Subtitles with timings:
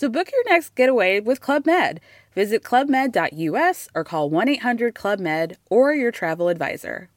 [0.00, 2.00] So book your next getaway with Club Med.
[2.34, 7.10] Visit clubmed.us or call 1 800 Club Med or your travel advisor.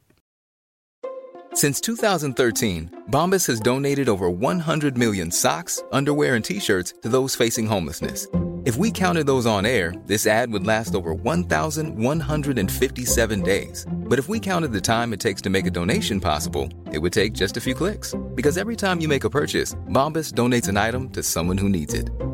[1.54, 7.34] Since 2013, Bombas has donated over 100 million socks, underwear, and t shirts to those
[7.34, 8.28] facing homelessness.
[8.66, 13.86] If we counted those on air, this ad would last over 1,157 days.
[13.90, 17.14] But if we counted the time it takes to make a donation possible, it would
[17.14, 18.14] take just a few clicks.
[18.34, 21.94] Because every time you make a purchase, Bombas donates an item to someone who needs
[21.94, 22.10] it.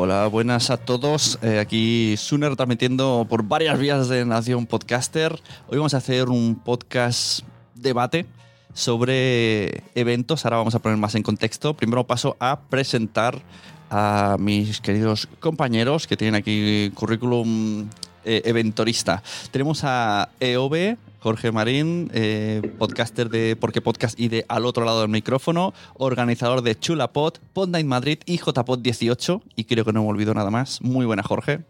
[0.00, 1.40] Hola, buenas a todos.
[1.42, 5.32] Eh, aquí Suner transmitiendo por varias vías de Nación Podcaster.
[5.66, 7.40] Hoy vamos a hacer un podcast
[7.74, 8.24] debate
[8.72, 10.44] sobre eventos.
[10.44, 11.74] Ahora vamos a poner más en contexto.
[11.74, 13.42] Primero paso a presentar
[13.90, 17.88] a mis queridos compañeros que tienen aquí currículum
[18.24, 19.20] eh, eventorista.
[19.50, 25.00] Tenemos a EOB, Jorge Marín, eh, podcaster de Porque Podcast y de Al otro lado
[25.00, 29.42] del micrófono, organizador de Chulapod, Podnight Madrid y JPod 18.
[29.56, 30.80] Y creo que no me olvido nada más.
[30.80, 31.60] Muy buena, Jorge.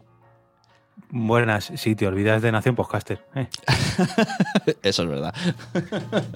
[1.11, 3.25] Buenas, si te olvidas de Nación Podcaster.
[3.33, 3.47] eh.
[4.83, 5.33] Eso es verdad.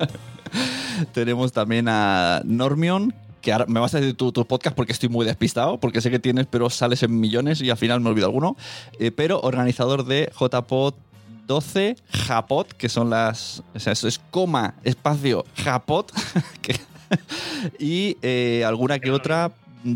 [1.13, 5.09] Tenemos también a Normion, que ahora me vas a decir tu, tu podcast porque estoy
[5.09, 8.25] muy despistado, porque sé que tienes, pero sales en millones y al final me olvido
[8.25, 8.56] alguno.
[9.00, 10.95] Eh, pero organizador de JPod
[11.46, 11.96] 12,
[12.28, 13.64] Japot, que son las.
[13.74, 16.12] O sea, eso es coma, espacio, Japot.
[16.62, 16.76] que-
[17.80, 19.52] y eh, alguna que otra.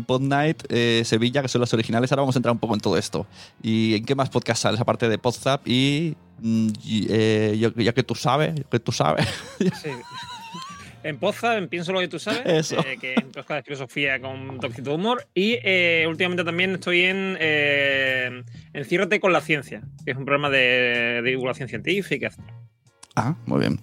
[0.06, 2.12] Pod Night, eh, Sevilla, que son las originales.
[2.12, 3.26] Ahora vamos a entrar un poco en todo esto.
[3.62, 4.78] ¿Y en qué más podcast sales?
[4.80, 6.14] Aparte de Podzap y.
[6.42, 9.26] mm, y, eh, ya que tú sabes, ya que tú sabes.
[9.58, 9.88] Sí.
[11.08, 12.78] En Poza, en Pienso lo que tú sabes, Eso.
[12.86, 15.26] eh, que es un podcast de filosofía con toquecito de humor.
[15.34, 18.42] Y eh, últimamente también estoy en eh,
[18.74, 22.30] Enciérrate con la ciencia, que es un programa de, de divulgación científica.
[23.16, 23.78] Ah, muy bien.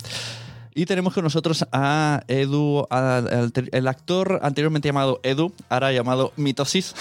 [0.78, 3.24] Y tenemos con nosotros a Edu, a-
[3.72, 6.94] el actor anteriormente llamado Edu, ahora llamado Mitosis,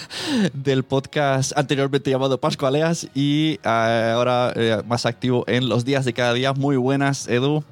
[0.52, 6.12] del podcast anteriormente llamado Pascualeas y eh, ahora eh, más activo en los días de
[6.12, 6.52] cada día.
[6.52, 7.64] Muy buenas, Edu.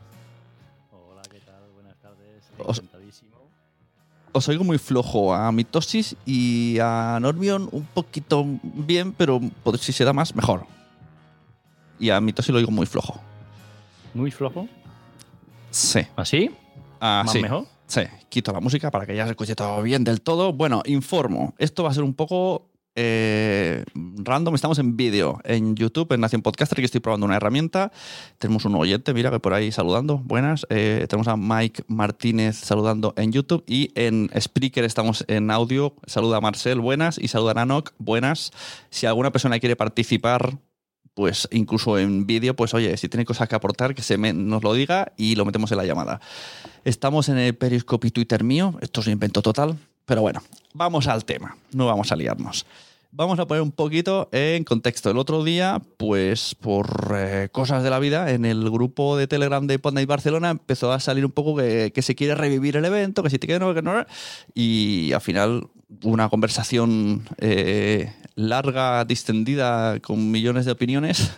[4.34, 9.92] Os oigo muy flojo a Mitosis y a Normion un poquito bien, pero pod- si
[9.92, 10.64] se da más, mejor.
[12.00, 13.20] Y a Mitosis lo oigo muy flojo.
[14.14, 14.66] Muy flojo.
[15.70, 16.00] Sí.
[16.16, 16.50] ¿Así?
[17.00, 17.42] Ah, ¿Más sí.
[17.42, 17.66] mejor?
[17.86, 18.00] Sí,
[18.30, 20.52] quito la música para que ya se escuche todo bien del todo.
[20.54, 21.54] Bueno, informo.
[21.58, 24.54] Esto va a ser un poco eh, random.
[24.54, 27.92] Estamos en vídeo en YouTube, en Nación Podcaster, que estoy probando una herramienta.
[28.38, 30.18] Tenemos un oyente, mira, que por ahí saludando.
[30.18, 30.66] Buenas.
[30.70, 35.94] Eh, tenemos a Mike Martínez saludando en YouTube y en Spreaker estamos en audio.
[36.06, 37.18] Saluda a Marcel, buenas.
[37.18, 38.52] Y saluda a Nanok, buenas.
[38.90, 40.58] Si alguna persona quiere participar
[41.14, 44.72] pues incluso en vídeo, pues oye, si tiene cosas que aportar, que se nos lo
[44.72, 46.20] diga y lo metemos en la llamada.
[46.84, 50.42] Estamos en el Periscope y Twitter mío, esto es un invento total, pero bueno,
[50.72, 52.66] vamos al tema, no vamos a liarnos.
[53.14, 55.10] Vamos a poner un poquito en contexto.
[55.10, 59.66] El otro día, pues por eh, cosas de la vida, en el grupo de Telegram
[59.66, 63.28] de Podnight Barcelona empezó a salir un poco que, se quiere revivir el evento, que
[63.28, 64.06] si te queda no, que no.
[64.54, 65.68] Y al final
[66.04, 71.32] una conversación eh, larga, distendida, con millones de opiniones.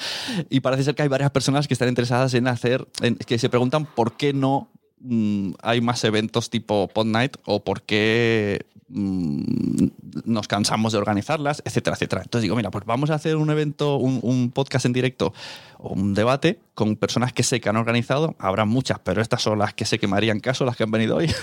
[0.50, 3.48] y parece ser que hay varias personas que están interesadas en hacer, en- que se
[3.48, 9.86] preguntan por qué no mm, hay más eventos tipo Pod Night o por qué mm,
[10.24, 12.22] nos cansamos de organizarlas, etcétera, etcétera.
[12.22, 15.32] Entonces digo, mira, pues vamos a hacer un evento, un, podcast en directo
[15.78, 18.34] o un debate con personas que sé que han organizado.
[18.38, 20.90] Habrá muchas, pero estas son las que sé que me harían caso, las que han
[20.90, 21.30] venido hoy.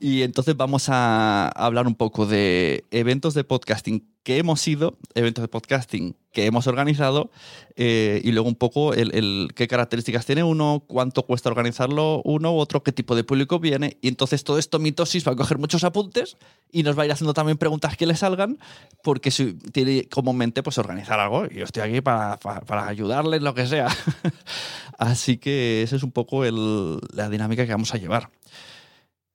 [0.00, 5.42] Y entonces vamos a hablar un poco de eventos de podcasting que hemos ido, eventos
[5.42, 7.30] de podcasting que hemos organizado
[7.76, 12.56] eh, y luego un poco el, qué características tiene uno, cuánto cuesta organizarlo uno u
[12.58, 13.98] otro, qué tipo de público viene.
[14.00, 16.36] Y entonces todo esto mitosis va a coger muchos apuntes
[16.72, 18.58] y nos va a ir haciendo también preguntas que le salgan
[19.04, 22.88] porque si tiene como mente pues organizar algo y yo estoy aquí para, para, para
[22.88, 23.86] ayudarles lo que sea.
[24.98, 28.30] Así que esa es un poco el- la dinámica que vamos a llevar.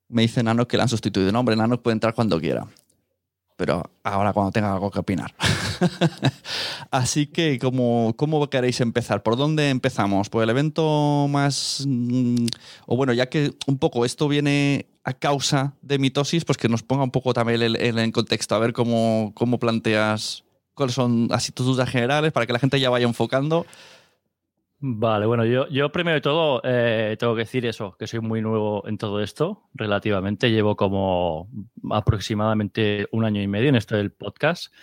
[0.09, 1.31] Me dice Nano que le han sustituido.
[1.31, 2.65] No, hombre, Nano puede entrar cuando quiera.
[3.59, 5.35] Pero ahora cuando tenga algo que opinar.
[6.91, 9.21] Así que, ¿cómo, ¿cómo queréis empezar?
[9.21, 10.29] ¿Por dónde empezamos?
[10.29, 11.83] ¿Por el evento más...
[11.85, 12.45] mm,
[12.85, 16.83] O bueno, ya que un poco esto viene a causa de mitosis, pues que nos
[16.83, 18.55] ponga un poco también el, el- en contexto.
[18.55, 22.79] A ver cómo, cómo planteas cuáles son así tus dudas generales para que la gente
[22.79, 23.65] ya vaya enfocando.
[24.81, 28.41] Vale, bueno, yo, yo primero de todo eh, tengo que decir eso, que soy muy
[28.41, 30.49] nuevo en todo esto, relativamente.
[30.51, 31.49] Llevo como
[31.91, 34.73] aproximadamente un año y medio en esto del podcast.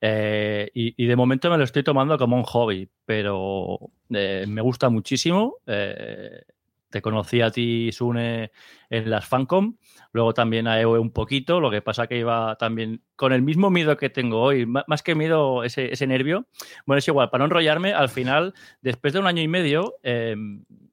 [0.00, 3.78] eh, y, y de momento me lo estoy tomando como un hobby, pero
[4.10, 5.56] eh, me gusta muchísimo.
[6.90, 8.50] Te conocí a ti, Sune,
[8.90, 9.76] en las Fancom,
[10.12, 13.70] luego también a EOE un poquito, lo que pasa que iba también con el mismo
[13.70, 16.46] miedo que tengo hoy, má- más que miedo, ese, ese nervio.
[16.86, 20.34] Bueno, es igual, para no enrollarme, al final, después de un año y medio, eh,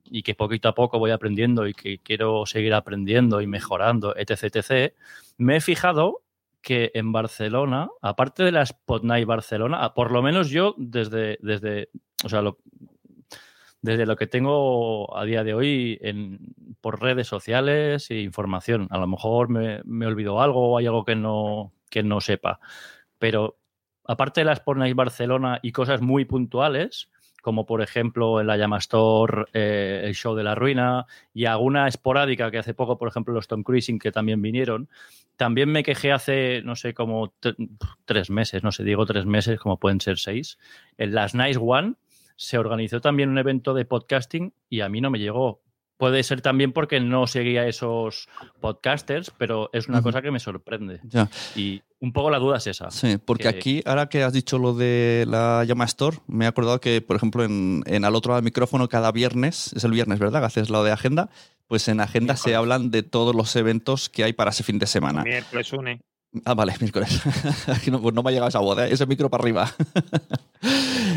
[0.09, 4.43] y que poquito a poco voy aprendiendo y que quiero seguir aprendiendo y mejorando, etc.,
[4.55, 4.93] etc.,
[5.37, 6.21] me he fijado
[6.61, 11.89] que en Barcelona, aparte de la Spot Barcelona, a- por lo menos yo desde, desde
[12.23, 12.57] o sea, lo-
[13.81, 16.39] desde lo que tengo a día de hoy en,
[16.81, 18.87] por redes sociales e información.
[18.89, 22.59] A lo mejor me, me olvido algo o hay algo que no, que no sepa.
[23.19, 23.57] Pero
[24.05, 27.09] aparte de la Sport Night Barcelona y cosas muy puntuales,
[27.41, 31.87] como por ejemplo en la Llama Store, eh, el show de la ruina y alguna
[31.87, 34.89] esporádica que hace poco, por ejemplo, los Tom Cruising que también vinieron,
[35.37, 37.55] también me quejé hace, no sé, como tre-
[38.05, 40.57] tres meses, no sé, digo tres meses, como pueden ser seis,
[40.97, 41.93] en las Nice One
[42.37, 45.61] se organizó también un evento de podcasting y a mí no me llegó.
[45.97, 48.29] Puede ser también porque no seguía esos
[48.61, 50.99] podcasters, pero es una cosa que me sorprende.
[51.03, 51.27] Ya.
[51.55, 52.91] Y un poco la duda es esa.
[52.91, 56.47] Sí, porque que- aquí, ahora que has dicho lo de la llama Store, me he
[56.47, 59.91] acordado que, por ejemplo, en, en al otro lado del micrófono, cada viernes, es el
[59.91, 60.41] viernes, ¿verdad?
[60.41, 61.29] Que haces lo de agenda.
[61.65, 64.85] Pues en agenda se hablan de todos los eventos que hay para ese fin de
[64.85, 65.23] semana.
[65.23, 65.99] Miércoles une.
[66.45, 67.21] Ah, vale, miércoles.
[67.91, 68.89] No, pues no me ha llegado esa voz, ¿eh?
[68.91, 69.73] ese micro para arriba.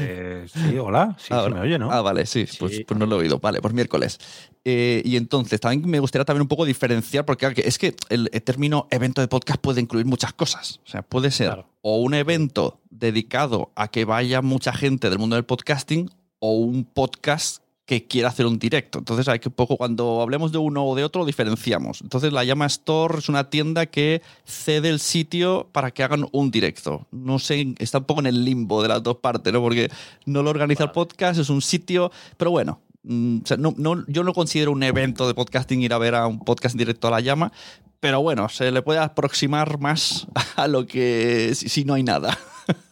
[0.02, 1.16] Eh, sí, hola.
[1.18, 1.90] Sí, Ah, se me oye, ¿no?
[1.90, 2.84] Ah, vale, sí, Pues, Sí.
[2.84, 3.38] pues no lo he oído.
[3.38, 4.18] Vale, pues miércoles.
[4.64, 8.28] Eh, y entonces, también me gustaría también un poco diferenciar, porque que es que el,
[8.32, 10.80] el término evento de podcast puede incluir muchas cosas.
[10.86, 11.66] O sea, puede ser Claro.
[11.82, 16.84] o un evento dedicado a que vaya mucha gente del mundo del podcasting o un
[16.84, 19.00] podcast que quiera hacer un directo.
[19.00, 22.02] Entonces hay que un poco, cuando hablemos de uno o de otro, diferenciamos.
[22.02, 26.52] Entonces la llama Store es una tienda que cede el sitio para que hagan un
[26.52, 27.08] directo.
[27.10, 29.60] No sé, está un poco en el limbo de las dos partes, ¿no?
[29.60, 29.90] Porque
[30.24, 32.78] no lo organiza el podcast, es un sitio, pero bueno.
[33.02, 36.14] mm, o sea, no, no- yo no considero un evento de podcasting ir a ver
[36.14, 37.50] a un podcast en directo a la llama,
[37.98, 42.38] pero bueno, se le puede aproximar más a lo que si, si no hay nada.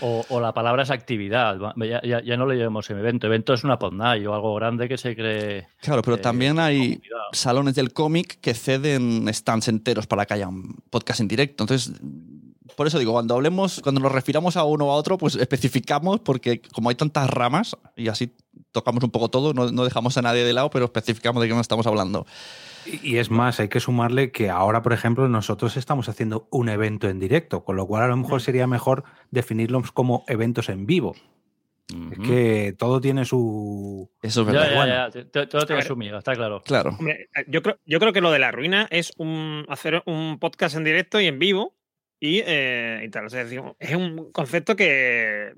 [0.00, 1.58] O, o la palabra es actividad.
[1.76, 3.26] Ya, ya- ya no le llamamos evento.
[3.26, 5.68] Evento es una podnight o algo grande que se cree.
[5.80, 7.18] Claro, pero eh, también hay comunidad.
[7.32, 11.64] salones del cómic que ceden stands enteros para que haya un podcast en directo.
[11.64, 11.92] Entonces,
[12.76, 16.20] por eso digo, cuando hablemos, cuando nos refiramos a uno o a otro, pues especificamos,
[16.20, 18.32] porque como hay tantas ramas y así
[18.72, 21.54] tocamos un poco todo, no, no dejamos a nadie de lado, pero especificamos de qué
[21.54, 22.26] nos estamos hablando.
[22.86, 26.68] Y y es más, hay que sumarle que ahora, por ejemplo, nosotros estamos haciendo un
[26.68, 30.86] evento en directo, con lo cual a lo mejor sería mejor definirlos como eventos en
[30.86, 31.14] vivo.
[32.12, 34.08] Es que todo tiene su...
[34.22, 35.10] Eso es verdad.
[35.12, 36.62] ya, Todo tiene su miga, está claro.
[36.62, 36.90] Claro.
[36.96, 40.38] Hombre, eh, yo creo, yo creo que lo de la ruina es un, hacer un
[40.38, 41.74] podcast en directo y en vivo
[42.20, 43.26] y, eh, y tal.
[43.26, 45.54] O sea, es decir, es un concepto que,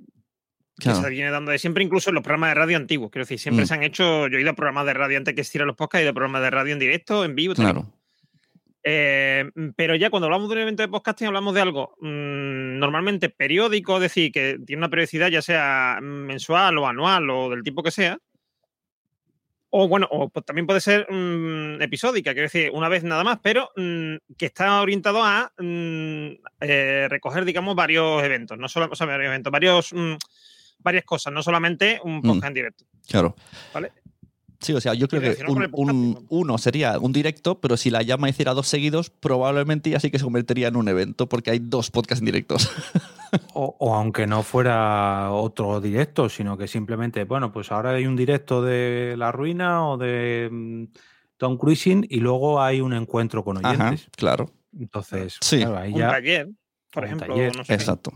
[0.83, 3.11] que se viene dando de siempre, incluso en los programas de radio antiguos.
[3.11, 3.69] Quiero decir, siempre Mm.
[3.69, 4.29] se han hecho.
[4.29, 6.15] Yo he ido a programas de radio antes que existieran los podcasts, he ido a
[6.15, 7.55] programas de radio en directo, en vivo.
[7.55, 7.87] Claro.
[8.85, 13.29] Eh, pero ya cuando hablamos de un evento de podcasting hablamos de algo mm, normalmente
[13.29, 17.83] periódico, es decir, que tiene una periodicidad ya sea mensual o anual o del tipo
[17.83, 18.19] que sea.
[19.75, 23.39] O bueno, o pues también puede ser mm, episódica, quiero decir, una vez nada más,
[23.43, 29.29] pero que está orientado a eh, recoger, digamos, varios eventos, no solo, o sea, varios
[29.29, 29.95] eventos, varios,
[30.83, 32.85] varias cosas, no solamente un podcast en directo.
[33.09, 33.35] Claro.
[33.75, 33.93] ¿Vale?
[34.61, 38.29] Sí, o sea, yo creo que un, uno sería un directo, pero si la llama
[38.29, 41.91] hiciera dos seguidos, probablemente ya sí que se convertiría en un evento, porque hay dos
[41.91, 42.71] podcasts en directos.
[43.55, 48.15] O, o aunque no fuera otro directo, sino que simplemente, bueno, pues ahora hay un
[48.15, 50.85] directo de La Ruina o de mm,
[51.39, 54.07] Tom Cruising y luego hay un encuentro con Ajá, oyentes.
[54.15, 54.51] claro.
[54.79, 55.61] Entonces, Sí.
[55.61, 56.49] claro, ahí Un ya, taller,
[56.91, 57.29] por un ejemplo.
[57.35, 57.73] taller, no sé.
[57.73, 58.13] Exacto.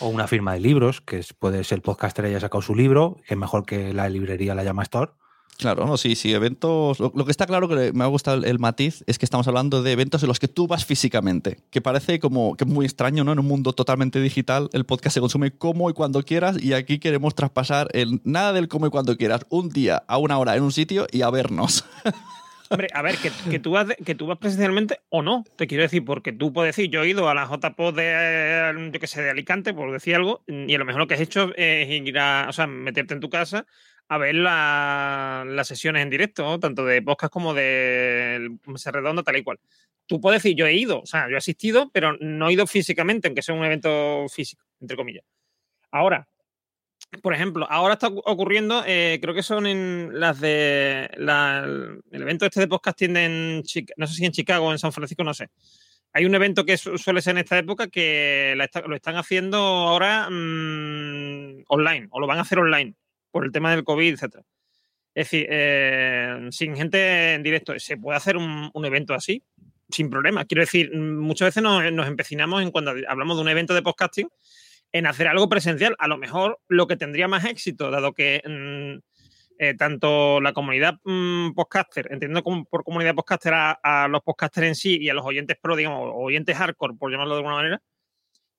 [0.00, 3.18] O una firma de libros, que es- puede ser el podcaster haya sacado su libro,
[3.26, 5.12] que es mejor que la librería la llama Store.
[5.58, 7.00] Claro, no, sí, sí, eventos.
[7.00, 9.82] Lo, que está claro que me ha gustado el, el matiz es que estamos hablando
[9.82, 13.24] de eventos en los que tú vas físicamente, que parece como que es muy extraño,
[13.24, 13.32] ¿no?
[13.32, 16.98] En un mundo totalmente digital, el podcast se consume como y cuando quieras, y aquí
[16.98, 20.62] queremos traspasar el nada del como y cuando quieras, un día a una hora en
[20.62, 21.84] un sitio y a vernos.
[22.72, 25.82] Hombre, a ver, que, que tú vas que tú vas presencialmente o no, te quiero
[25.82, 29.22] decir, porque tú puedes decir, yo he ido a la JPO de, yo qué sé,
[29.22, 32.16] de Alicante, por decir algo, y a lo mejor lo que has hecho es ir
[32.18, 33.66] a, o sea, meterte en tu casa
[34.08, 39.36] a ver la- las sesiones en directo, tanto de podcast como de Mesa Redonda, tal
[39.36, 39.58] y cual.
[40.06, 42.66] Tú puedes decir, yo he ido, o sea, yo he asistido, pero no he ido
[42.68, 45.24] físicamente, aunque sea un evento físico, entre comillas.
[45.90, 46.28] Ahora,
[47.22, 52.22] por ejemplo, ahora está ocu- ocurriendo, eh, creo que son en las de la- el
[52.22, 53.62] evento este de podcasting en
[53.96, 55.48] no sé si en Chicago o en San Francisco, no sé.
[56.12, 58.54] Hay un evento que su- suele ser en esta época que
[58.86, 62.94] lo están haciendo ahora mm, online, o lo van a hacer online,
[63.30, 64.44] por el tema del COVID, etcétera.
[65.14, 69.42] Es decir, eh, sin gente en directo, se puede hacer un, evento así,
[69.88, 70.44] sin problema.
[70.44, 74.28] Quiero decir, muchas veces nos, nos empecinamos en cuando hablamos de un evento de podcasting
[74.92, 75.96] en hacer algo presencial.
[75.98, 78.98] A lo mejor lo que tendría más éxito, dado que mm,
[79.58, 84.68] eh, tanto la comunidad mm, podcaster, entiendo como por comunidad podcaster a, a los podcasters
[84.68, 87.82] en sí y a los oyentes pro, digamos, oyentes hardcore, por llamarlo de alguna manera,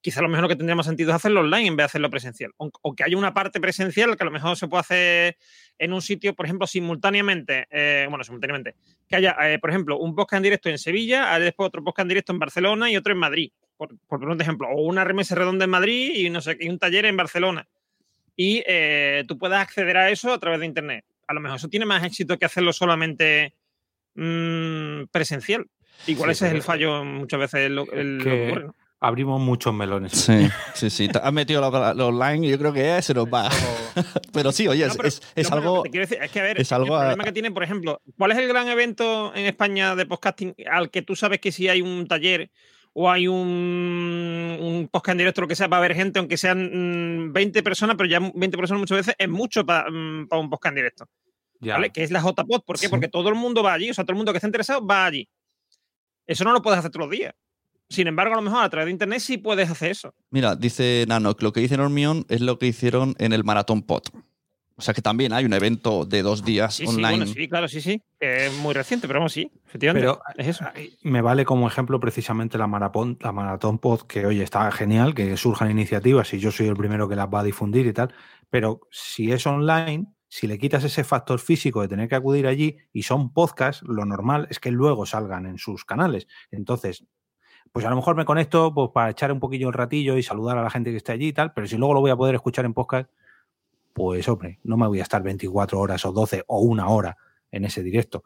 [0.01, 2.51] quizá lo mejor que tendría más sentido es hacerlo online en vez de hacerlo presencial.
[2.58, 5.38] O, o que haya una parte presencial que a lo mejor se puede hacer
[5.77, 8.75] en un sitio, por ejemplo, simultáneamente, eh, bueno, simultáneamente,
[9.08, 12.10] que haya, eh, por ejemplo, un podcast en directo en Sevilla, después otro podcast en
[12.10, 15.65] directo en Barcelona y otro en Madrid, por, por un ejemplo, o una remesa redonda
[15.65, 17.67] en Madrid y, no sé, y un taller en Barcelona.
[18.36, 21.05] Y eh, tú puedas acceder a eso a través de Internet.
[21.27, 23.53] A lo mejor eso tiene más éxito que hacerlo solamente
[24.15, 25.65] mm, presencial.
[26.08, 28.75] Igual Sí, ese es el fallo muchas veces lo, el- que ocurre, ¿no?
[29.03, 30.12] Abrimos muchos melones.
[30.12, 31.10] Sí, sí, sí.
[31.24, 33.50] Has metido lo, lo online y yo creo que se nos va.
[34.34, 35.84] Pero sí, oye, No, es, pero- es- es no, algo.
[35.84, 37.50] que te quiero decir es que, a ver, es algo el a- problema que tiene,
[37.51, 41.39] por ejemplo, ¿cuál es el gran evento en España de podcasting al que tú sabes
[41.39, 42.51] que si hay un taller
[42.93, 46.38] o hay un, un podcast en directo, lo que sea, va a haber gente, aunque
[46.38, 50.72] sean mm, 20 personas, pero ya 20 personas muchas veces es mucho para un podcast
[50.74, 51.05] en directo,
[51.60, 51.74] Ya.
[51.75, 51.89] ¿vale?
[51.89, 52.62] Que es la JPod.
[52.65, 52.86] ¿Por qué?
[52.86, 52.89] Sí.
[52.89, 55.05] Porque todo el mundo va allí, o sea, todo el mundo que esté interesado va
[55.05, 55.27] allí.
[56.27, 57.34] Eso no lo puedes hacer todos los días.
[57.91, 60.13] Sin embargo, a lo mejor a través de internet sí puedes hacer eso.
[60.29, 63.81] Mira, dice Nano que lo que dice Normion es lo que hicieron en el Maratón
[63.83, 64.03] Pod.
[64.77, 67.10] O sea que también hay un evento de dos días Sí, sí, online.
[67.17, 68.01] bueno, sí, claro, sí, sí.
[68.19, 70.07] es muy reciente, pero vamos, sí, efectivamente.
[70.07, 70.65] Pero es eso.
[71.03, 75.38] me vale como ejemplo precisamente la maratón, la maratón pod, que oye, está genial, que
[75.38, 78.12] surjan iniciativas y yo soy el primero que las va a difundir y tal.
[78.50, 82.77] Pero si es online, si le quitas ese factor físico de tener que acudir allí
[82.91, 86.27] y son podcasts, lo normal es que luego salgan en sus canales.
[86.50, 87.03] Entonces,
[87.71, 90.57] pues a lo mejor me conecto pues, para echar un poquillo el ratillo y saludar
[90.57, 92.35] a la gente que esté allí y tal, pero si luego lo voy a poder
[92.35, 93.09] escuchar en podcast,
[93.93, 97.17] pues hombre, no me voy a estar 24 horas o 12 o una hora
[97.51, 98.23] en ese directo.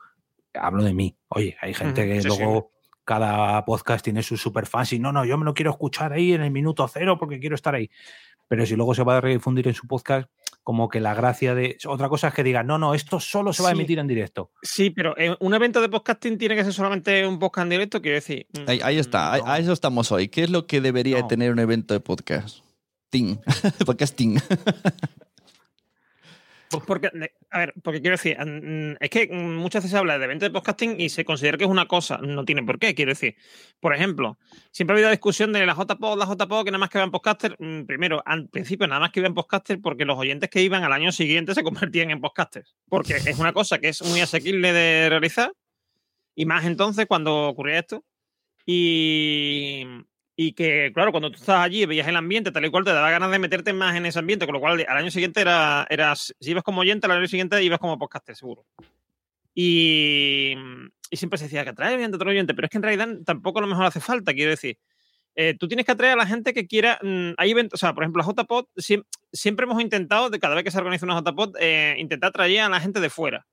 [0.54, 1.16] Hablo de mí.
[1.30, 2.38] Oye, hay gente que sí, sí.
[2.38, 2.72] luego
[3.04, 6.42] cada podcast tiene sus superfans y no, no, yo me lo quiero escuchar ahí en
[6.42, 7.90] el minuto cero porque quiero estar ahí.
[8.48, 10.30] Pero si luego se va a redifundir en su podcast,
[10.66, 11.78] como que la gracia de...
[11.88, 13.78] Otra cosa es que digan, no, no, esto solo se va a Sí.
[13.78, 14.52] emitir en directo.
[14.64, 18.02] Sí, pero eh, un evento de podcasting tiene que ser solamente un podcast en directo,
[18.02, 18.48] quiero decir.
[18.52, 19.46] mm, Ahí, ahí está, No.
[19.48, 20.28] a eso estamos hoy.
[20.28, 21.28] ¿Qué es lo que debería No.
[21.28, 22.60] tener un evento de podcast?
[23.12, 23.38] Ting.
[23.86, 24.40] Podcasting.
[26.70, 27.10] Pues porque,
[27.52, 28.38] a ver, porque quiero decir,
[29.00, 31.70] es que muchas veces se habla de evento de podcasting y se considera que es
[31.70, 33.36] una cosa, no tiene por qué, quiero decir.
[33.80, 34.38] Por ejemplo,
[34.72, 37.56] siempre ha habido discusión de la JPod, la JPod, que nada más que vean podcaster.
[37.60, 40.94] Mm, Primero, al principio nada más que vean podcaster porque los oyentes que iban al
[40.94, 42.76] año siguiente se convertían en podcasters.
[42.90, 45.54] Porque es una cosa que es muy asequible de realizar
[46.36, 48.04] y más entonces cuando ocurría esto.
[48.66, 49.86] Y,
[50.38, 53.10] y que, claro, cuando tú estás allí, veías el ambiente, tal y cual, te daba
[53.10, 56.34] ganas de meterte más en ese ambiente, con lo cual al año siguiente era, eras,
[56.40, 58.66] si ibas como oyente, al año siguiente ibas como podcaster, seguro.
[59.54, 60.56] Y,
[61.10, 63.62] y siempre se decía que atrae oyente, atrae oyente, pero es que en realidad tampoco
[63.62, 64.78] lo mejor hace falta, quiero decir.
[65.38, 67.00] Eh, tú tienes que atraer a la gente que quiera.
[67.02, 70.56] mm, hay eventos, o sea, por ejemplo, la JPod, siem- siempre hemos intentado, de cada
[70.56, 73.46] vez que se organiza una JPod, eh, intentar atraer a la gente de fuera.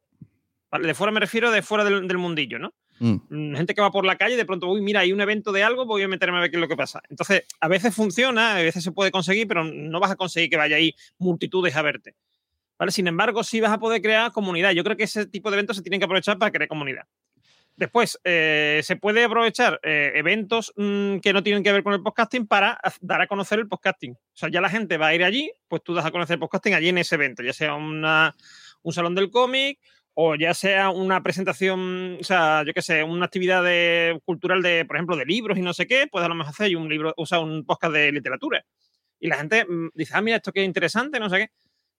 [0.71, 0.87] ¿Vale?
[0.87, 2.73] De fuera me refiero de fuera del mundillo, ¿no?
[3.03, 3.17] Mm.
[3.31, 5.51] Mm, Gente que va por la calle y de pronto, uy, mira, hay un evento
[5.51, 7.03] de algo, voy a meterme a ver qué es lo que pasa.
[7.11, 10.57] Entonces, a veces funciona, a veces se puede conseguir, pero no vas a conseguir que
[10.57, 12.15] vaya ahí multitudes a verte.
[12.79, 12.93] ¿Vale?
[12.93, 14.71] Sin embargo, sí vas a poder crear comunidad.
[14.71, 17.03] Yo creo que ese tipo de eventos se tienen que aprovechar para crear comunidad.
[17.75, 22.03] Después, eh, se puede aprovechar eh, eventos mm, que no tienen que ver con el
[22.03, 24.13] podcasting para dar a conocer el podcasting.
[24.13, 26.41] O sea, ya la gente va a ir allí, pues tú das a conocer el
[26.41, 28.37] podcasting allí en ese evento, ya sea una,
[28.83, 29.81] un salón del cómic
[30.15, 33.63] o ya sea una presentación, o sea, yo qué sé, una actividad
[34.25, 36.77] cultural de, por ejemplo, de libros y no sé qué, pues a lo mejor hacer
[36.77, 38.65] un libro, o sea, un podcast de literatura.
[39.19, 41.49] Y la gente mm, dice, ah, mira, esto que interesante, no sé qué.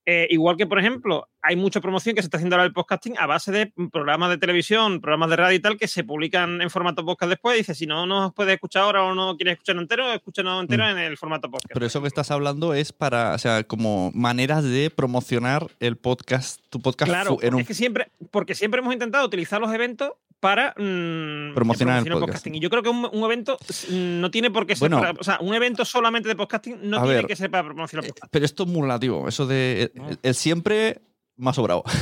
[0.05, 3.15] Eh, igual que, por ejemplo, hay mucha promoción que se está haciendo ahora del podcasting
[3.17, 6.69] a base de programas de televisión, programas de radio y tal, que se publican en
[6.69, 7.57] formato podcast después.
[7.57, 10.89] Dice, si no nos puedes escuchar ahora o no quieres escucharlo entero, escúchanos entero Mm.
[10.89, 11.71] en el formato podcast.
[11.73, 16.59] Pero eso que estás hablando es para, o sea, como maneras de promocionar el podcast,
[16.69, 20.11] tu podcast Claro, en un es que siempre, porque siempre hemos intentado utilizar los eventos
[20.43, 22.55] para mm, Promocionar el podcasting.
[22.55, 23.57] Y yo creo que un, un evento
[23.89, 24.99] no tiene por qué ser Bueno.
[24.99, 28.03] para- o sea, un evento solamente de podcasting no tiene ver, que ser para promocionar
[28.03, 28.29] Eh, podcasting.
[28.29, 29.25] Pero esto es muy relativo.
[29.29, 30.99] Eso de el, el siempre
[31.37, 31.83] más sobrado.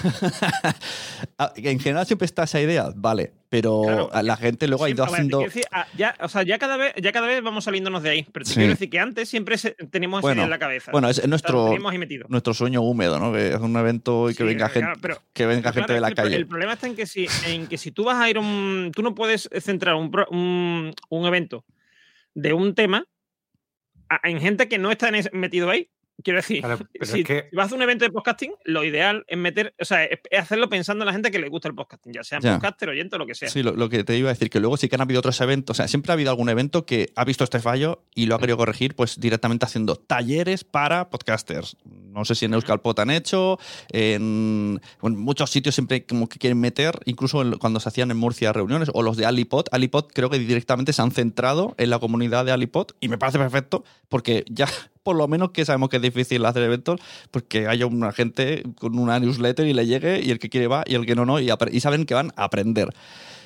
[1.37, 3.33] Ah, en general siempre está esa idea, vale.
[3.49, 4.09] Pero Claro.
[4.23, 5.39] la gente luego ha ido haciendo.
[5.39, 8.27] decir, ah, ya, o sea, ya cada vez, ya cada vez vamos saliéndonos de ahí.
[8.31, 8.55] Pero te Sí.
[8.55, 9.55] quiero decir que antes siempre
[9.91, 10.91] teníamos esa idea en la cabeza.
[10.91, 11.75] Bueno, es nuestro,
[12.29, 13.33] nuestro sueño húmedo, ¿no?
[13.33, 15.85] Que es un evento y que Sí, venga claro, gente, pero- que venga Pero gente
[15.87, 16.35] claro, de la el- calle.
[16.35, 18.91] El problema está en que si, en que si tú vas a ir a un.
[18.95, 21.65] Tú no puedes centrar un, un, un evento
[22.33, 23.05] de un tema
[24.23, 25.89] en gente que no está metido ahí.
[26.23, 28.53] Quiero decir, Claro, pero si, es que- si vas a hacer un evento de podcasting,
[28.65, 31.49] lo ideal es meter, o sea, es, es hacerlo pensando en la gente que le
[31.49, 32.53] gusta el podcasting, ya sea Ya.
[32.53, 33.49] podcaster, oyente o lo que sea.
[33.49, 35.39] Sí, lo, lo que te iba a decir, que luego sí que han habido otros
[35.41, 38.35] eventos, o sea, siempre ha habido algún evento que ha visto este fallo y lo
[38.35, 41.77] ha querido corregir, pues directamente haciendo talleres para podcasters.
[41.85, 43.57] No sé si en Euskalpot han hecho,
[43.91, 48.17] en, en muchos sitios siempre como que quieren meter, incluso en- cuando se hacían en
[48.17, 49.65] Murcia reuniones, o los de Alipod.
[49.71, 53.37] Alipod creo que directamente se han centrado en la comunidad de Alipod y me parece
[53.39, 54.67] perfecto porque ya
[55.03, 56.99] por lo menos que sabemos que es difícil hacer eventos,
[57.31, 60.67] pues que haya una gente con una newsletter y le llegue y el que quiere
[60.67, 62.89] va y el que no, no, y, saben que van a aprender.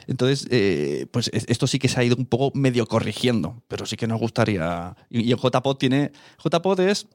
[0.08, 3.86] Entonces, eh, pues es- esto sí que se ha ido un poco medio corrigiendo, pero
[3.88, 4.96] sí que nos gustaría.
[5.10, 6.12] Y, y el JPod tiene.
[6.44, 7.08] JPod es.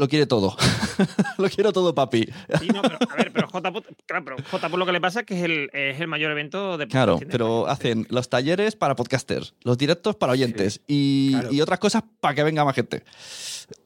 [0.00, 0.56] Lo quiere todo.
[1.36, 2.26] lo quiero todo, papi.
[2.58, 5.26] Sí, no, pero, a ver, pero JPod, claro, pero JPod lo que le pasa es
[5.26, 9.54] que es el, es el mayor evento de Claro, pero hacen los talleres para podcasters,
[9.62, 11.52] los directos para oyentes y, claro.
[11.52, 13.04] y otras cosas para que venga más gente.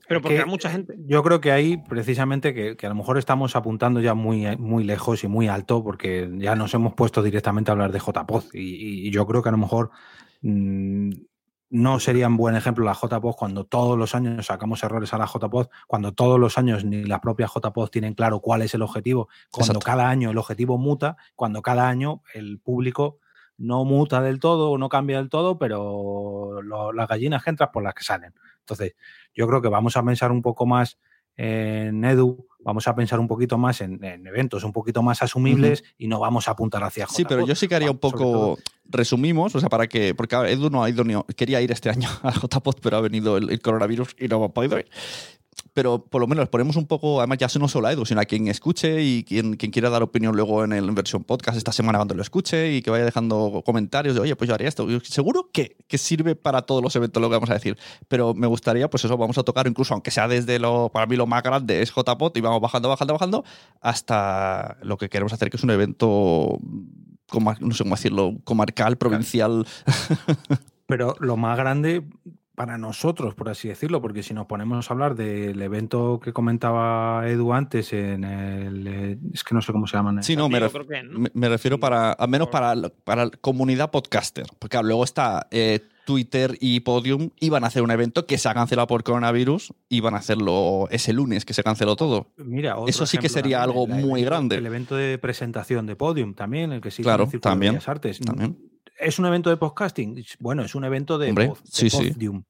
[0.07, 0.94] Pero porque que- hay mucha gente.
[1.05, 4.85] Yo creo que ahí, precisamente, que, que a lo mejor estamos apuntando ya muy, muy
[4.85, 8.55] lejos y muy alto, porque ya nos hemos puesto directamente a hablar de JPOZ.
[8.55, 9.90] Y, y yo creo que a lo mejor
[10.42, 11.11] mm,
[11.74, 15.26] no sería un buen ejemplo la JPOZ cuando todos los años sacamos errores a la
[15.26, 19.28] JPOZ, cuando todos los años ni las propias JPOZ tienen claro cuál es el objetivo,
[19.50, 19.84] cuando Exacto.
[19.87, 23.18] cada año el objetivo muta, cuando cada año el público
[23.56, 27.70] no muta del todo o no cambia del todo, pero lo- las gallinas que entran
[27.72, 28.34] por las que salen.
[28.60, 28.94] Entonces,
[29.34, 30.98] yo creo que vamos a pensar un poco más
[31.37, 35.85] en Edu, vamos a pensar un poquito más en, en eventos un poquito más asumibles
[35.99, 37.49] y no vamos a apuntar hacia Sí, pero JPod.
[37.49, 38.59] yo sí que haría un poco.
[38.87, 40.14] Resumimos, o sea, para que.
[40.14, 41.14] Porque Edu no ha ido ni.
[41.37, 44.53] Quería ir este año a JPod, pero ha venido el, el coronavirus y no ha
[44.53, 44.87] podido ir.
[45.74, 48.24] Pero por lo menos ponemos un poco, además ya no solo a Edu, sino a
[48.24, 51.98] quien escuche y quien, quien quiera dar opinión luego en el versión podcast esta semana
[51.98, 54.87] cuando lo escuche y que vaya dejando comentarios de, oye, pues yo haría esto.
[55.02, 57.76] Seguro que, que sirve para todos los eventos lo que vamos a decir.
[58.06, 61.16] Pero me gustaría, pues eso, vamos a tocar incluso, aunque sea desde lo, para mí
[61.16, 63.44] lo más grande es JPod y vamos bajando, bajando, bajando,
[63.80, 66.56] hasta lo que queremos hacer, que es un evento,
[67.32, 69.66] no sé cómo decirlo, comarcal, provincial.
[70.87, 72.04] Pero lo más grande
[72.55, 77.29] para nosotros, por así decirlo, porque si nos ponemos a hablar del evento que comentaba
[77.29, 78.87] Edu antes en el...
[78.87, 80.23] eh, Es que no sé cómo se llaman.
[80.23, 81.19] Sí, no, me, Yo ref- creo que no.
[81.19, 84.47] me- me refiero para, al menos para, para la comunidad podcaster.
[84.59, 88.55] Porque luego está eh, Twitter y Podium, iban a hacer un evento que se ha
[88.55, 92.29] cancelado por coronavirus, iban a hacerlo ese lunes, que se canceló todo.
[92.37, 94.57] Mira, otro Eso sí que sería también, algo muy grande.
[94.57, 97.73] El evento de presentación de Podium también, el que sí Claro, el Círculo de también,
[97.73, 98.21] Bellas Artes.
[98.21, 98.59] también.
[99.05, 100.25] ¿Es un evento de podcasting?
[100.40, 102.11] Bueno, es un evento de, Hombre, pod- de sí, sí.
[102.12, 102.43] Podium,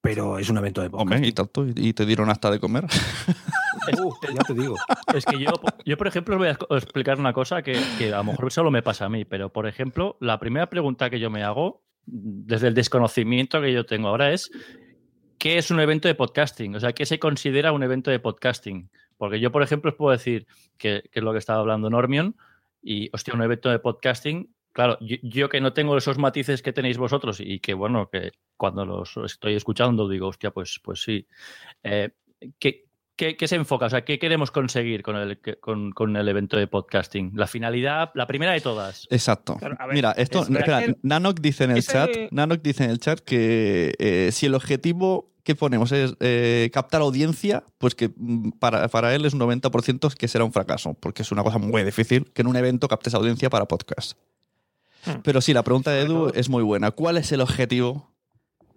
[0.00, 1.16] pero es un evento de podcasting.
[1.16, 2.86] Hombre, y tanto, y, y te dieron hasta de comer.
[3.98, 4.76] Uh, ya te digo.
[5.14, 5.50] Es que yo,
[5.84, 8.70] yo, por ejemplo, os voy a explicar una cosa que, que a lo mejor solo
[8.70, 12.68] me pasa a mí, pero, por ejemplo, la primera pregunta que yo me hago, desde
[12.68, 14.50] el desconocimiento que yo tengo ahora, es
[15.38, 16.76] ¿qué es un evento de podcasting?
[16.76, 18.90] O sea, ¿qué se considera un evento de podcasting?
[19.18, 20.46] Porque yo, por ejemplo, os puedo decir
[20.78, 22.36] que, que es lo que estaba hablando Normion,
[22.82, 26.72] y, hostia, un evento de podcasting Claro, yo, yo, que no tengo esos matices que
[26.72, 31.26] tenéis vosotros y que, bueno, que cuando los estoy escuchando digo, hostia, pues, pues sí.
[31.82, 32.10] Eh,
[32.58, 32.84] ¿qué,
[33.16, 33.86] qué, qué, se enfoca?
[33.86, 37.32] O sea, ¿qué queremos conseguir con el, con, con el evento de podcasting?
[37.34, 39.08] La finalidad, la primera de todas.
[39.10, 39.56] Exacto.
[39.56, 41.92] Claro, ver, Mira, esto, espera, que Nanok dice en el ese...
[41.92, 46.70] chat, Nanok dice en el chat que eh, si el objetivo que ponemos es eh,
[46.72, 50.94] captar audiencia, pues que mm, para, para, él es un 90% que será un fracaso,
[50.94, 54.16] porque es una cosa muy difícil que en un evento captes audiencia para podcast.
[55.04, 55.20] Hmm.
[55.22, 56.90] Pero sí, la pregunta de Edu es muy buena.
[56.90, 58.10] ¿Cuál es el objetivo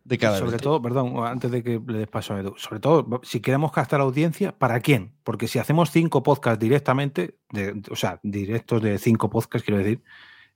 [0.03, 0.63] de cada Sobre evento?
[0.63, 4.01] todo, perdón, antes de que le des paso a Edu, sobre todo, si queremos captar
[4.01, 5.15] audiencia, ¿para quién?
[5.23, 10.03] Porque si hacemos cinco podcasts directamente, de, o sea, directos de cinco podcasts, quiero decir,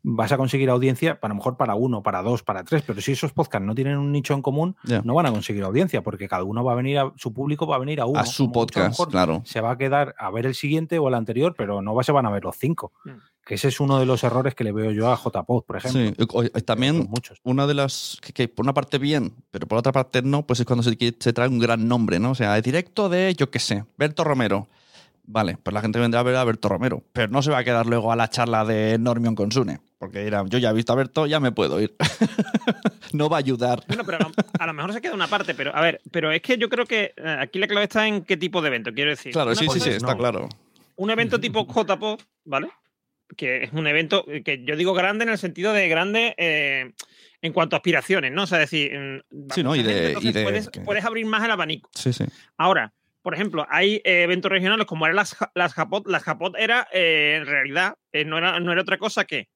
[0.03, 3.13] vas a conseguir audiencia, para lo mejor para uno, para dos, para tres, pero si
[3.13, 5.01] esos podcasts no tienen un nicho en común, yeah.
[5.03, 7.75] no van a conseguir audiencia, porque cada uno va a venir a, su público va
[7.75, 8.19] a venir a uno.
[8.19, 9.41] A su podcast, claro.
[9.45, 12.25] Se va a quedar a ver el siguiente o el anterior, pero no se van
[12.25, 12.93] a ver los cinco.
[13.05, 13.11] Mm.
[13.45, 16.25] Que ese es uno de los errores que le veo yo a JPod, por ejemplo.
[16.27, 17.09] Sí, también
[17.43, 20.59] una de las que, que, por una parte bien, pero por otra parte no, pues
[20.59, 22.31] es cuando se, se trae un gran nombre, ¿no?
[22.31, 24.67] O sea, directo de, yo qué sé, Berto Romero.
[25.29, 27.63] Vale, pues la gente vendrá a ver a Berto Romero, pero no se va a
[27.65, 30.93] quedar luego a la charla de Normion con Sune, porque dirá, yo ya he visto
[30.93, 31.93] a Berto, ya me puedo ir.
[33.11, 33.83] no va a ayudar.
[33.87, 36.31] Bueno, pero a lo, a lo, mejor se queda una parte, pero a ver, pero
[36.31, 38.93] es que yo creo que eh, aquí la clave está en qué tipo de evento,
[38.93, 39.33] quiero decir.
[39.33, 40.17] Claro, sí, sí, sí, está no.
[40.17, 40.49] claro.
[40.95, 42.69] Un evento tipo JPod, ¿vale?
[43.35, 46.93] Que es un evento que yo digo grande en el sentido de grande eh,
[47.41, 48.43] en cuanto a aspiraciones, ¿no?
[48.43, 50.79] O sea, decir, mm, sí, no, y de, gente, y de puedes, que...
[50.79, 51.89] puedes abrir más el abanico.
[51.93, 52.23] Sí, sí.
[52.55, 52.93] Ahora,
[53.27, 56.07] por ejemplo, hay eh, eventos regionales como eran las, las Japot.
[56.07, 59.49] Las Japot era, eh, en realidad, eh, no, era, no era otra cosa que.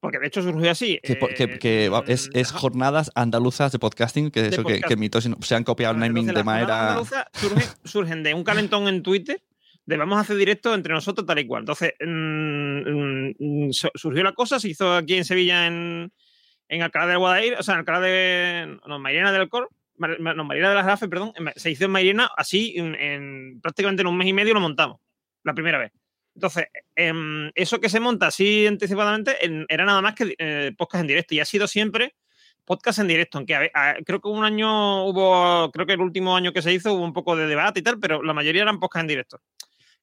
[0.00, 0.98] Porque de hecho surgió así.
[1.02, 5.54] Que, que, que es, es, jornadas andaluzas de podcasting, que eso que, que mitos se
[5.54, 7.02] han copiado el naming de manera.
[7.34, 9.42] Surgen, surgen de un calentón en Twitter
[9.84, 11.64] de vamos a hacer directo entre nosotros tal y cual.
[11.64, 16.14] Entonces, mmm, mmm, surgió la cosa, se hizo aquí en Sevilla en,
[16.66, 18.78] en Alcalá del Guadair, o sea, en Alcalá de.
[18.86, 19.68] No, Mairena del Cor.
[20.18, 21.32] No, Mairena de las Grafes, perdón.
[21.56, 25.00] Se hizo en Mairena así, en, en, prácticamente en un mes y medio lo montamos,
[25.44, 25.92] la primera vez.
[26.34, 31.02] Entonces, eh, eso que se monta así anticipadamente en, era nada más que eh, podcast
[31.02, 32.14] en directo y ha sido siempre
[32.64, 36.36] podcast en directo, aunque a a, creo que un año hubo, creo que el último
[36.36, 38.78] año que se hizo hubo un poco de debate y tal, pero la mayoría eran
[38.78, 39.40] podcast en directo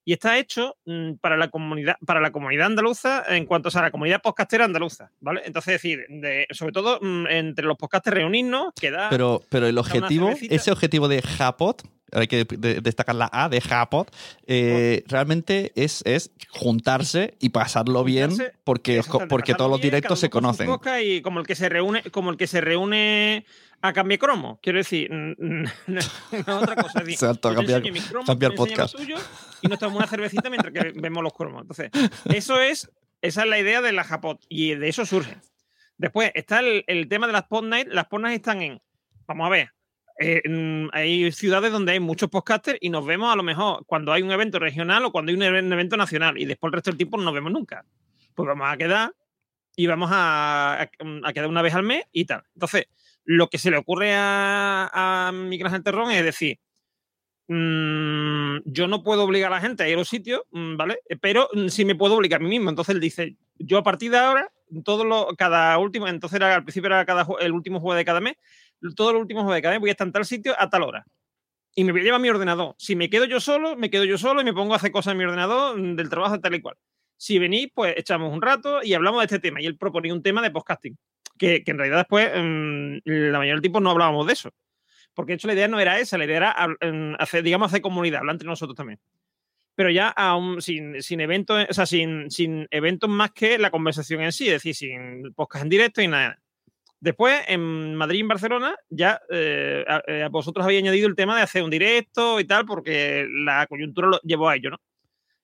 [0.09, 3.81] y está hecho mmm, para la comunidad para la comunidad andaluza en cuanto o sea,
[3.81, 5.43] a la comunidad podcastera andaluza, ¿vale?
[5.45, 9.77] Entonces, es decir, de, sobre todo mmm, entre los podcasters reunirnos, queda Pero pero el
[9.77, 14.11] objetivo, ese objetivo de Japot, hay que destacar la A de Japot,
[14.47, 15.09] eh, oh.
[15.11, 18.31] realmente es, es juntarse y pasarlo bien
[18.63, 20.71] porque, porque todos los directos se conocen.
[21.03, 23.45] Y como el que se reúne, como el que se reúne
[23.81, 24.59] a cambiar cromo.
[24.61, 25.69] Quiero decir, no,
[26.47, 27.01] otra cosa.
[27.07, 28.95] Exacto, a cambiar, mi cromo, cambiar podcast.
[29.61, 31.61] Y nos tomamos una cervecita mientras que vemos los cromos.
[31.61, 31.91] Entonces,
[32.25, 35.37] eso es, esa es la idea de la Japot y de eso surge.
[35.97, 37.87] Después está el, el tema de las pod night.
[37.89, 38.81] Las pod night están en,
[39.27, 39.73] vamos a ver,
[40.21, 40.41] eh,
[40.91, 44.31] hay ciudades donde hay muchos podcasters y nos vemos a lo mejor cuando hay un
[44.31, 47.23] evento regional o cuando hay un evento nacional y después el resto del tiempo no
[47.23, 47.85] nos vemos nunca.
[48.35, 49.13] Pues vamos a quedar
[49.75, 50.89] y vamos a, a,
[51.23, 52.43] a quedar una vez al mes y tal.
[52.53, 52.87] Entonces,
[53.25, 56.59] lo que se le ocurre a, a Miguel Ángel Terrón es decir,
[57.49, 60.99] mmm, yo no puedo obligar a la gente a ir a los sitios, mmm, ¿vale?
[61.21, 62.69] Pero sí me puedo obligar a mí mismo.
[62.69, 64.49] Entonces él dice, yo a partir de ahora,
[64.85, 68.21] todo lo, cada último, entonces era, al principio era cada, el último juego de cada
[68.21, 68.35] mes,
[68.95, 70.83] todos los últimos juegos de cada mes voy a estar en tal sitio a tal
[70.83, 71.05] hora.
[71.75, 72.75] Y me lleva mi ordenador.
[72.77, 75.11] Si me quedo yo solo, me quedo yo solo y me pongo a hacer cosas
[75.11, 76.75] en mi ordenador del trabajo tal y cual.
[77.15, 79.61] Si venís, pues echamos un rato y hablamos de este tema.
[79.61, 80.97] Y él proponía un tema de podcasting
[81.39, 84.51] que, que en realidad después mmm, la mayoría del tiempo no hablábamos de eso.
[85.15, 86.55] Porque de hecho la idea no era esa, la idea era
[87.17, 88.99] hacer, digamos, hacer comunidad, hablar entre nosotros también.
[89.75, 94.21] Pero ya aún sin, sin eventos, o sea, sin, sin eventos más que la conversación
[94.21, 96.39] en sí, es decir, sin podcast en directo y nada.
[97.01, 101.37] Después, en Madrid y en Barcelona, ya eh, a, a vosotros habéis añadido el tema
[101.37, 104.77] de hacer un directo y tal, porque la coyuntura lo llevó a ello, ¿no?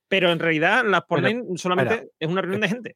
[0.07, 2.95] Pero en realidad, las ponen solamente es una reunión de gente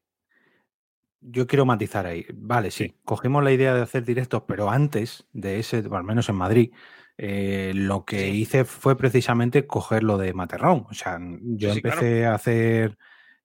[1.21, 2.25] yo quiero matizar ahí.
[2.33, 6.35] Vale, sí, cogemos la idea de hacer directos, pero antes de ese, al menos en
[6.35, 6.71] Madrid,
[7.17, 8.41] eh, lo que sí.
[8.41, 10.85] hice fue precisamente coger lo de Materrón.
[10.89, 12.31] O sea, yo sí, empecé claro.
[12.31, 12.97] a hacer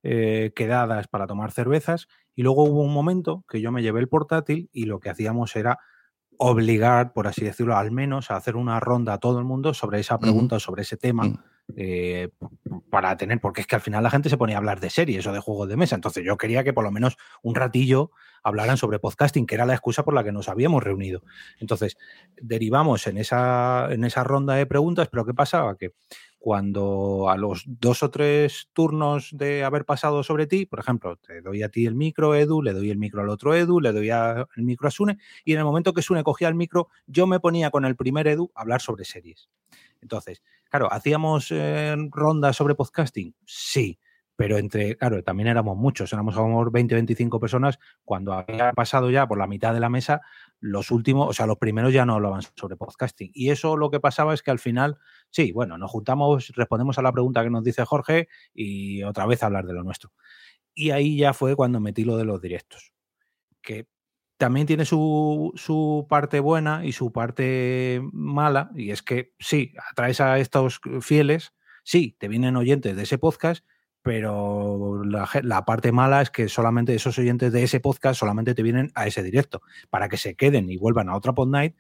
[0.03, 4.09] eh, quedadas para tomar cervezas y luego hubo un momento que yo me llevé el
[4.09, 5.79] portátil y lo que hacíamos era
[6.37, 10.01] obligar, por así decirlo, al menos a hacer una ronda a todo el mundo sobre
[10.01, 10.63] esa pregunta, uh -huh.
[10.63, 11.27] sobre ese tema.
[11.27, 11.54] Uh -huh.
[11.77, 12.29] Eh,
[12.91, 15.27] para tener, porque es que al final la gente se ponía a hablar de series
[15.27, 18.11] o de juegos de mesa, entonces yo quería que por lo menos un ratillo
[18.43, 21.23] hablaran sobre podcasting, que era la excusa por la que nos habíamos reunido.
[21.59, 21.97] Entonces,
[22.41, 25.77] derivamos en esa, en esa ronda de preguntas, pero ¿qué pasaba?
[25.77, 25.95] Que
[26.39, 31.41] cuando a los dos o tres turnos de haber pasado sobre ti, por ejemplo, te
[31.41, 34.11] doy a ti el micro, Edu, le doy el micro al otro Edu, le doy
[34.11, 37.41] el micro a Sune, y en el momento que Sune cogía el micro, yo me
[37.41, 39.49] ponía con el primer Edu a hablar sobre series.
[40.05, 43.35] Entonces, claro, ¿hacíamos eh, rondas sobre podcasting?
[43.47, 43.99] Sí,
[44.37, 48.73] pero entre, claro, también éramos muchos, éramos a lo mejor 20, 25 personas, cuando había
[48.73, 50.21] pasado ya por la mitad de la mesa,
[50.61, 53.31] los últimos, o sea, los primeros ya no hablaban sobre podcasting.
[53.33, 54.99] Y eso lo que pasaba es que al final,
[55.31, 59.43] sí, bueno, nos juntamos, respondemos a la pregunta que nos dice Jorge y otra vez
[59.43, 60.13] hablar de lo nuestro.
[60.75, 62.93] Y ahí ya fue cuando metí lo de los directos,
[63.63, 63.87] que
[64.37, 70.21] también tiene su, su parte buena y su parte mala, y es que sí, atraes
[70.21, 73.65] a estos fieles, sí, te vienen oyentes de ese podcast,
[74.03, 78.63] pero la, la parte mala es que solamente esos oyentes de ese podcast solamente te
[78.63, 81.75] vienen a ese directo, para que se queden y vuelvan a otra pod night.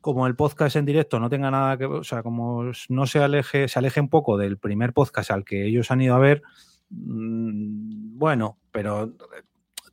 [0.00, 3.66] Como el podcast en directo no tenga nada que, o sea, como no se aleje,
[3.66, 6.42] se aleje un poco del primer podcast al que ellos han ido a ver,
[6.90, 9.12] mm, bueno, pero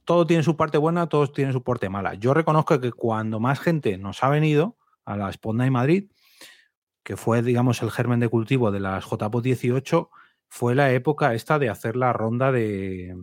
[0.05, 2.13] todo tiene su parte buena, todo tiene su parte mala.
[2.15, 6.11] Yo reconozco que cuando más gente nos ha venido a la Spot Night Madrid,
[7.03, 10.09] que fue, digamos, el germen de cultivo de las JPO 18,
[10.47, 13.15] fue la época esta de hacer la ronda de,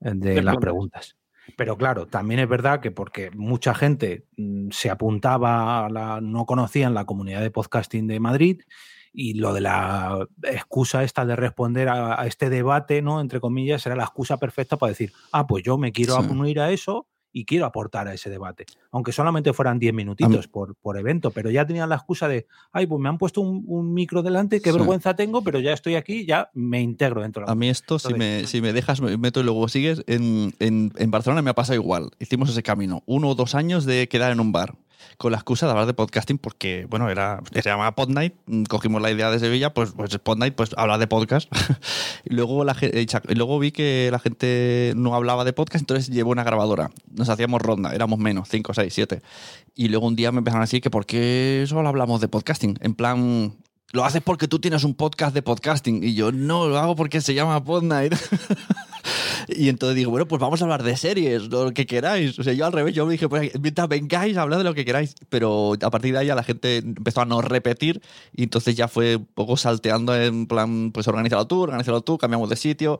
[0.00, 1.14] de De las preguntas.
[1.14, 1.16] preguntas.
[1.56, 6.46] Pero claro, también es verdad que porque mucha gente mm, se apuntaba, a la, no
[6.46, 8.62] conocían la comunidad de podcasting de Madrid
[9.16, 13.20] y lo de la excusa esta de responder a, a este debate, ¿no?
[13.20, 16.26] Entre comillas, era la excusa perfecta para decir, ah, pues yo me quiero Sí.
[16.28, 18.64] unir a eso y quiero aportar a ese debate.
[18.92, 22.86] Aunque solamente fueran 10 minutitos por, por evento, pero ya tenían la excusa de, ay,
[22.86, 24.76] pues me han puesto un, un micro delante, qué Sí.
[24.78, 27.98] vergüenza tengo, pero ya estoy aquí, ya me integro dentro de la A mí esto,
[27.98, 30.04] si me, si me dejas, me meto y luego sigues.
[30.06, 32.10] En, en, en Barcelona me ha pasado igual.
[32.20, 33.02] Hicimos ese camino.
[33.06, 34.74] Uno o dos años de quedar en un bar.
[35.16, 38.34] Con la excusa de hablar de podcasting, porque, bueno, era, se llamaba Pod Night.
[38.46, 41.50] mm, Cogimos la idea de Sevilla, pues, pues Pod Night, pues hablar de podcast.
[42.24, 46.08] y, luego la, eh, y luego vi que la gente no hablaba de podcast, entonces
[46.08, 46.90] llevó una grabadora.
[47.10, 49.22] Nos hacíamos ronda, éramos menos, 5, 6, 7.
[49.74, 52.78] Y luego un día me empezaron a decir que por qué solo hablamos de podcasting.
[52.80, 53.54] En plan,
[53.94, 56.02] lo haces porque tú tienes un podcast de podcasting.
[56.02, 58.12] Y yo, no, lo hago porque se llama Pod Night.
[59.48, 62.36] y entonces digo, bueno, pues vamos a hablar de series, lo que queráis.
[62.40, 64.84] O sea, yo al revés, yo me dije, pues mientras vengáis, hablad de lo que
[64.84, 65.14] queráis.
[65.28, 68.02] Pero a partir de ahí la gente empezó a no repetir
[68.32, 72.50] y entonces ya fue un poco salteando en plan, pues organízalo tú, organízalo tú, cambiamos
[72.50, 72.98] de sitio.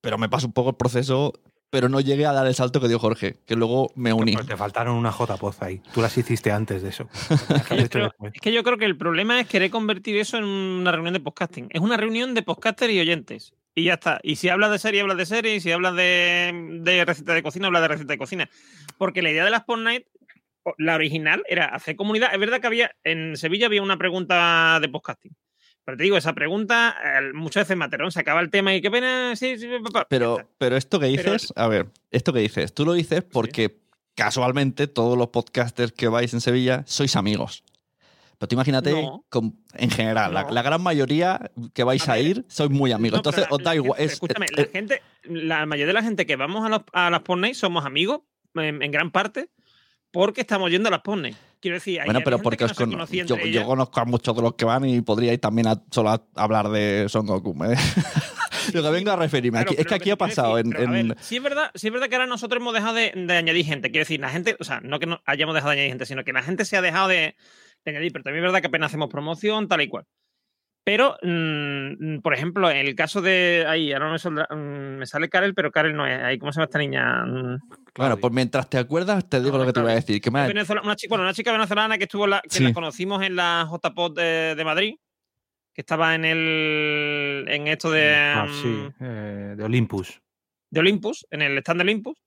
[0.00, 1.32] Pero me pasó un poco el proceso,
[1.74, 4.36] pero no llegué a dar el salto que dio Jorge, que luego me uní.
[4.36, 5.82] Te faltaron una JPOZ ahí.
[5.92, 7.08] Tú las hiciste antes de eso.
[7.50, 10.36] Es que, yo creo, es que yo creo que el problema es querer convertir eso
[10.36, 11.66] en una reunión de podcasting.
[11.70, 13.54] Es una reunión de podcaster y oyentes.
[13.74, 14.20] Y ya está.
[14.22, 15.56] Y si hablas de serie, hablas de serie.
[15.56, 18.48] Y si hablas de, de receta de cocina, hablas de receta de cocina.
[18.96, 20.06] Porque la idea de las Pod Night,
[20.78, 22.32] la original, era hacer comunidad.
[22.32, 25.34] Es verdad que había, en Sevilla había una pregunta de podcasting.
[25.84, 26.96] Pero te digo, esa pregunta,
[27.34, 29.68] muchas veces Materón se acaba el tema y qué pena, sí, sí,
[30.08, 33.76] Pero, pero esto que Pero- dices, a ver, esto que dices, tú lo dices porque
[34.14, 37.64] casualmente todos los podcasters que vais en Sevilla sois amigos.
[38.38, 39.24] Pero tú imagínate, No.
[39.28, 40.50] con- en general, la, No.
[40.50, 43.16] la gran mayoría que vais A ir sois muy amigos.
[43.16, 43.98] No, Entonces la- os da igual.
[43.98, 47.10] gente- es- escúchame, la gente, la mayoría de la gente que vamos a, los- a
[47.10, 48.20] las Pornay somos amigos,
[48.54, 49.50] en, en gran parte,
[50.10, 51.34] porque estamos yendo a las Pornay.
[51.64, 53.06] Quiero decir, hay bueno, pero porque que os no
[53.46, 56.68] yo, conozco a muchos de los que van y podríais también a- solo a- hablar
[56.68, 57.52] de Son Goku.
[57.64, 57.74] ¿eh?
[58.74, 59.56] Lo que vengo a referirme.
[59.60, 61.42] Claro, aquí- es que aquí ha pasado decir, en, pero, a en- ver, sí es
[61.42, 63.90] verdad, sí es verdad que ahora nosotros hemos dejado de, de añadir gente.
[63.90, 66.22] Quiero decir, la gente, o sea, no que no hayamos dejado de añadir gente, sino
[66.22, 67.34] que la gente se ha dejado de,
[67.86, 70.04] de añadir, pero también es verdad que apenas hacemos promoción, tal y cual.
[70.86, 73.64] Pero, mm, por ejemplo, en el caso de.
[73.66, 76.22] Ahí, ahora no me, saldrá- mm, me sale Karel, pero Karel no es.
[76.22, 77.24] Ahí, ¿Cómo se llama esta niña?
[77.24, 77.58] Mm,
[77.96, 80.00] Bueno, pues mientras te acuerdas, te digo No, lo que te voy a claro.
[80.06, 80.20] decir.
[80.84, 82.64] Una, chica, bueno, una chica venezolana que estuvo en la, que Sí.
[82.64, 84.94] la conocimos en la JPOD de, de Madrid,
[85.72, 90.20] que estaba en el en esto de, Ah, sí, eh, de Olympus.
[90.70, 92.18] de Olympus, en el stand de Olympus,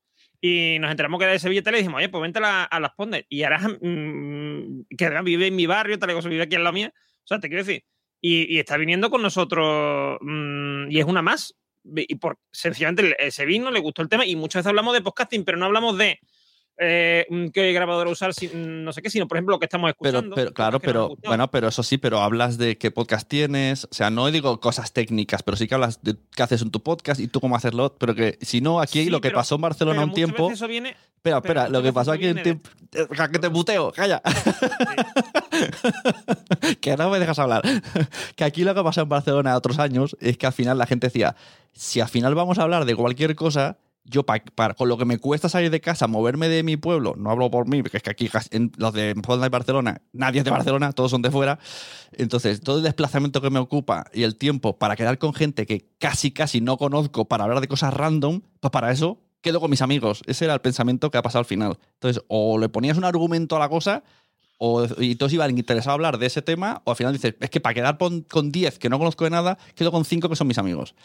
[0.42, 2.64] y nos enteramos que era de Sevilla Tele y dijimos, oye, pues vente a, la-
[2.64, 3.26] a las Pondes.
[3.30, 6.72] Y ahora mm, que vive en mi barrio, tal y cosa, vive aquí en la
[6.72, 6.92] mía.
[6.96, 7.84] O sea, te quiero decir.
[8.22, 11.56] Y, está viniendo con nosotros mm, y es una más.
[11.96, 15.02] Y por sencillamente eh, se vino, le gustó el tema y muchas veces hablamos de
[15.02, 16.20] podcasting, pero no hablamos de
[16.80, 20.36] eh, qué grabadora usar, si- no sé qué, sino por ejemplo lo que estamos escuchando.
[20.36, 24.10] pero claro, pero bueno, pero eso sí, pero hablas de qué podcast tienes, o sea,
[24.10, 27.28] no digo cosas técnicas, pero sí que hablas de qué haces en tu podcast y
[27.28, 30.04] tú cómo hacerlo, pero que si no, aquí Sí, lo que pero- pasó en Barcelona
[30.04, 32.70] un tiempo, veces eso viene espera, pero espera, lo que pasó aquí en viene tiempo,
[32.94, 34.22] Eh, que te muteo, calla,
[36.82, 37.64] que no me dejas hablar,
[38.36, 41.08] que aquí lo que pasó en Barcelona otros años es que al final la gente
[41.08, 41.36] decía,
[41.74, 43.78] si al final vamos a hablar de cualquier cosa,
[44.10, 44.26] yo
[44.78, 47.68] con lo que me cuesta salir de casa, moverme de mi pueblo, no hablo por
[47.68, 49.14] mí, porque es que aquí en los de
[49.52, 51.60] Barcelona, nadie es de Barcelona, todos son de fuera.
[52.14, 55.90] Entonces, todo el desplazamiento que me ocupa y el tiempo para quedar con gente que
[56.00, 59.82] casi, casi no conozco para hablar de cosas random, pues para eso quedo con mis
[59.82, 60.24] amigos.
[60.26, 61.78] Ese era el pensamiento que ha pasado al final.
[61.96, 64.04] Entonces, o le ponías un argumento a la cosa,
[64.58, 67.50] o, y todos iban interesados a hablar de ese tema, o al final dices, es
[67.50, 70.48] que para quedar con 10 que no conozco de nada, quedo con 5 que son
[70.48, 70.96] mis amigos.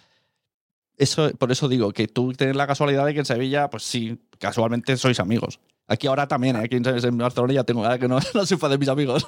[1.03, 4.19] Eso, por eso digo que tú tienes la casualidad de que en Sevilla, pues sí,
[4.39, 5.59] casualmente sois amigos.
[5.89, 6.61] Aquí ahora también, ¿eh?
[6.61, 9.27] aquí en en Barcelona ya tengo, que no, no soy fan de mis amigos.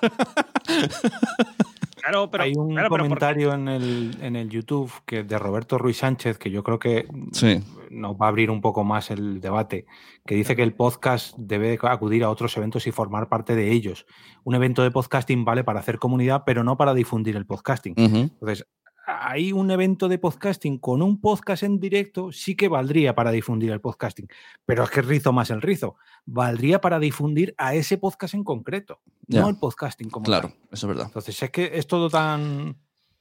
[1.96, 2.44] Claro, pero.
[2.44, 5.98] Hay un claro, pero porque- comentario en, el, en el YouTube que de Roberto Ruiz
[5.98, 7.60] Sánchez que yo creo que Sí.
[7.90, 9.86] nos va a abrir un poco más el debate,
[10.26, 14.04] que dice que el podcast debe acudir a otros eventos y formar parte de ellos.
[14.44, 17.94] Un evento de podcasting vale para hacer comunidad, pero no para difundir el podcasting.
[17.96, 18.66] Entonces,
[19.06, 23.70] hay un evento de podcasting con un podcast en directo, sí que valdría para difundir
[23.70, 24.28] el podcasting,
[24.64, 25.96] pero es que rizo más el rizo.
[26.26, 30.58] Valdría para difundir a ese podcast en concreto, no el podcasting como Claro, tal.
[30.72, 31.06] eso es verdad.
[31.06, 32.76] Entonces, es que es todo tan.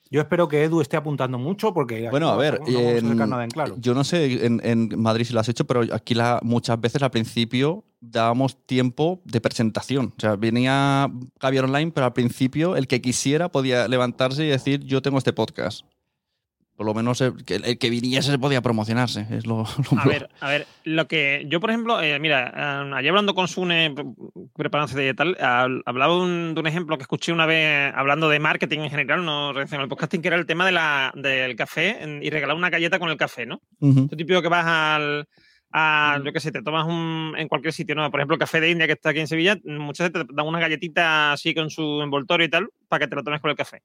[0.10, 2.10] Yo espero que Edu esté apuntando mucho porque.
[2.12, 3.76] Bueno, a ver, no en- en claro.
[3.80, 7.02] yo no sé en, en Madrid si lo has hecho, pero aquí la, muchas veces
[7.02, 10.14] al principio dábamos tiempo de presentación.
[10.18, 14.82] O sea, venía Javier Online, pero al principio el que quisiera podía levantarse y decir,
[14.84, 15.86] yo tengo este podcast.
[16.76, 19.28] Por lo menos el que, el que viniese se podía promocionarse.
[19.30, 19.58] Es lo,
[19.92, 23.36] lo- A ver, a ver, lo que yo, por ejemplo, eh, mira, eh, ayer hablando
[23.36, 24.06] con Sune, pre-
[24.56, 28.28] preparándose y tal, hab- hablaba de un, de un ejemplo que escuché una vez hablando
[28.28, 31.56] de marketing en general, no relacionado al podcasting, que era el tema de la, del
[31.56, 33.62] café en- y regalar una galleta con el café, ¿no?
[33.80, 35.28] Esto típico que vas al.
[35.74, 38.10] A, yo qué sé, te tomas un, en cualquier sitio, ¿no?
[38.12, 40.48] Por ejemplo, el café de India que está aquí en Sevilla, muchas veces te dan
[40.48, 43.58] una galletita así con su envoltorio y tal, para que te lo tomes con el
[43.58, 43.82] café.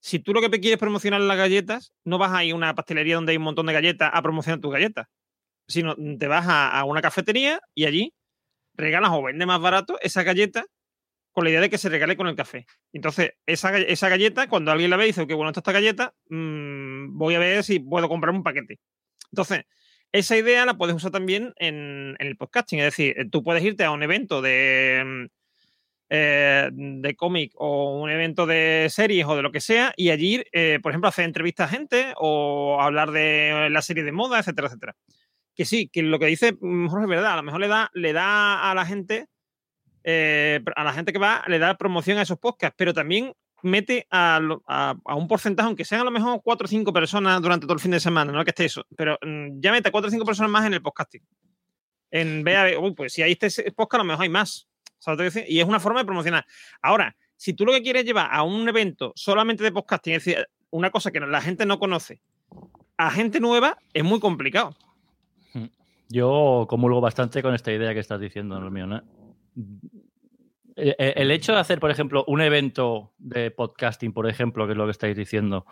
[0.00, 2.74] Si tú lo que te quieres promocionar las galletas, no vas a ir a una
[2.74, 5.06] pastelería donde hay un montón de galletas a promocionar tus galletas,
[5.68, 8.14] sino te vas a, a una cafetería y allí
[8.74, 10.64] regalas o vendes más barato esa galleta
[11.32, 12.66] con la idea de que se regale con el café.
[12.92, 16.14] Entonces, esa, esa galleta, cuando alguien la ve y dice, qué bueno está esta galleta,
[16.28, 18.78] mm, voy a ver si puedo comprar un paquete.
[19.30, 19.64] Entonces,
[20.12, 22.80] esa idea la puedes usar también en, el podcasting.
[22.80, 25.26] Es decir, eh, tú puedes irte a un evento de, mm,
[26.10, 30.44] eh, de cómic o un evento de series o de lo que sea y allí,
[30.52, 34.68] eh, por ejemplo, hacer entrevistas a gente o hablar de la serie de moda, etcétera,
[34.68, 34.96] etcétera.
[35.54, 37.32] Que sí, que lo que dice mm, Jorge es verdad.
[37.32, 39.26] A lo mejor le da, le da a la gente,
[40.04, 44.40] a la gente que va, le da promoción a esos podcasts, pero también mete a,
[45.04, 47.90] un porcentaje, aunque sean a lo mejor cuatro o cinco personas durante todo el fin
[47.92, 50.50] de semana, no que esté eso, pero mm, ya mete a cuatro o cinco personas
[50.50, 51.22] más en el podcasting.
[52.10, 54.68] En de, uy, pues si hay este podcast, a lo mejor hay más.
[54.98, 55.36] ¿Sabes?
[55.48, 56.46] Y es una forma de promocionar.
[56.80, 60.46] Ahora, si tú lo que quieres llevar a un evento solamente de podcasting, es decir,
[60.70, 62.20] una cosa que la gente no conoce,
[62.96, 64.76] a gente nueva, es muy complicado.
[66.08, 69.02] Yo comulgo bastante con esta idea que estás diciendo, Hermione.
[69.56, 70.11] El, el-
[70.76, 74.84] el hecho de hacer, por ejemplo, un evento de podcasting, por ejemplo, que es lo
[74.86, 75.66] que estáis diciendo,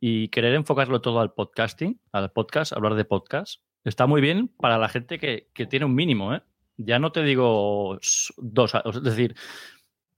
[0.00, 4.78] y querer enfocarlo todo al podcasting, al podcast, hablar de podcast, está muy bien para
[4.78, 6.42] la gente que, que tiene un mínimo, ¿eh?
[6.78, 7.98] Ya no te digo
[8.36, 9.34] dos, es decir,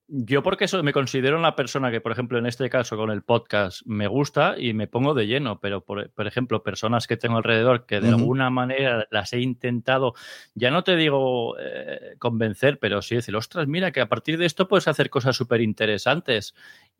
[0.08, 3.22] yo porque eso me considero una persona que, por ejemplo, en este caso con el
[3.22, 7.36] podcast me gusta y me pongo de lleno, pero por, por ejemplo, personas que tengo
[7.36, 10.14] alrededor que de alguna manera las he intentado,
[10.54, 14.46] ya no te digo eh, convencer, pero sí decir, ostras, mira que a partir de
[14.46, 16.54] esto puedes hacer cosas súper interesantes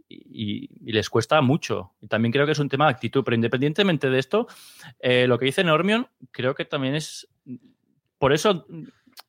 [0.08, 1.92] y les cuesta mucho.
[2.00, 4.46] Y también creo que es un tema de actitud, pero independientemente de esto,
[5.00, 7.28] eh, lo que dice Normion creo que también es...
[8.18, 8.66] Por eso...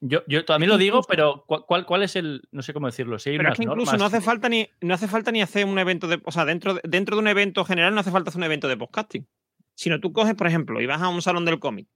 [0.02, 3.20] Yo, yo también lo digo, pero ¿cuál, cuál, es el, no sé cómo decirlo?
[3.20, 5.32] Si hay Pero es unas que incluso normas- no hace falta ni no hace falta
[5.32, 8.00] ni hacer un evento de, o sea, dentro de, dentro de un evento general no
[8.02, 9.28] hace falta hacer un evento de podcasting.
[9.76, 11.88] Sino tú coges, por ejemplo, y vas a un salón del cómic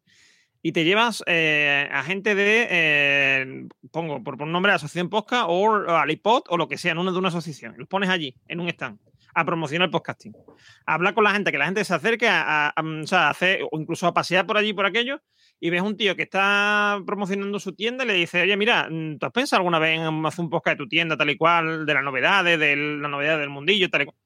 [0.62, 5.74] y te llevas eh, a gente de, eh, pongo por, por nombre, Asociación Podcast o
[5.90, 7.76] Alipod o lo que sea, en una de una asociación.
[7.78, 8.98] Los pones allí, en un stand,
[9.36, 10.34] a promocionar el podcasting.
[10.86, 13.28] A hablar con la gente, que la gente se acerque a, a- a- o sea,
[13.28, 15.22] a hacer, o incluso a pasear por allí, por aquello,
[15.60, 19.18] y ves un tío que está promocionando su tienda y le dice, oye, mira, mm,
[19.18, 21.86] ¿tú has pensado alguna vez en hacer un podcast de tu tienda tal y cual,
[21.86, 24.18] de las novedades, de la novedad del mundillo, tal y cual?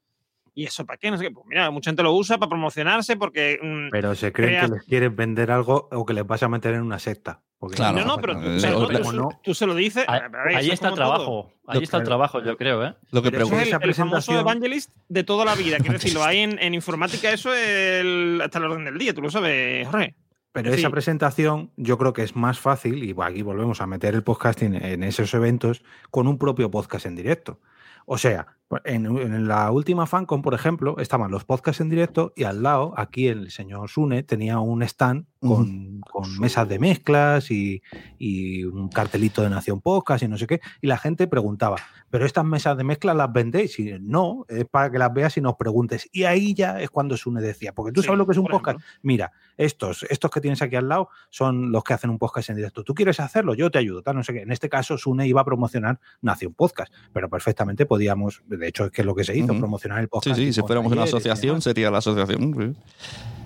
[0.55, 1.11] ¿Y eso para qué?
[1.11, 1.31] No sé qué.
[1.31, 3.59] Pues mira, mucha gente lo usa para promocionarse porque...
[3.61, 6.49] mm, Pero se creen creas- que les quieres vender algo o que les vas a
[6.49, 7.43] meter en una secta.
[7.59, 7.99] Porque Claro.
[7.99, 10.03] no, no, pero, Eh, pero tú, no, tú se lo dices...
[10.07, 10.21] Ahí,
[10.55, 11.15] ahí está el como todo.
[11.15, 11.53] trabajo.
[11.67, 12.95] Ahí está el trabajo, yo creo, ¿eh?
[13.11, 13.59] Lo que pregunto.
[13.59, 15.77] es el, el famoso evangelist de toda la vida.
[15.77, 19.13] Quiero decir, lo hay en, en informática, eso es el- hasta el orden del día,
[19.13, 20.15] tú lo sabes, Jorge.
[20.63, 20.79] Pero Sí.
[20.79, 24.73] esa presentación yo creo que es más fácil, y aquí volvemos a meter el podcasting
[24.75, 27.59] en esos eventos, con un propio podcast en directo.
[28.07, 28.47] O sea,
[28.83, 32.93] en, en la última FanCon, por ejemplo, estaban los podcasts en directo y al lado,
[32.97, 37.81] aquí el señor Sune tenía un stand con, con mesas de mezclas y,
[38.17, 40.59] y un cartelito de Nación Podcast y no sé qué.
[40.81, 41.77] Y la gente preguntaba,
[42.09, 43.77] ¿pero estas mesas de mezclas las vendéis?
[43.79, 46.09] Y no, es para que las veas y nos preguntes.
[46.11, 48.47] Y ahí ya es cuando Sune decía, porque tú Sí, sabes lo que es un
[48.47, 48.79] podcast.
[48.79, 48.99] ejemplo.
[49.03, 52.57] Mira, estos, estos que tienes aquí al lado son los que hacen un podcast en
[52.57, 52.83] directo.
[52.83, 53.53] ¿Tú quieres hacerlo?
[53.53, 54.41] Yo te ayudo, tal, no sé qué.
[54.41, 58.91] En este caso, Sune iba a promocionar Nación Podcast, pero perfectamente podíamos, de hecho, es
[58.91, 60.35] que es lo que se hizo, promocionar el Sí, podcast.
[60.39, 61.69] sí, si fuéramos una asociación, Sí.
[61.69, 62.55] sería la asociación.
[62.75, 62.81] sí.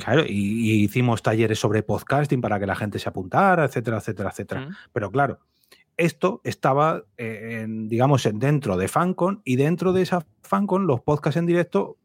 [0.03, 0.31] Claro, y,
[0.71, 4.69] y hicimos talleres sobre podcasting para que la gente se apuntara, etcétera, etcétera, etcétera.
[4.91, 5.39] Pero claro,
[5.97, 11.01] esto estaba, eh, en, digamos, en- dentro de FanCon y dentro de esa FanCon los
[11.01, 11.97] podcasts en directo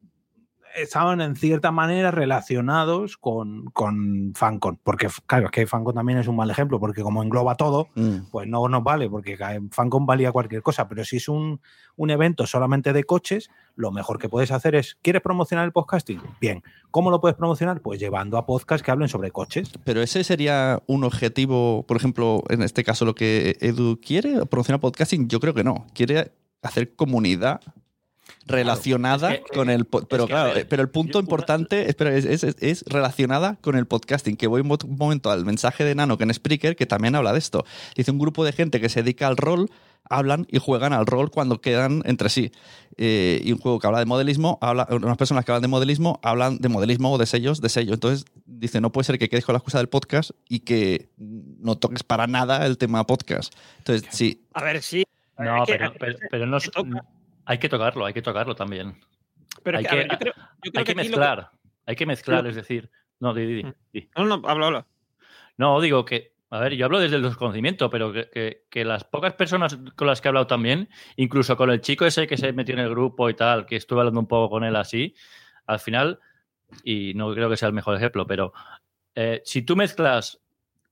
[0.76, 4.78] estaban en cierta manera relacionados con, con FanCon.
[4.82, 8.30] Porque, claro, es que FanCon también es un mal ejemplo, porque como engloba todo, Mm.
[8.30, 11.60] pues no nos vale, porque en FanCon valía cualquier cosa, pero si es un,
[11.96, 16.20] un evento solamente de coches, lo mejor que puedes hacer es, ¿quieres promocionar el podcasting?
[16.40, 17.80] Bien, ¿cómo lo puedes promocionar?
[17.80, 19.70] Pues llevando a podcasts que hablen sobre coches.
[19.84, 24.80] Pero ese sería un objetivo, por ejemplo, en este caso lo que Edu quiere, promocionar
[24.80, 25.86] podcasting, yo creo que no.
[25.94, 27.60] Quiere hacer comunidad
[28.46, 32.14] relacionada Es que- con el po- pero que, claro eh, pero el punto importante espera,
[32.16, 35.84] es, es- es relacionada con el podcasting que voy un mo- un momento al mensaje
[35.84, 37.64] de Nano que en Spreaker que también habla de esto.
[37.96, 39.70] Dice un grupo de gente que se dedica al rol
[40.08, 42.52] hablan y juegan al rol cuando quedan entre sí.
[42.96, 46.20] Eh, y un juego que habla de modelismo habla unas personas que hablan de modelismo
[46.22, 47.94] hablan de modelismo o de sellos de sello.
[47.94, 51.76] Entonces dice no puede ser que quedes con la excusa del podcast y que no
[51.76, 53.52] toques para nada el tema podcast.
[53.78, 54.42] Entonces sí.
[54.54, 55.04] A ver, sí.
[55.38, 56.58] No, pero, pero, pero no.
[57.46, 59.00] Hay que tocarlo, hay que tocarlo también.
[59.62, 61.50] Pero hay que, a que- ver, yo creo, yo creo Hay que aquí lo mezclar,
[61.86, 62.90] hay que mezclar, es decir,
[63.20, 63.72] no, di, di, Mm.
[63.92, 64.10] di.
[64.16, 64.86] No, no, habla, habla.
[65.56, 69.04] No, digo que, a ver, yo hablo desde el desconocimiento, pero que, que- que las
[69.04, 72.52] pocas personas con las que he hablado también, incluso con el chico ese que se
[72.52, 75.14] metió en el grupo y tal, que estuve hablando un poco con él así,
[75.66, 76.20] al final,
[76.84, 78.52] y no creo que sea el mejor ejemplo, pero
[79.14, 80.42] eh, si tú mezclas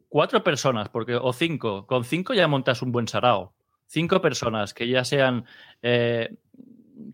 [0.09, 3.55] cuatro personas, porque o cinco, con cinco ya montas un buen sarao.
[3.87, 5.45] Cinco personas que ya sean
[5.83, 6.35] eh,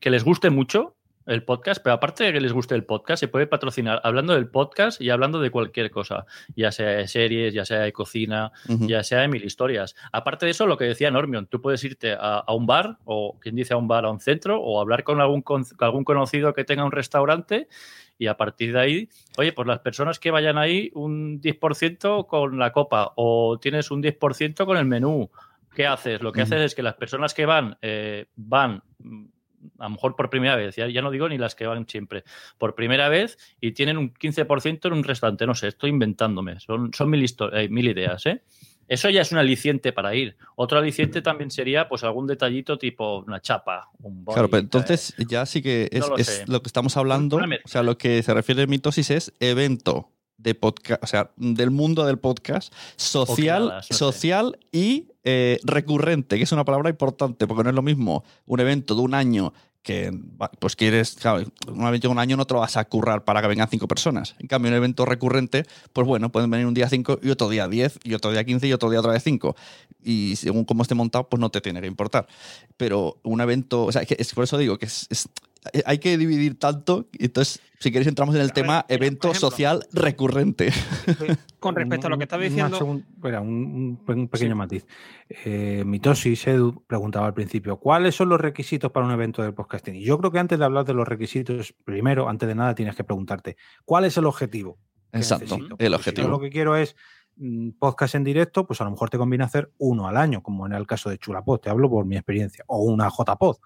[0.00, 3.28] que les guste mucho el podcast, pero aparte de que les guste el podcast, se
[3.28, 6.26] puede patrocinar hablando del podcast y hablando de cualquier cosa,
[6.56, 9.94] ya sea de series, ya sea de cocina, ya sea de mil historias.
[10.12, 13.38] Aparte de eso, lo que decía Normion, tú puedes irte a, a un bar, o
[13.38, 16.52] quien dice a un bar, a un centro, o hablar con algún, con algún conocido
[16.52, 17.68] que tenga un restaurante
[18.20, 19.08] y a partir de ahí,
[19.38, 24.02] oye, pues las personas que vayan ahí, un 10% con la copa o tienes un
[24.02, 25.30] 10% con el menú.
[25.74, 26.20] ¿Qué haces?
[26.20, 28.82] Lo que haces es que las personas que van, eh, van
[29.78, 32.24] a lo mejor por primera vez, ya, ya no digo ni las que van siempre,
[32.58, 36.92] por primera vez y tienen un 15% en un restaurante, no sé, estoy inventándome, son,
[36.92, 38.42] son mil, eh, mil ideas, ¿eh?
[38.90, 40.36] Eso ya es un aliciente para ir.
[40.56, 44.64] Otro aliciente también sería pues algún detallito tipo una chapa, un body, Claro, pero eh,
[44.64, 47.36] entonces ya sí que es, no lo es lo que estamos hablando.
[47.36, 51.70] O sea, lo que se refiere a mitosis es evento de podcast, o sea, del
[51.70, 53.94] mundo del podcast, social, quedadas, no sé.
[53.94, 58.60] social y eh, recurrente, que es una palabra importante, porque no es lo mismo un
[58.60, 59.52] evento de un año
[59.82, 60.12] que
[60.58, 63.40] pues quieres, claro, un evento de un año no te lo vas a currar para
[63.40, 64.34] que vengan cinco personas.
[64.38, 65.64] En cambio, un evento recurrente,
[65.94, 68.68] pues bueno, pueden venir un día cinco y otro día diez y otro día quince
[68.68, 69.56] y otro día otra vez cinco.
[70.02, 72.26] Y según cómo esté montado, pues no te tiene que importar.
[72.76, 75.28] Pero un evento, o sea, que es por eso digo que es-
[75.84, 77.08] hay que dividir tanto.
[77.12, 79.50] y Entonces, si queréis, entramos en el A tema evento ejemplo.
[79.50, 80.70] social recurrente.
[81.58, 82.78] Con respecto a lo que estaba diciendo.
[82.78, 84.86] segun- espera, un, un pe- un pequeño matiz.
[85.28, 89.96] Eh, Mitosis Edu preguntaba al principio, ¿cuáles son los requisitos para un evento del podcasting?
[89.96, 92.94] Y yo creo que antes de hablar de los requisitos, primero, antes de nada, tienes
[92.96, 94.78] que preguntarte, ¿cuál es el objetivo?
[95.12, 95.76] Exacto, necesito?
[95.78, 96.22] el objetivo.
[96.24, 96.96] Si yo lo que quiero es
[97.36, 100.66] mm, podcast en directo, pues a lo mejor te conviene hacer uno al año, como
[100.66, 103.56] en el caso de Chulapod, te hablo por mi experiencia, o una JPod.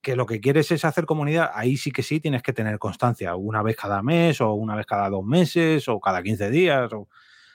[0.00, 3.34] Que lo que quieres es hacer comunidad, ahí sí que sí tienes que tener constancia,
[3.34, 6.90] una vez cada mes, o una vez cada dos meses, o cada 15 días,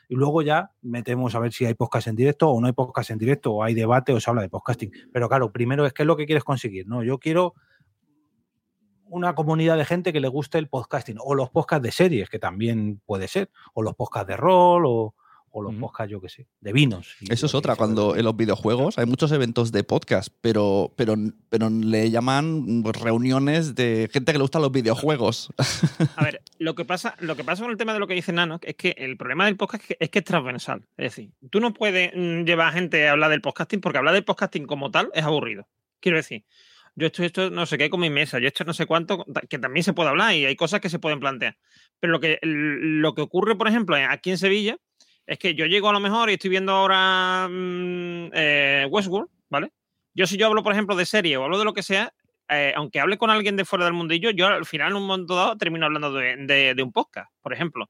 [0.10, 3.10] y luego ya metemos a ver si hay podcast en directo o no hay podcast
[3.12, 4.92] en directo, o hay debate o se habla de podcasting.
[5.12, 7.04] Pero claro, primero es qué es lo que quieres conseguir, ¿no?
[7.04, 7.54] Yo quiero
[9.06, 12.40] una comunidad de gente que le guste el podcasting, o los podcasts de series, que
[12.40, 15.16] también puede ser, o los podcasts de rol, o,
[15.56, 15.82] o los Ujú.
[15.82, 17.16] podcasts, yo qué sé, de vinos.
[17.30, 21.14] Eso es que otra, cuando en los videojuegos hay muchos eventos de podcast, pero, pero,
[21.50, 25.54] pero le llaman reuniones de gente que le gustan los videojuegos.
[26.16, 28.34] A ver, lo que pasa, lo que pasa con el tema de lo que dice
[28.34, 30.88] Nano es que el problema del podcast es que es, que es transversal.
[30.98, 34.16] Es decir, tú no puedes mm, llevar a gente a hablar del podcasting porque hablar
[34.16, 35.68] del podcasting como tal es aburrido.
[36.00, 36.46] Quiero decir,
[36.96, 39.60] yo esto, esto no sé qué con mi mesa, yo esto no sé cuánto, que
[39.60, 41.58] también se puede hablar y hay cosas que se pueden plantear.
[42.00, 44.78] Pero lo que, lo que ocurre, por ejemplo, aquí en Sevilla,
[45.26, 49.72] es que yo llego a lo mejor y estoy viendo ahora mm, eh, Westworld, ¿vale?
[50.14, 52.14] Yo si yo hablo, por ejemplo, de serie o hablo de lo que sea,
[52.50, 55.36] eh, aunque hable con alguien de fuera del mundillo, yo al final en un momento
[55.36, 57.90] dado termino hablando de, de- de un podcast, por ejemplo.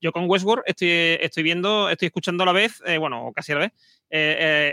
[0.00, 0.88] Yo con Westworld estoy,
[1.20, 3.72] estoy viendo, estoy escuchando a la vez, eh, bueno, o casi a la vez,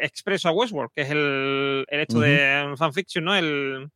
[0.04, 3.36] Expreso a Westworld, que es el, el hecho de fanfiction, ¿no?
[3.36, 3.90] El,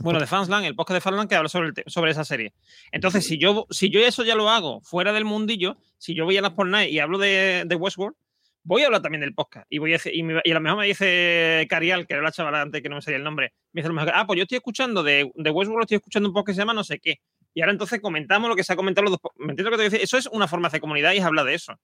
[0.00, 2.52] bueno, de Fansland, el podcast de Fansland que habla sobre, el sobre esa serie.
[2.92, 6.36] Entonces, si yo, si yo eso ya lo hago fuera del mundillo, si yo voy
[6.36, 8.16] a las night y hablo de, de Westworld,
[8.62, 9.66] voy a hablar también del podcast.
[9.68, 12.82] Y, voy a y, a lo mejor me dice Carial, que era la chavala antes
[12.82, 15.02] que no me salía el nombre, me dice lo mejor, ah, pues yo estoy escuchando
[15.02, 17.20] de, de Westworld, estoy escuchando un podcast que se llama no sé qué.
[17.54, 19.32] Y ahora entonces comentamos lo que se ha comentado los dos.
[19.36, 20.02] ¿Me entiendes lo que te voy?
[20.02, 21.74] Eso es una forma de comunidad y es hablar de eso.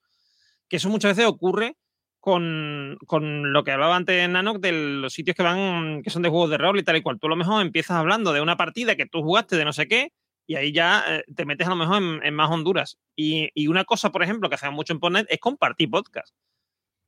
[0.68, 1.76] Que eso muchas veces ocurre
[2.20, 6.28] con, con lo que hablaba antes Nano de los sitios que van, que son de
[6.28, 7.18] juegos de rol y tal y cual.
[7.18, 9.88] Tú a lo mejor empiezas hablando de una partida que tú jugaste de no sé
[9.88, 10.12] qué
[10.46, 12.98] y ahí ya eh, te metes a lo mejor en, más Honduras.
[13.16, 16.34] Y, y una cosa, por ejemplo, que hacemos mucho en Podnet es compartir podcast.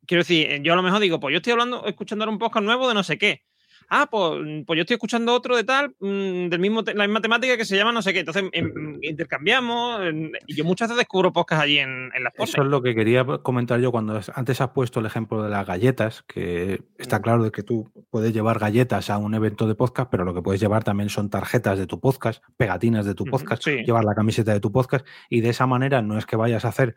[0.06, 2.38] Quiero decir, eh, yo a lo mejor digo, pues yo estoy hablando, escuchando ahora un
[2.38, 3.42] podcast nuevo de no sé qué.
[3.88, 7.56] Ah, pues, pues yo estoy escuchando otro de tal, mm, del mismo la misma temática
[7.56, 8.20] que se llama no sé qué.
[8.20, 10.00] Entonces em, intercambiamos.
[10.06, 12.94] en- y yo muchas veces descubro podcast allí en, en las Eso es lo que
[12.94, 17.20] quería comentar yo cuando es- antes has puesto el ejemplo de las galletas, que está
[17.20, 20.42] claro de que tú puedes llevar galletas a un evento de podcast, pero lo que
[20.42, 23.82] puedes llevar también son tarjetas de tu podcast, pegatinas de tu podcast, sí.
[23.84, 26.68] llevar la camiseta de tu podcast y de esa manera no es que vayas a
[26.68, 26.96] hacer,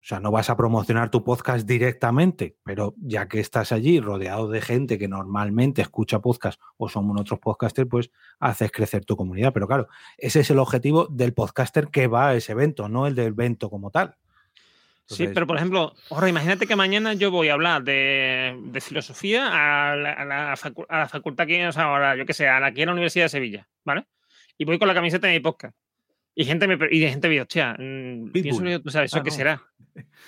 [0.00, 4.48] o sea, no vas a promocionar tu podcast directamente, pero ya que estás allí rodeado
[4.48, 9.52] de gente que normalmente escucha podcast o son otros podcasters, pues haces crecer tu comunidad.
[9.52, 13.14] Pero claro, ese es el objetivo del podcaster que va a ese evento, no el
[13.14, 14.14] del evento como tal.
[15.10, 19.48] Sí, pero por ejemplo, ahora imagínate que mañana yo voy a hablar de, de filosofía
[19.92, 22.46] a la, a la facu- a la facultad que, o sea, ahora, yo que sé,
[22.46, 24.06] a la, aquí en la Universidad de Sevilla, ¿vale?
[24.58, 25.74] Y voy con la camiseta de mi podcast.
[26.40, 27.74] Y gente me y gente me dice, hostia,
[28.32, 29.36] pienso que tú sabes, ¿eso Ah, qué no.
[29.36, 29.62] será?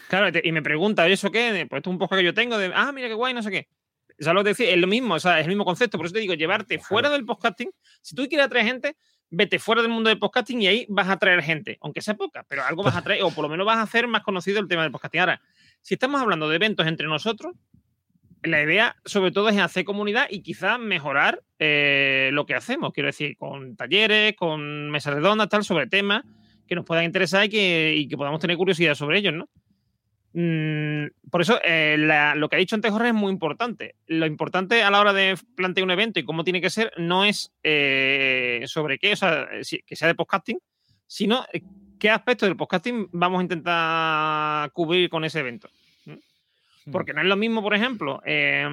[0.09, 1.67] Claro, y me pregunta, ¿y ¿eso qué?
[1.71, 3.51] Pues esto es un podcast que yo tengo, de, ah, mira qué guay, no sé
[3.53, 3.69] qué.
[4.19, 4.65] ¿Sabes lo?
[4.67, 5.99] Es lo mismo, o sea, es el mismo concepto.
[5.99, 7.71] Por eso te digo, llevarte fuera del podcasting.
[8.03, 8.97] Si tú quieres atraer gente,
[9.31, 12.45] vete fuera del mundo del podcasting y ahí vas a atraer gente, aunque sea poca,
[12.49, 14.67] pero algo vas a atraer, o por lo menos vas a hacer más conocido el
[14.67, 15.21] tema del podcasting.
[15.21, 15.41] Ahora,
[15.81, 17.55] si estamos hablando de eventos entre nosotros,
[18.43, 22.93] la idea sobre todo es hacer comunidad y quizás mejorar eh, lo que hacemos.
[22.93, 26.25] Quiero decir, con talleres, con mesas redondas, tal, sobre temas
[26.67, 29.49] que nos puedan interesar y que, podamos tener curiosidad sobre ellos, ¿no?
[30.33, 33.97] Mm, por eso, eh, la- lo que ha dicho antes Jorge es muy importante.
[34.07, 37.25] Lo importante a la hora de plantear un evento y cómo tiene que ser no
[37.25, 39.49] es eh, sobre qué, o sea,
[39.85, 40.59] que sea de podcasting,
[41.07, 41.45] sino
[41.99, 45.69] qué aspectos del podcasting vamos a intentar cubrir con ese evento.
[46.87, 46.93] ¿No?
[46.93, 48.69] Porque no es lo mismo, por ejemplo, eh,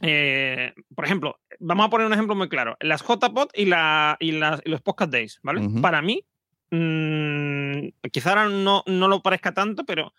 [0.00, 2.76] eh, por ejemplo, vamos a poner un ejemplo muy claro.
[2.80, 5.60] Las JPod y, la, y, las- y los Podcast Days, ¿vale?
[5.80, 6.24] Para mí,
[6.70, 10.12] mm, quizá ahora no, no lo parezca tanto, pero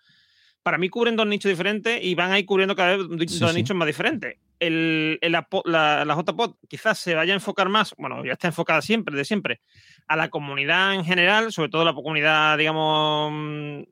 [0.62, 3.38] para mí cubren dos nichos diferentes y van a ir cubriendo cada vez dos Sí,
[3.38, 3.54] sí.
[3.54, 4.38] nichos más diferentes.
[4.58, 8.48] El, el apo- la, la JPod quizás se vaya a enfocar más, bueno, ya está
[8.48, 9.60] enfocada siempre, de siempre,
[10.06, 13.82] a la comunidad en general, sobre todo la comunidad, digamos, mm,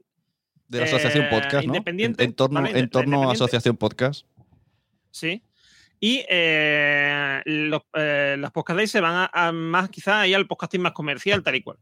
[0.73, 1.61] De la Asociación eh, Podcast, ¿no?
[1.61, 3.33] En, independiente, en torno, en torno a.
[3.35, 4.25] Asociación Podcast.
[5.11, 5.43] Sí.
[6.01, 10.47] Y eh, los, eh, las podcast days se van a, a más quizás ahí al
[10.47, 11.77] podcasting más comercial, tal y cual.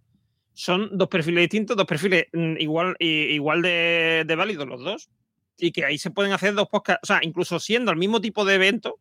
[0.55, 5.09] Son dos perfiles distintos, dos perfiles mm, igual, igual de, de válidos los dos.
[5.57, 8.45] Y que ahí se pueden hacer dos podcasts, o sea, incluso siendo el mismo tipo
[8.45, 8.99] de evento,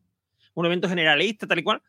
[0.54, 1.82] un evento generalista, tal y cual,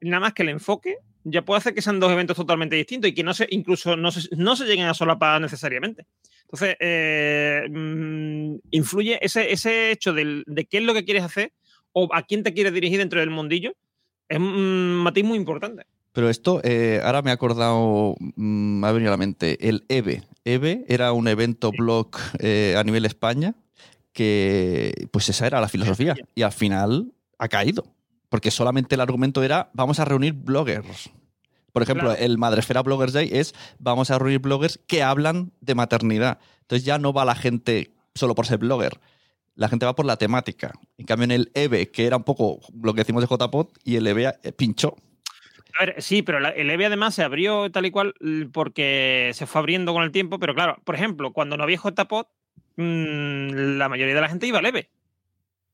[0.00, 3.14] nada más que el enfoque ya puede hacer que sean dos eventos totalmente distintos y
[3.14, 6.06] que no se, incluso no se, no se lleguen a solapar necesariamente.
[6.42, 11.52] Entonces, eh, mm, influye ese, ese hecho del- de qué es lo que quieres hacer
[11.92, 13.72] o a quién te quieres dirigir dentro del mundillo,
[14.28, 15.84] es un matiz muy importante.
[16.12, 19.84] Pero esto, eh, ahora me he acordado, mm, me ha venido a la mente, el
[19.88, 20.22] EVE.
[20.44, 23.54] EVE era un evento blog eh, a nivel España
[24.12, 26.14] que, pues esa era la filosofía.
[26.34, 27.84] Y al final ha caído.
[28.28, 31.10] Porque solamente el argumento era, vamos a reunir bloggers.
[31.72, 32.24] Por ejemplo, Claro.
[32.24, 36.38] el Madresfera Bloggers Day es, vamos a reunir bloggers que hablan de maternidad.
[36.62, 39.00] Entonces ya no va la gente solo por ser blogger.
[39.54, 40.72] La gente va por la temática.
[40.98, 43.96] En cambio, en el EVE, que era un poco lo que decimos de JPod, y
[43.96, 44.96] el EVE eh, pinchó.
[45.78, 48.14] A ver, sí, pero el EVE además se abrió tal y cual
[48.52, 52.26] porque se fue abriendo con el tiempo, pero claro, por ejemplo, cuando no había JPod,
[52.76, 54.90] mm, la mayoría de la gente iba al EVE.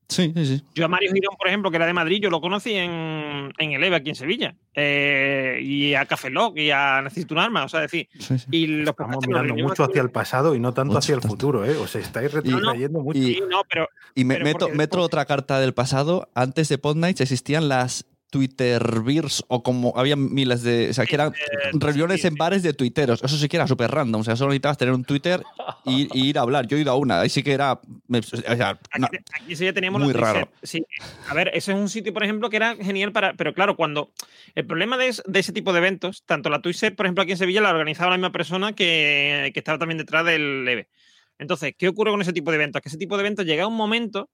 [0.07, 0.63] Sí, sí, sí.
[0.75, 3.71] Yo a Mario Girón, por ejemplo, que era de Madrid, yo lo conocí en, en
[3.71, 4.55] el EVE aquí en Sevilla.
[4.75, 8.45] Eh, y a Café Lock y a Necesito un arma, o sea, decir, sí, sí.
[8.51, 11.33] y los Estamos mirando mucho hacia el pasado y no tanto Mucho, hacia el tanto.
[11.35, 11.75] futuro, ¿eh?
[11.77, 13.17] Os estáis retrayendo mucho.
[13.19, 16.29] Y- Sí, no, pero Y me Pero meto, otra carta del pasado.
[16.35, 18.05] Antes de Pod Nights existían las
[18.35, 20.89] Twitter Beers o como había miles de.
[20.89, 21.31] O sea, que eran
[21.71, 23.23] reuniones en bares de tuiteros.
[23.23, 24.19] Eso sí que era súper random.
[24.19, 25.41] O sea, solo necesitabas tener un Twitter
[25.85, 26.67] y, y ir a hablar.
[26.67, 27.21] Yo he ido a una.
[27.21, 27.79] Ahí sí que era.
[28.09, 30.49] me- o sea, no, Aquí, aquí sí ya teníamos muy raro.
[30.63, 30.85] Sí.
[31.29, 33.33] A ver, ese es un sitio, por ejemplo, que era genial para.
[33.35, 34.11] Pero claro, cuando.
[34.53, 37.31] El problema de, es- de ese tipo de eventos, tanto la Twitter, por ejemplo, aquí
[37.31, 40.89] en Sevilla, la organizaba la misma persona que, que estaba también detrás del EVE.
[41.39, 42.81] Entonces, ¿qué ocurre con ese tipo de eventos?
[42.81, 44.29] Que ese tipo de eventos llega a un momento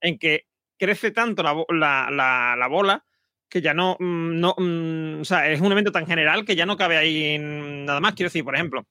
[0.00, 0.46] en que
[0.78, 3.04] crece tanto la, bo- la- la- la bola
[3.52, 6.64] que ya no, mm, no mm, o sea, es un evento tan general que ya
[6.64, 8.14] no cabe ahí nada más.
[8.14, 8.86] Quiero decir, por ejemplo,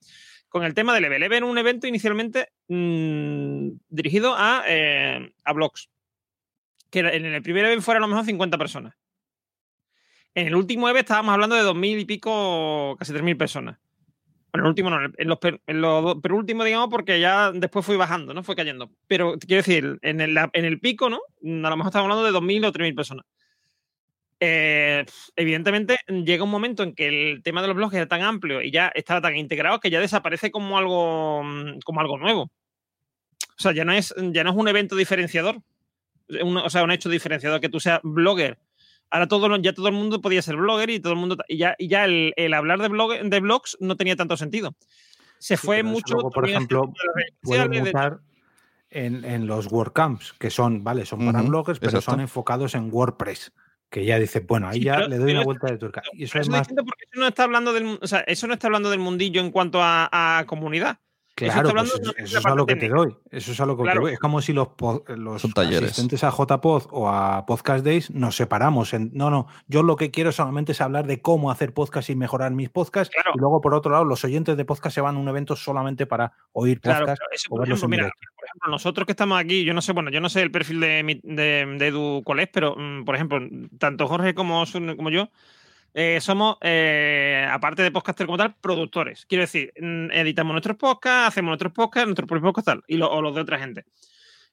[0.49, 1.16] con el tema del EVE.
[1.16, 5.89] El EVE era un evento inicialmente mm, dirigido a, eh, a blogs.
[6.91, 8.93] Que en el primer EVE fueron a lo mejor 50 personas.
[10.36, 13.80] En el último EVE estábamos hablando de 2.000 y pico, casi 3.000 personas.
[14.53, 15.82] Bueno, en el último no, en los, per- en
[16.66, 18.43] digamos, porque ya después fue bajando, ¿no?
[18.43, 18.91] Fue cayendo.
[19.07, 21.18] Pero quiero decir, en el, en el pico, ¿no?
[21.18, 23.26] A lo mejor estamos hablando de 2.000 o 3.000 personas.
[24.44, 28.64] Eh, evidentemente, llega un momento en que el tema de los blogs era tan amplio
[28.64, 32.44] y ya estaba tan integrado que ya desaparece como algo, mm, como algo nuevo.
[32.44, 35.62] O sea, ya no es, ya no es un evento diferenciador.
[36.42, 38.58] Un- o sea, un hecho diferenciador que tú seas blogger.
[39.12, 41.38] Ahora todo, ya todo el mundo podía ser blogger y todo el mundo.
[41.48, 44.74] Y ya, y ya el, el hablar de, blog, de blogs no tenía tanto sentido.
[45.38, 46.16] Se Sí, fue mucho.
[46.16, 46.92] luego, por ejemplo,
[48.89, 52.12] en, en los WordCamps, que son, vale, son para Ujú, bloggers, pero exacto.
[52.12, 53.52] son enfocados en WordPress.
[53.92, 56.02] Que ya dice, bueno, ahí Sí, ya pero- le doy una vuelta de tuerca.
[56.14, 58.68] Y eso es más porque eso no está hablando del, o sea, eso no está
[58.68, 60.98] hablando del mundillo en cuanto a, a comunidad.
[61.34, 63.15] Claro, pues de eso, es a lo que te doy.
[63.32, 64.01] Eso es a lo que te Claro.
[64.01, 64.13] doy.
[64.13, 64.67] Es como si los,
[65.07, 68.93] los asistentes a JPod o a Podcast Days nos separamos.
[68.93, 72.15] En, no, no, yo lo que quiero solamente es hablar de cómo hacer podcast y
[72.15, 73.13] mejorar mis podcasts.
[73.13, 73.32] Claro.
[73.36, 76.05] Y luego, por otro lado, los oyentes de podcast se van a un evento solamente
[76.05, 78.03] para oír Claro, podcast pero eso, o por ejemplo, mira,
[78.36, 80.79] por ejemplo, nosotros que estamos aquí, yo no sé, bueno, yo no sé el perfil
[80.82, 83.39] de, mi- de, de Edu cuál es, pero mm, por ejemplo,
[83.79, 84.63] tanto Jorge como,
[84.95, 85.29] como yo
[85.94, 89.26] eh, somos, eh, aparte de podcaster como tal, productores.
[89.26, 93.22] Quiero decir, mm, editamos nuestros podcasts, hacemos nuestros podcasts, nuestros propios podcasts y lo- o
[93.22, 93.86] los de otra gente.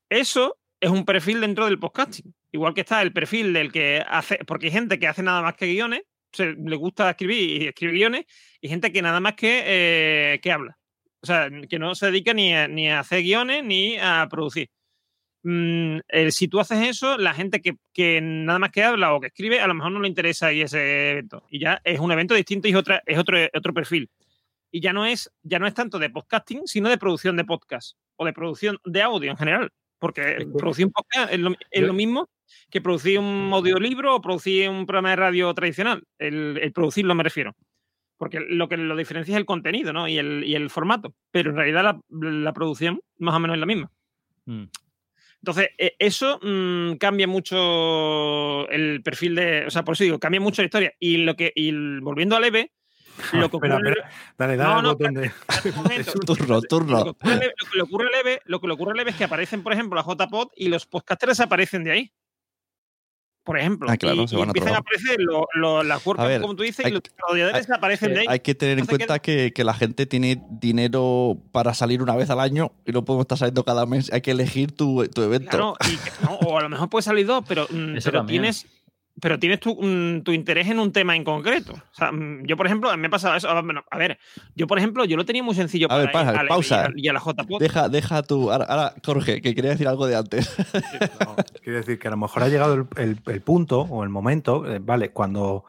[0.08, 2.34] Eso es un perfil dentro del podcasting.
[2.52, 5.54] Igual que está el perfil del que hace, porque hay gente que hace nada más
[5.54, 8.24] que guiones, se, le gusta escribir y escribe guiones,
[8.60, 10.78] y gente que nada más que, eh, que habla.
[11.20, 14.70] O sea, que no se dedica ni a, ni a hacer guiones ni a producir.
[15.42, 19.20] Mm, eh, si tú haces eso, la gente que, que nada más que habla o
[19.20, 21.44] que escribe, a lo mejor no le interesa a ese evento.
[21.50, 24.10] Y ya es un evento distinto y es, otra, es otro, otro perfil.
[24.70, 27.96] Y ya no, es, ya no es tanto de podcasting, sino de producción de podcast
[28.16, 29.72] o de producción de audio en general.
[29.98, 32.28] Porque producir un podcast es lo, es lo mismo
[32.70, 36.04] que producir un audiolibro o producir un programa de radio tradicional.
[36.18, 37.56] El, el producirlo me refiero.
[38.16, 40.06] Porque lo que lo diferencia es el contenido ¿no?
[40.08, 41.14] y, el, y el formato.
[41.30, 43.90] Pero en realidad la, la producción más o menos es la misma.
[44.44, 44.64] Mm.
[45.42, 49.66] Entonces, eh, eso mm, cambia mucho el perfil de.
[49.66, 50.92] O sea, por eso digo, cambia mucho la historia.
[50.98, 51.52] Y lo que.
[51.54, 52.72] Y volviendo al EVE,
[53.32, 53.90] lo que Espera, ocurre.
[53.90, 56.20] espera, dale, dale No, no, botón de- espérate un.
[56.26, 57.04] Turno, Lo turno.
[57.04, 57.28] lo que
[57.76, 59.96] le ocurre al EVE- lo que le ocurre al EVE es que aparecen, por ejemplo,
[59.96, 62.12] la JPod y los podcasters desaparecen de ahí.
[63.48, 63.88] Por ejemplo.
[63.90, 66.54] Ah, claro, y, se van empiezan a aparecer lo- lo- las A WordCamp, ver, como
[66.54, 68.26] tú dices, hay- y los desarrolladores desaparecen de ahí.
[68.28, 72.28] Hay que tener en cuenta que, que la gente tiene dinero para salir una vez
[72.28, 74.12] al año y no podemos estar saliendo cada mes.
[74.12, 75.48] Hay que elegir tu, tu evento.
[75.50, 78.26] Claro, y que- no, o a lo mejor puede salir dos, pero, mm, Eso pero
[78.26, 78.66] tienes,
[79.20, 81.72] pero tienes tu, mm, tu interés en un tema en concreto.
[81.72, 83.48] O sea, mm, yo, por ejemplo, me ha pasado eso.
[83.50, 84.18] Ah, a ver,
[84.54, 86.90] yo, por ejemplo, yo lo tenía muy sencillo A ver, ir para, EVE pausa.
[86.96, 87.60] y a, y a la JPod.
[87.60, 88.50] Deja, deja tu.
[88.50, 90.54] Ahora, ahora, Jorge, que quería decir algo de antes.
[91.20, 94.08] No, quiero decir que a lo mejor ha llegado el, el- el punto o el
[94.08, 95.64] momento, eh, vale, cuando,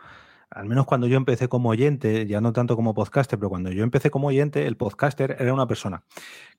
[0.52, 3.84] al menos cuando yo empecé como oyente, ya no tanto como podcaster, pero cuando yo
[3.84, 6.04] empecé como oyente, el podcaster era una persona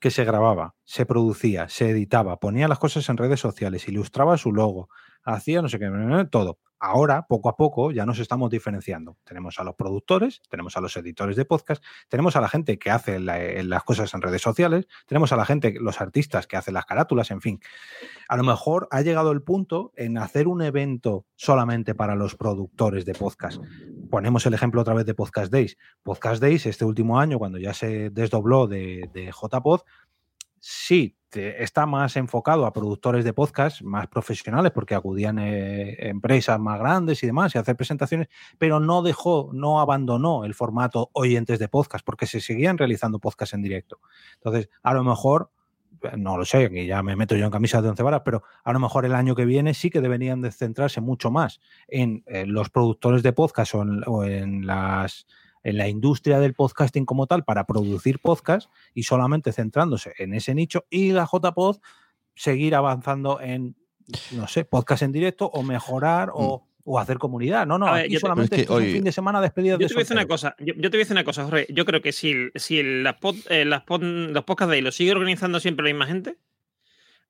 [0.00, 4.52] que se grababa, se producía, se editaba, ponía las cosas en redes sociales, ilustraba su
[4.52, 4.88] logo,
[5.24, 5.88] hacía no sé qué,
[6.30, 6.58] todo.
[6.82, 9.18] Ahora, poco a poco, ya nos estamos diferenciando.
[9.24, 12.90] Tenemos a los productores, tenemos a los editores de podcast, tenemos a la gente que
[12.90, 16.72] hace eh, las cosas en redes sociales, tenemos a la gente, los artistas que hacen
[16.72, 17.60] las carátulas, en fin.
[18.28, 23.04] A lo mejor ha llegado el punto en hacer un evento solamente para los productores
[23.04, 23.62] de podcast.
[24.10, 25.76] Ponemos el ejemplo otra vez de Podcast Days.
[26.02, 29.82] Podcast Days, este último año, cuando ya se desdobló de, de JPod,
[30.60, 36.78] sí, está más enfocado a productores de podcast más profesionales, porque acudían eh, empresas más
[36.78, 41.68] grandes y demás y hacer presentaciones, pero no dejó, no abandonó el formato oyentes de
[41.68, 44.00] podcast, porque se seguían realizando podcasts en directo.
[44.34, 45.50] Entonces, a lo mejor
[46.02, 48.42] eh, no lo sé, que ya me meto yo en camisas de once varas, pero
[48.64, 52.24] a lo mejor el año que viene sí que deberían de centrarse mucho más en,
[52.26, 55.26] eh, los productores de podcast o en las
[55.62, 60.54] en la industria del podcasting como tal para producir podcast y solamente centrándose en ese
[60.54, 61.78] nicho y la JPod
[62.34, 63.76] seguir avanzando en
[64.32, 67.66] no sé, podcast en directo o mejorar o o hacer comunidad.
[67.66, 69.12] No, no, A ver, aquí yo te- solamente Es que esto es un fin de
[69.12, 70.98] semana despedido de Yo te voy a decir una cosa, yo, yo te voy a
[71.00, 71.66] decir una cosa, Jorge.
[71.68, 74.00] Yo creo que si, el- si el- las, pod- eh, las pod-
[74.32, 76.38] los podcasts de ahí lo sigue organizando siempre la misma gente,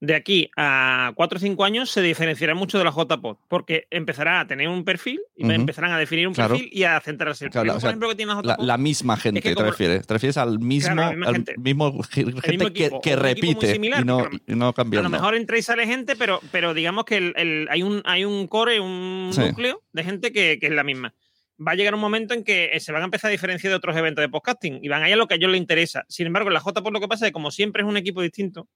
[0.02, 4.40] de aquí a 4 o 5 años se diferenciará mucho de la JPod, porque empezará
[4.40, 6.54] a tener un perfil y empezarán a definir un Claro.
[6.54, 7.44] perfil y a centrarse.
[7.44, 9.42] El Claro, problema, o sea, por ejemplo, que tiene la La, JPod la misma gente,
[9.42, 10.06] que te refieres.
[10.06, 11.54] Te refieres al mismo, al gente.
[11.58, 12.72] mismo ge- gente
[13.02, 16.40] que, repite similar, y no, y no A lo mejor entra y sale gente, pero,
[16.50, 19.42] pero digamos que el- el- hay, un, hay un core, un Sí.
[19.42, 21.12] núcleo de gente que, que es la misma.
[21.60, 23.76] Va a llegar un momento en que eh, se van a empezar a diferenciar de
[23.76, 26.06] otros eventos de podcasting y van a ir a lo que a ellos les interesa.
[26.08, 27.98] Sin embargo, en la J por lo que pasa es que como siempre es un
[27.98, 28.66] equipo distinto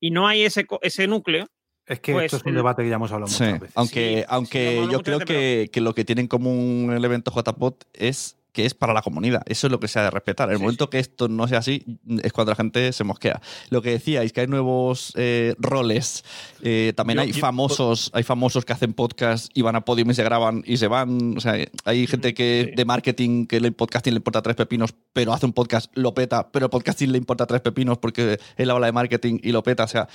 [0.00, 1.46] y no hay ese, co- ese núcleo,
[1.86, 3.76] Es que Pues esto es un debate que ya hemos hablado Sí, muchas veces.
[3.76, 8.36] aunque, Sí, aunque yo creo que, que lo que tienen común el evento JPOT es
[8.54, 9.42] que es para la comunidad.
[9.46, 10.48] Eso es lo que se ha de respetar.
[10.50, 11.84] El Sí, momento que esto no sea así
[12.22, 13.42] es cuando la gente se mosquea.
[13.68, 16.24] Lo que decíais, que hay nuevos eh, roles.
[16.62, 20.08] Eh, también Yo- hay yo- famosos, hay famosos que hacen podcast y van a podium
[20.10, 21.36] y se graban y se van.
[21.36, 22.76] O sea, hay gente que sí.
[22.76, 26.50] de marketing que el podcasting le importa tres pepinos, pero hace un podcast, lo peta,
[26.52, 29.82] pero el podcasting le importa tres pepinos porque él habla de marketing y lo peta.
[29.84, 30.08] O sea,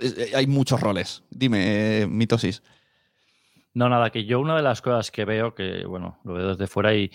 [0.00, 1.22] eh, hay muchos roles.
[1.30, 2.60] Dime, eh, mitosis.
[3.74, 6.66] No, nada, que yo una de las cosas que veo, que bueno, lo veo desde
[6.66, 7.12] fuera y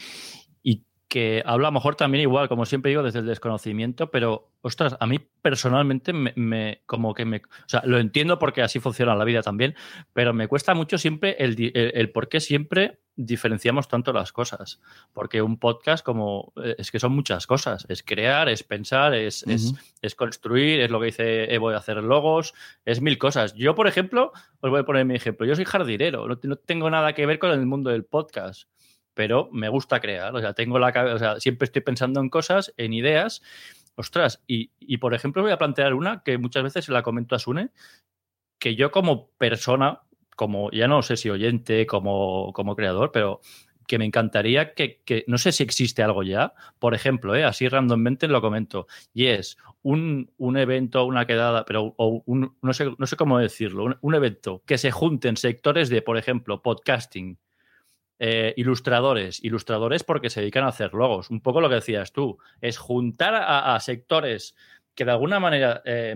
[1.14, 4.98] que hablo a lo mejor también igual, como siempre digo, desde el desconocimiento, pero ostras,
[5.00, 9.14] a mí personalmente me, me- como que me, o sea, lo entiendo porque así funciona
[9.16, 9.76] la vida también,
[10.14, 14.82] pero me cuesta mucho siempre el, el, el por qué siempre diferenciamos tanto las cosas.
[15.14, 19.44] Porque un podcast como eh, es que son muchas cosas, es crear, es pensar, es,
[19.44, 22.56] es- es construir, es lo que dice Evo de hacer logos,
[22.86, 23.54] es mil cosas.
[23.54, 25.46] Yo, por ejemplo, os voy a poner mi ejemplo.
[25.46, 28.64] Yo soy jardinero, no, no tengo nada que ver con el mundo del podcast,
[29.14, 30.36] pero me gusta crear.
[30.36, 33.42] O sea, tengo la cabe- o sea, siempre estoy pensando en cosas, en ideas.
[33.96, 37.36] Ostras, y, y, por ejemplo, voy a plantear una que muchas veces se la comento
[37.36, 37.70] a Sune,
[38.60, 40.02] que yo como persona,
[40.36, 43.42] como ya no sé si oyente, como, como creador, pero
[43.86, 47.44] que me encantaría que, que- no sé si existe algo ya, por ejemplo, ¿eh?
[47.44, 52.74] así randommente lo comento, y es un, un evento, una quedada, pero o un, no,
[52.74, 56.62] sé, no sé cómo decirlo, un, un evento que se junten sectores de, por ejemplo,
[56.62, 57.38] podcasting,
[58.20, 62.38] eh, ilustradores, ilustradores porque se dedican a hacer logos, un poco lo que decías tú,
[62.62, 64.56] es juntar a, sectores
[64.96, 66.16] que de alguna manera eh,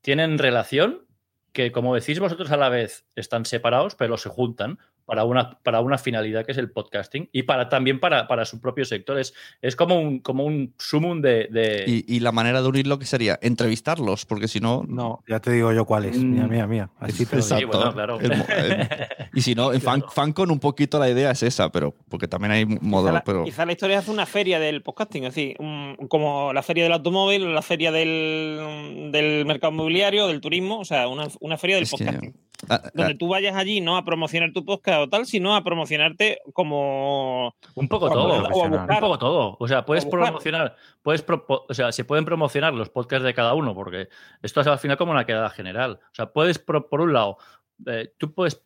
[0.00, 1.06] tienen relación,
[1.52, 4.78] que como decís vosotros a la vez están separados, pero se juntan
[5.12, 8.62] para una, para una finalidad que es el podcasting y para también para, para su
[8.62, 9.18] propio sector.
[9.18, 11.48] Es, es como un, como un sumum de...
[11.50, 14.84] de- Y, y la manera de unirlo que sería entrevistarlos, porque si no.
[14.88, 16.16] No, ya te digo yo cuál es.
[16.16, 16.32] Mm.
[16.32, 16.90] Mía, mía, mía.
[16.98, 17.58] Así te lo digo.
[17.58, 18.18] Sí, bueno, claro.
[18.20, 18.88] El mo- el-
[19.34, 20.14] y si no, en fan, Claro.
[20.14, 23.12] Fancon un poquito la idea es esa, pero porque también hay quizá modo.
[23.12, 26.62] la, Pero quizá la historia hace una feria del podcasting, es decir, un- como la
[26.62, 31.58] feria del automóvil, la feria del, del mercado inmobiliario, del turismo, o sea, una, una
[31.58, 32.34] feria del es podcasting.
[32.68, 36.38] Ah, donde tú vayas allí no a promocionar tu podcast o tal, sino a promocionarte
[36.52, 38.42] como Un poco O a todo.
[38.44, 38.86] profesional.
[38.90, 39.56] Un poco todo.
[39.60, 40.24] O sea, puedes O buscar.
[40.26, 44.08] promocionar, puedes propo- o sea, se pueden promocionar los podcasts de cada uno, porque
[44.42, 46.00] esto es al final como una quedada general.
[46.02, 47.38] O sea, puedes, pro- por un lado,
[47.86, 48.62] eh, tú puedes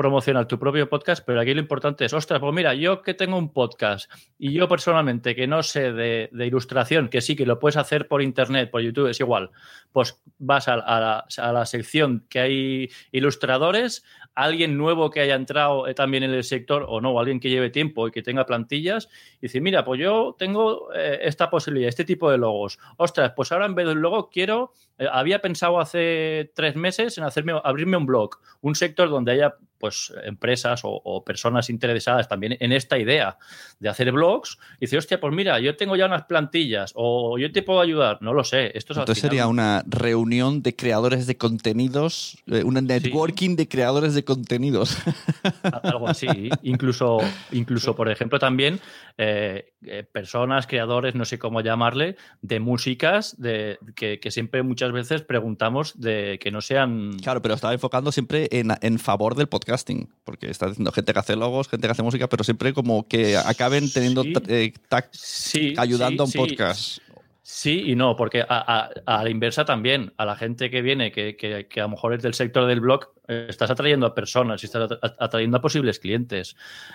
[0.00, 3.36] promocionar tu propio podcast, pero aquí lo importante es, ostras, pues mira, yo que tengo
[3.36, 7.76] un podcast y yo personalmente que no sé de, ilustración, que sí que lo puedes
[7.76, 9.50] hacer por internet, por YouTube, es igual,
[9.92, 14.02] pues vas a, la, sección que hay ilustradores,
[14.34, 17.68] alguien nuevo que haya entrado eh, también en el sector o no, alguien que lleve
[17.68, 22.06] tiempo y que tenga plantillas, y dice, mira, pues yo tengo eh, esta posibilidad, este
[22.06, 22.78] tipo de logos.
[22.96, 27.18] Ostras, pues ahora en vez de un logo quiero, eh, había pensado hace tres meses
[27.18, 32.28] en hacerme, abrirme un blog, un sector donde haya pues empresas o, o personas interesadas
[32.28, 33.38] también en esta idea
[33.80, 37.50] de hacer blogs, y dice, hostia, pues mira, yo tengo ya unas plantillas o yo
[37.50, 38.70] te puedo ayudar, no lo sé.
[38.76, 43.56] Esto es al entonces final- sería una reunión de creadores de contenidos, eh, un networking
[43.56, 44.96] de creadores de contenidos.
[45.82, 46.50] Algo así.
[46.62, 47.18] incluso,
[47.52, 48.80] incluso por ejemplo, también
[49.16, 54.92] eh, eh, personas, creadores, no sé cómo llamarle, de músicas de, que, que siempre muchas
[54.92, 57.18] veces preguntamos de que no sean.
[57.22, 61.18] Claro, pero estaba enfocando siempre en, en favor del podcasting, porque está diciendo gente que
[61.18, 64.32] hace logos, gente que hace música, pero siempre como que acaben teniendo Sí.
[64.48, 64.72] eh,
[65.12, 66.98] Sí, ayudando sí, a un podcast.
[67.42, 71.10] Sí y no, porque a, a- a la inversa también, a la gente que viene,
[71.10, 74.14] que, que- que a lo mejor es del sector del blog, eh, estás atrayendo a
[74.14, 76.54] personas y estás atra- atrayendo a posibles clientes.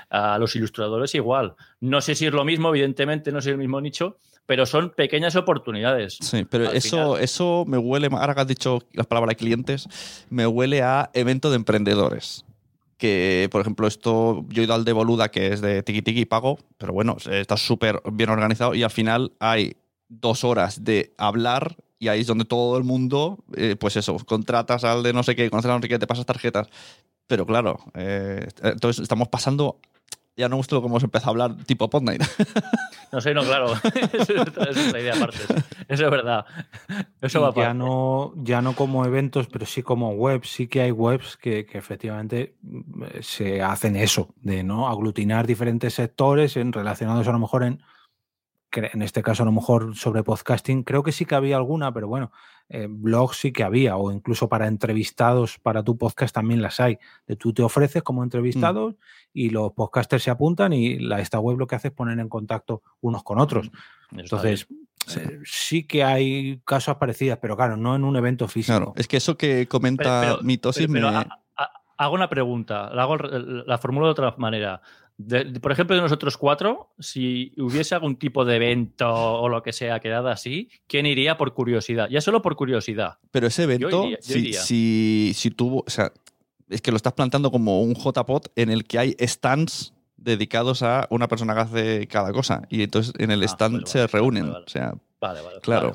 [0.09, 1.55] A los ilustradores igual.
[1.81, 5.35] No sé si es lo mismo, evidentemente, no es el mismo nicho, pero son pequeñas
[5.35, 6.17] oportunidades.
[6.21, 7.23] Sí, pero eso, final.
[7.23, 9.89] eso me huele, ahora que has dicho las palabras clientes,
[10.29, 12.44] me huele a evento de emprendedores.
[12.97, 16.25] Que, por ejemplo, esto, yo he ido al de Boluda, que es de Tiki Tiki
[16.25, 19.75] pago, pero bueno, está súper bien organizado y al final hay
[20.07, 24.83] dos horas de hablar y ahí es donde todo el mundo, eh, pues eso, contratas
[24.83, 26.69] al de no sé qué, conoces a no sé te pasas tarjetas.
[27.27, 29.79] Pero claro, eh, entonces estamos pasando
[30.37, 32.23] ya no gusta cómo hemos empezado a hablar tipo Podnight.
[33.11, 33.71] No sé, no, claro.
[34.13, 35.37] Esa es la idea aparte.
[35.87, 36.45] Eso es verdad.
[37.21, 40.49] Eso va ya no, ya no como eventos, pero sí como webs.
[40.49, 45.93] Sí que hay webs que, que, efectivamente mm, se hacen eso, de no aglutinar diferentes
[45.93, 47.81] sectores en, relacionados a lo mejor en,
[48.73, 52.07] en este caso a lo mejor sobre podcasting, creo que sí que había alguna, pero
[52.07, 52.31] bueno,
[52.67, 56.97] eh, blogs sí que había, o incluso para entrevistados para tu podcast también las hay.
[57.27, 58.95] De tú te ofreces como entrevistado mm.
[59.33, 62.29] y los podcasters se apuntan y la, esta web lo que hace es poner en
[62.29, 63.69] contacto unos con otros.
[64.11, 64.67] Mm, Entonces,
[65.15, 65.83] eh, sí.
[65.83, 68.77] que hay casos parecidas, pero claro, no en un evento físico.
[68.77, 71.01] Claro, es que eso que comenta Mitosis me...
[71.01, 74.81] hago una pregunta, la, hago, la formulo de otra manera
[75.61, 79.99] por ejemplo, de nosotros cuatro, si hubiese algún tipo de evento o lo que sea
[79.99, 82.09] quedado así, ¿quién iría por curiosidad?
[82.09, 83.17] Ya solo por curiosidad.
[83.31, 86.11] Pero ese evento, si, si, tuvo, o sea,
[86.69, 91.07] es que lo estás plantando como un JPOT en el que hay stands dedicados a
[91.09, 92.63] una persona que hace cada cosa.
[92.69, 94.49] Y entonces en el ah, stand se reúnen.
[94.49, 94.95] O sea,
[95.27, 95.59] Vale, vale.
[95.61, 95.93] Claro.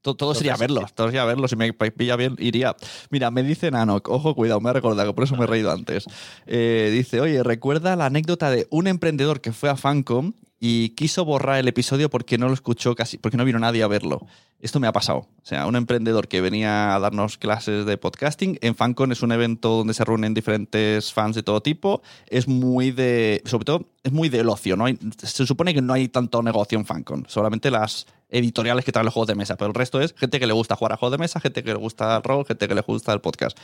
[0.00, 0.82] todo, sería verlo.
[0.94, 1.46] Todo sería verlo.
[1.46, 2.74] Si me pilla bien, iría.
[3.10, 6.06] Mira, me dice Nanok, ojo, cuidado, me ha recordado, por eso me he reído antes.
[6.46, 10.32] Eh, dice, oye, recuerda la anécdota de un emprendedor que fue a Fancom
[10.64, 13.88] y quiso borrar el episodio porque no lo escuchó casi, porque no vino nadie a
[13.88, 14.28] verlo.
[14.60, 15.26] Esto me ha pasado.
[15.42, 18.58] O sea, un emprendedor que venía a darnos clases de podcasting.
[18.60, 22.00] En FanCon es un evento donde se reúnen diferentes fans de todo tipo.
[22.28, 23.42] Es muy de.
[23.44, 24.76] Sobre todo, es muy del ocio.
[24.76, 24.84] ¿no?
[25.18, 27.24] se supone que no hay tanto negocio en FanCon.
[27.26, 29.56] Solamente las editoriales que traen los juegos de mesa.
[29.56, 31.70] Pero el resto es gente que le gusta jugar a juegos de mesa, gente que
[31.70, 33.58] le gusta el rol, gente que le gusta el podcast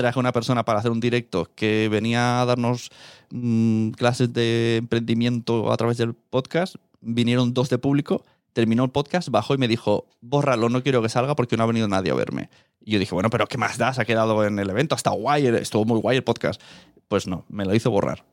[0.00, 2.90] traje una persona para hacer un directo que venía a darnos
[3.30, 6.76] mm, clases de emprendimiento a través del podcast.
[7.02, 8.24] Vinieron dos de público,
[8.54, 11.66] terminó el podcast, bajó y me dijo, bórralo, no quiero que salga porque no ha
[11.66, 12.48] venido nadie a verme.
[12.82, 13.92] Y yo dije, bueno, pero ¿qué más da?
[13.92, 16.60] Se ha quedado en el evento, está guay, estuvo muy guay el podcast.
[17.08, 18.24] Pues no, me lo hizo borrar.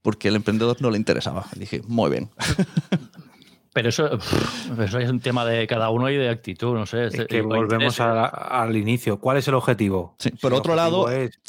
[0.00, 1.46] Porque el emprendedor no le interesaba.
[1.54, 2.30] Dije, muy bien.
[3.74, 4.08] Pero eso,
[4.78, 7.08] eso es un tema de cada uno y de actitud, no sé.
[7.28, 9.18] que volvemos al inicio.
[9.18, 10.14] ¿Cuál es el objetivo?
[10.40, 11.08] por otro lado,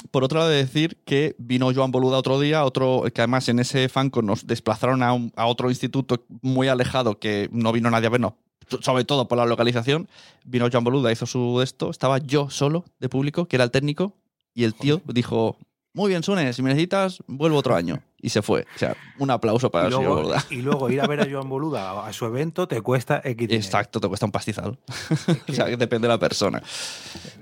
[0.09, 3.87] por otro lado, decir que vino Joan Boluda otro día, otro que además en ese
[3.89, 8.33] fanco nos desplazaron a, a otro instituto muy alejado que no vino nadie a vernos,
[8.81, 10.09] sobre todo por la localización.
[10.45, 14.15] Vino Joan Boluda, hizo su esto, estaba yo solo de público, que era el técnico,
[14.55, 15.59] y el tío dijo,
[15.93, 18.65] muy bien, Sune, si me necesitas, vuelvo otro año y se fue.
[18.75, 20.43] O sea, un aplauso para el señor Boluda.
[20.49, 23.99] Y luego ir a ver a Joan Boluda a su evento te cuesta X Exacto,
[23.99, 24.79] te cuesta un pastizal.
[25.47, 26.63] o sea, que depende de la persona.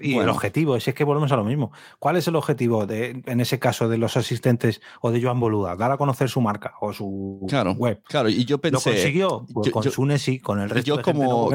[0.02, 1.72] Y el objetivo, es que volvemos a lo mismo.
[2.00, 5.78] ¿Cuál es el objetivo de, en ese caso de los asistentes o de Joan Boluda?
[5.78, 7.40] Dar a conocer su marca o su
[7.78, 8.02] web.
[8.04, 8.90] Claro, y yo pensé.
[8.90, 9.46] ¿Lo consiguió?
[9.54, 11.50] Pues con Sune sí, con el resto yo como,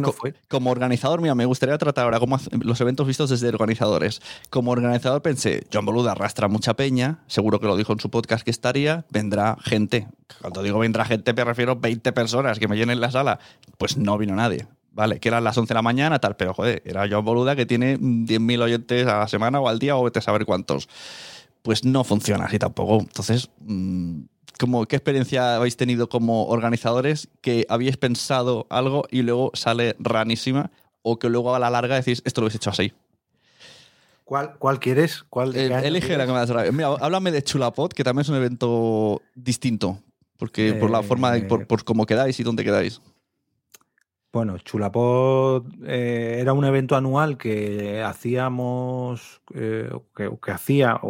[0.49, 4.23] como organizador, mira, me gustaría tratar ahora como los eventos vistos desde organizadores.
[4.49, 8.43] Como organizador pensé, Joan Boluda arrastra mucha peña, seguro que lo dijo en su podcast
[8.43, 10.07] que estaría, vendrá gente.
[10.41, 13.39] Cuando digo vendrá gente, me refiero a 20 personas que me llenen la sala.
[13.77, 14.67] Pues no vino nadie.
[14.93, 17.67] Vale, que eran las 11 de la mañana, tal, pero joder, era yo Boluda que
[17.67, 20.89] tiene 10.000 oyentes a la semana o al día o vete a saber cuántos.
[21.63, 23.01] Pues no funciona así tampoco.
[23.01, 24.23] Entonces, mm,
[24.59, 30.71] como, ¿qué experiencia habéis tenido como organizadores que habéis pensado algo y luego sale ranísima
[31.03, 32.93] o que luego a la larga decís, esto lo habéis hecho así?
[34.29, 35.25] ¿Cuál, cuál quieres?
[35.31, 39.23] ¿Cuál elige la que me das Mira, háblame de Chulapod, que también es un evento
[39.35, 40.01] distinto.
[40.37, 43.01] Porque por la forma, de, por, por, cómo quedáis y dónde quedáis.
[44.31, 51.01] Bueno, Chulapod eh, era un evento anual que hacíamos, eh, que, que, hacía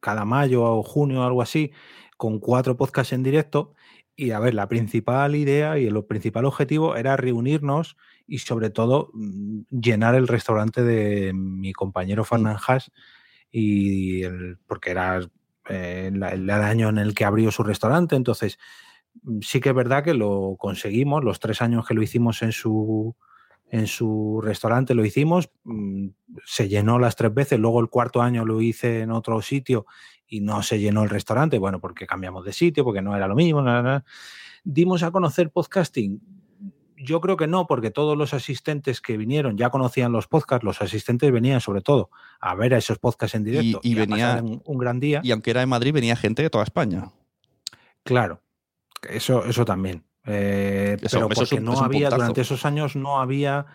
[0.00, 1.72] cada mayo o junio o algo así,
[2.16, 3.74] con cuatro podcasts en directo.
[4.16, 9.10] Y a ver, la principal idea y el principal objetivo era reunirnos y sobre todo
[9.12, 12.26] mm, llenar el restaurante de mi compañero mm.
[12.26, 12.90] Fernán Haas
[13.50, 15.20] y el, porque era
[15.68, 18.58] eh, el, año en el que abrió su restaurante, entonces
[19.22, 22.52] mm, sí que es verdad que lo conseguimos, los tres años que lo hicimos en
[22.52, 23.14] su,
[23.68, 25.50] en su restaurante lo hicimos,
[26.44, 29.86] se llenó las tres veces, luego el cuarto año lo hice en otro sitio
[30.26, 33.36] y no se llenó el restaurante, bueno, porque cambiamos de sitio, porque no era lo
[33.36, 34.04] mismo, nada,
[34.64, 36.20] dimos a conocer podcasting
[36.96, 40.80] yo creo que no, porque todos los asistentes que vinieron ya conocían los podcasts, los
[40.82, 45.00] asistentes venían sobre todo a ver a esos podcasts en directo y, venía un, gran
[45.00, 45.20] día.
[45.22, 47.10] Y aunque era de Madrid, venía gente de toda España.
[48.02, 48.40] Claro,
[49.08, 50.04] eso, eso también.
[50.24, 53.66] Eh, pero porque no había, durante esos años no había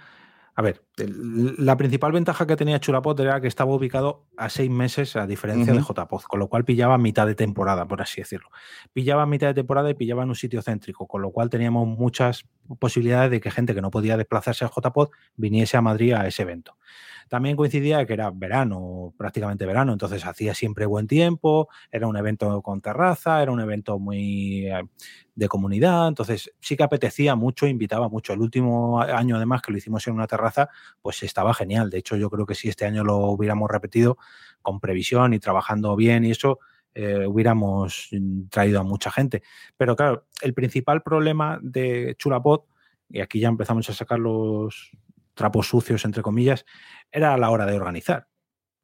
[0.53, 5.15] A ver, la principal ventaja que tenía Chulapod era que estaba ubicado a seis meses
[5.15, 8.49] a diferencia de JPod, con lo cual pillaba mitad de temporada, por así decirlo.
[8.91, 12.45] Pillaba mitad de temporada y pillaba en un sitio céntrico, con lo cual teníamos muchas
[12.79, 16.41] posibilidades de que gente que no podía desplazarse a JPod viniese a Madrid a ese
[16.41, 16.75] evento.
[17.31, 22.61] También coincidía que era verano, prácticamente verano, entonces hacía siempre buen tiempo, era un evento
[22.61, 24.83] con terraza, era un evento muy eh,
[25.33, 28.33] de comunidad, entonces sí que apetecía mucho, invitaba mucho.
[28.33, 30.67] El último año además que lo hicimos en una terraza,
[31.01, 31.89] pues estaba genial.
[31.89, 34.17] De hecho, yo creo que si este año lo hubiéramos repetido
[34.61, 36.59] con previsión y trabajando bien y eso,
[36.93, 38.09] eh, hubiéramos
[38.49, 39.41] traído a mucha gente.
[39.77, 42.65] Pero claro, el principal problema de Chulapot,
[43.07, 44.91] y aquí ya empezamos a sacar los
[45.33, 46.65] trapos sucios, entre comillas,
[47.11, 48.27] era a la hora de organizar.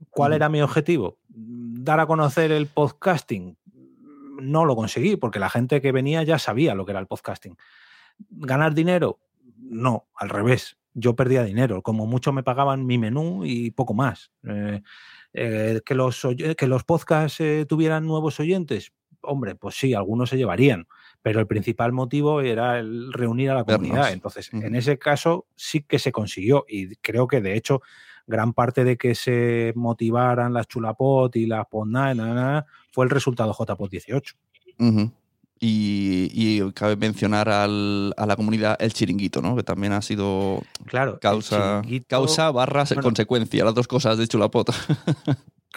[0.09, 1.17] ¿Cuál era mi objetivo?
[1.27, 3.57] Dar a conocer el podcasting.
[4.39, 7.57] No lo conseguí porque la gente que venía ya sabía lo que era el podcasting.
[8.29, 9.19] ¿Ganar dinero?
[9.57, 10.77] No, al revés.
[10.93, 11.81] Yo perdía dinero.
[11.81, 14.31] Como mucho me pagaban mi menú y poco más.
[14.47, 14.81] Eh,
[15.33, 16.27] eh, que, los,
[16.57, 18.93] que los podcasts eh, tuvieran nuevos oyentes.
[19.21, 20.87] Hombre, pues sí, algunos se llevarían
[21.21, 24.13] pero el principal motivo era el reunir a la comunidad.
[24.13, 27.81] Entonces, en ese caso sí que se consiguió y creo que de hecho
[28.27, 32.19] gran parte de que se motivaran las Chulapot y las Podnight
[32.91, 34.35] fue el resultado JPOT 18.
[35.59, 39.55] y, cabe mencionar a la comunidad el chiringuito, ¿no?
[39.55, 44.69] Que también ha sido claro, causa, causa barra consecuencia, las dos cosas de Chulapot.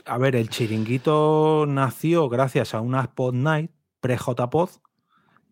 [0.05, 3.71] a ver, el chiringuito nació gracias a unas Pod Night
[4.01, 4.71] pre-JPod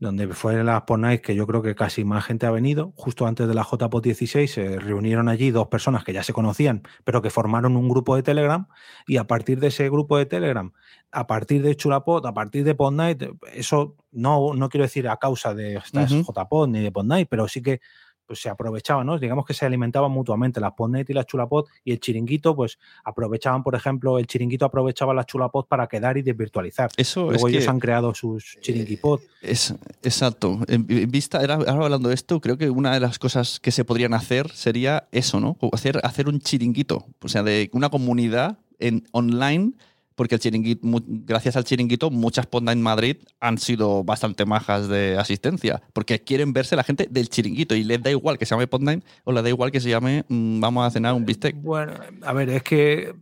[0.01, 2.93] donde fue la Night que yo creo que casi más gente ha venido.
[2.97, 6.83] Justo antes de la JPOT 16 se reunieron allí dos personas que ya se conocían,
[7.05, 8.69] pero que formaron un grupo de Telegram.
[9.07, 10.73] Y a partir de ese grupo de Telegram,
[11.11, 15.55] a partir de Chulapod, a partir de Night, eso no, no quiero decir a causa
[15.55, 17.81] de estas JPOT ni de Night, pero sí que
[18.29, 19.19] pues se aprovechaban, ¿no?
[19.19, 23.63] Digamos que se alimentaban mutuamente, las Podnet y la Chulapod y el chiringuito, pues aprovechaban,
[23.63, 26.91] por ejemplo, el chiringuito aprovechaba la Chulapod para quedar y desvirtualizar.
[26.99, 29.21] Eso Luego es ellos han creado sus eh, chiringuipod.
[29.41, 30.61] Es, exacto.
[30.69, 31.55] En vista, ahora
[31.85, 35.41] hablando de esto, creo que una de las cosas que se podrían hacer sería eso,
[35.41, 35.57] ¿no?
[35.73, 39.73] Hacer, hacer un chiringuito, o sea, de una comunidad en online
[40.19, 45.17] porque el chiringuito, gracias al chiringuito, muchas pondas en Madrid han sido bastante majas de
[45.17, 48.67] asistencia, porque quieren verse la gente del chiringuito y les da igual que se llame
[48.67, 51.55] Podnight o les da igual que se llame mm, vamos a cenar un bistec.
[51.63, 51.93] Bueno,
[52.23, 53.15] a ver, es que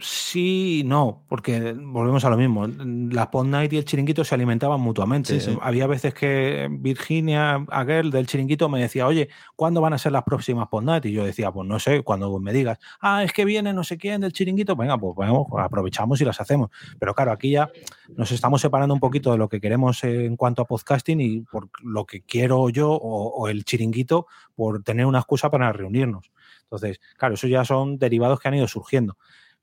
[0.00, 2.66] sí y no, porque volvemos a lo mismo.
[2.66, 5.38] La Pod Night y el chiringuito se alimentaban mutuamente.
[5.60, 10.24] Había veces que Virginia Aguel del chiringuito me decía, oye, ¿cuándo van a ser las
[10.24, 11.06] próximas Pod Night?
[11.06, 13.98] Y yo decía, pues no sé, cuando me digas, ah, es que viene no sé
[13.98, 15.16] quién del chiringuito, venga, pues
[15.58, 16.70] aprovechamos y las hacemos.
[16.98, 17.70] Pero claro, aquí ya
[18.16, 21.68] nos estamos separando un poquito de lo que queremos en cuanto a podcasting y por
[21.82, 26.30] lo que quiero yo o el chiringuito por tener una excusa para reunirnos.
[26.64, 29.16] Entonces, claro, eso ya son derivados que han ido surgiendo.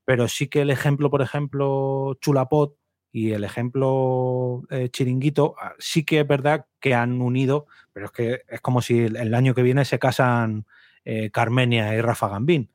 [0.05, 2.75] Pero sí que el ejemplo, por ejemplo, Chulapot
[3.11, 8.11] y el ejemplo eh, Chiringuito, ah, sí que es verdad que han unido, pero es
[8.11, 10.65] que es como si el, año que viene se casan
[11.05, 12.69] eh, Carmenia y Rafa Gambín.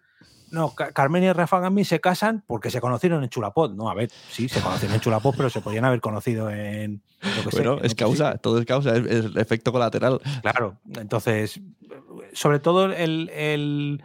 [0.51, 3.73] No, Carmenia y Rafa Gambín se casan porque se conocieron en Chulapot.
[3.73, 7.03] No, a ver, sí, se conocieron en Chulapot, pero se podían haber conocido en.
[7.53, 10.21] bueno, es causa, todo es causa, es, efecto colateral.
[10.43, 11.61] Claro, entonces,
[12.33, 14.03] sobre todo el el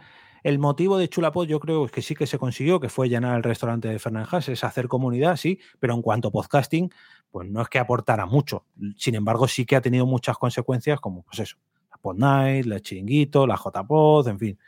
[0.60, 3.88] motivo de Chulapod yo creo que sí que se consiguió, que fue llenar el restaurante
[3.88, 6.88] de Fernández, es hacer comunidad, sí, pero en cuanto a podcasting,
[7.32, 8.64] pues no es que aportara mucho.
[8.96, 11.56] Sin embargo, sí que ha tenido muchas consecuencias, como pues eso,
[11.90, 14.58] la Pod Night, la Chiringuito, la JPod, en fin.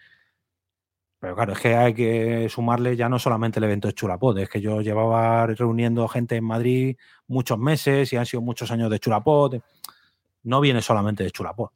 [1.20, 4.49] Pero claro, es que hay que sumarle ya no solamente el evento de Chulapod, es
[4.49, 8.99] que yo llevaba reuniendo gente en Madrid muchos meses y han sido muchos años de
[8.99, 9.61] Chulapod.
[10.45, 11.70] No viene solamente de Chulapod.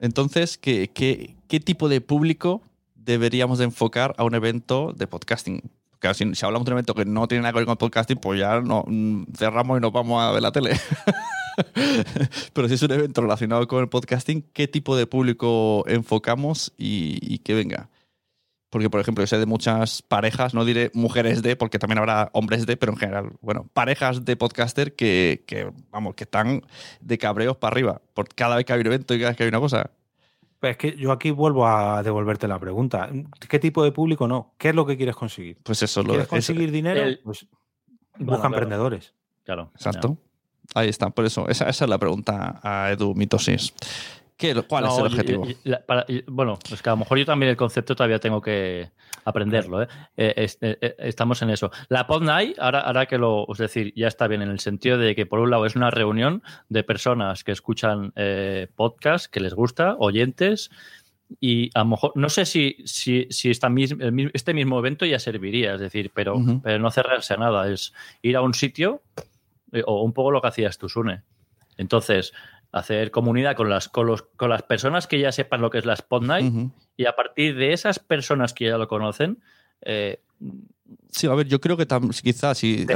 [0.00, 2.62] Entonces, ¿qué, qué, qué tipo de público
[3.08, 5.62] deberíamos de enfocar a un evento de podcasting.
[5.90, 8.18] Porque si, si, hablamos de un evento que no tiene nada que ver con podcasting,
[8.18, 10.78] pues ya no, mm, cerramos y nos vamos a ver la tele.
[12.52, 17.18] Pero si es un evento relacionado con el podcasting, ¿qué tipo de público enfocamos y,
[17.22, 17.88] y que venga?
[18.70, 22.28] Porque, por ejemplo, yo sé de muchas parejas, no diré mujeres de, porque también habrá
[22.34, 26.62] hombres de, pero en general, bueno, parejas de podcaster que, que vamos, que están
[27.00, 28.02] de cabreos para arriba.
[28.12, 29.90] Por cada vez que hay un evento y cada vez que hay una cosa.
[30.60, 33.10] Pues es que yo aquí vuelvo a devolverte la pregunta.
[33.48, 34.54] ¿Qué tipo de público no?
[34.58, 35.58] ¿Qué es lo que quieres conseguir?
[35.62, 37.16] Pues eso lo ¿Quieres conseguir dinero?
[37.22, 37.46] Pues
[38.18, 39.14] busca emprendedores.
[39.44, 39.70] Claro.
[39.74, 40.18] Exacto.
[40.74, 41.10] Ahí está.
[41.10, 43.72] Por eso, esa, esa, es la pregunta a Edu Mitosis.
[44.68, 45.46] ¿Cuál es el objetivo?
[46.28, 48.90] bueno, es que a lo mejor yo también el concepto todavía tengo que
[49.24, 49.82] aprenderlo.
[49.82, 49.88] ¿eh?
[50.16, 51.70] Eh, eh, estamos en eso.
[51.88, 54.98] La Pod Night, ahora, ahora que lo, es decir, ya está bien en el sentido
[54.98, 58.12] de que por un lado es una reunión de personas que escuchan
[58.74, 60.70] podcast, que les gusta, oyentes,
[61.40, 63.70] y a lo mejor, no sé si, si, si esta
[64.32, 67.92] este mismo evento ya serviría, es decir, pero, pero no cerrarse a nada, es
[68.22, 69.02] ir a un sitio
[69.72, 71.22] eh, o un poco lo que hacías tú, Sune.
[71.76, 72.32] Entonces,
[72.72, 75.86] hacer comunidad con las, con, los, con las personas que ya sepan lo que es
[75.86, 79.38] la Spot Night y a partir de esas personas que ya lo conocen.
[79.82, 80.20] Eh,
[81.10, 81.86] sí, a ver, yo creo que
[82.22, 82.86] quizás si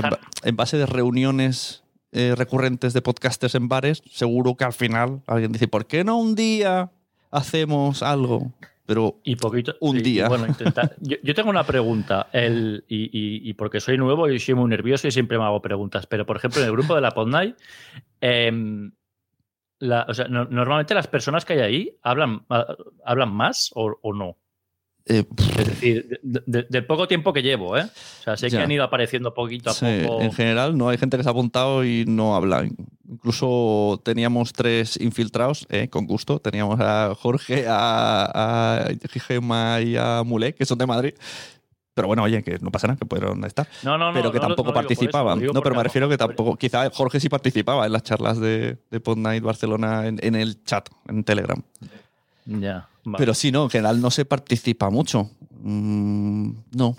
[0.44, 5.52] en, base de reuniones eh, recurrentes de podcasters en bares, seguro que al final alguien
[5.52, 6.90] dice, ¿por qué no un día
[7.30, 8.52] hacemos algo?
[8.84, 10.28] Pero y poquito, un día.
[10.28, 10.46] Bueno,
[11.00, 15.38] yo, tengo una pregunta, el, y, porque soy nuevo y soy muy nervioso y siempre
[15.38, 17.56] me hago preguntas, pero por ejemplo en el grupo de la Pod Night,
[19.82, 22.46] em, normalmente las personas que hay ahí hablan,
[23.04, 24.36] hablan más o, no.
[25.04, 25.24] Eh,
[25.58, 27.82] es decir, del poco tiempo que llevo, ¿eh?
[27.82, 30.20] O sea, sé que han ido apareciendo poquito a poco.
[30.20, 32.68] En general, no hay gente que se ha apuntado y no habla.
[33.08, 35.88] Incluso teníamos tres infiltrados, ¿eh?
[35.88, 36.38] con gusto.
[36.38, 38.88] Teníamos a Jorge, a, a
[39.26, 41.14] Gema y a Mulé, que son de Madrid.
[41.94, 43.68] Pero bueno, oye, que no pasa nada, que pudieron estar.
[43.82, 44.14] No, no, no.
[44.14, 45.42] Pero que tampoco participaban.
[45.42, 46.56] no, pero me refiero que tampoco.
[46.56, 50.88] Quizá Jorge sí participaba en las charlas de, de Pod Night Barcelona en, el chat,
[51.08, 51.62] en Telegram.
[52.46, 52.88] Ya.
[53.18, 55.30] Pero sí, no, en general no se participa mucho.
[55.60, 56.96] Mm, no.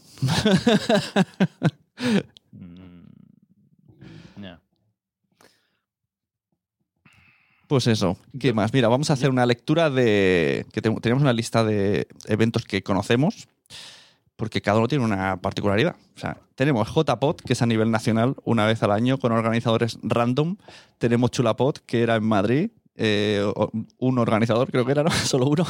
[2.51, 3.03] Mm,
[7.67, 8.71] pues eso, ¿qué más?
[8.73, 10.67] Mira, vamos a hacer una lectura de.
[10.71, 13.47] que tenemos una lista de eventos que conocemos
[14.35, 15.95] porque cada uno tiene una particularidad.
[16.15, 19.99] O sea, tenemos JPOT, que es a nivel nacional, una vez al año, con organizadores
[20.01, 20.57] random.
[20.97, 23.45] Tenemos Chulapot, que era en Madrid, eh,
[23.97, 25.11] un organizador, creo que era, ¿no?
[25.25, 25.65] Solo uno.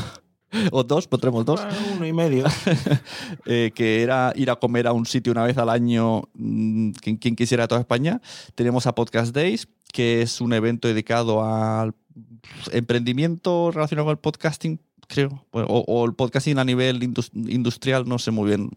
[0.71, 1.61] o dos, pondremos dos.
[1.95, 2.45] uno y medio.
[3.45, 7.17] Eh, que era ir a comer a un sitio una vez al año, mm, quien,
[7.17, 8.21] quien quisiera toda España.
[8.55, 11.93] Tenemos a Podcast Days, que es un evento dedicado al
[12.71, 15.45] emprendimiento relacionado con el podcasting, creo.
[15.51, 18.69] O, el podcasting a nivel industrial, no sé muy bien.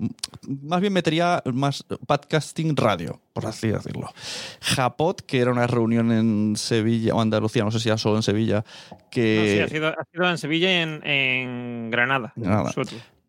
[0.62, 4.12] Más bien metería más podcasting radio, por así decirlo.
[4.60, 8.22] Japot, que era una reunión en Sevilla o Andalucía, no sé si era solo en
[8.22, 8.64] Sevilla.
[9.10, 9.62] Que...
[9.64, 12.32] ha, sido, en Sevilla y en, Granada.
[12.36, 12.72] Granada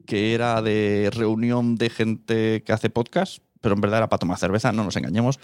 [0.07, 4.37] que era de reunión de gente que hace podcast pero en verdad era para tomar
[4.37, 5.39] cerveza, no nos engañemos.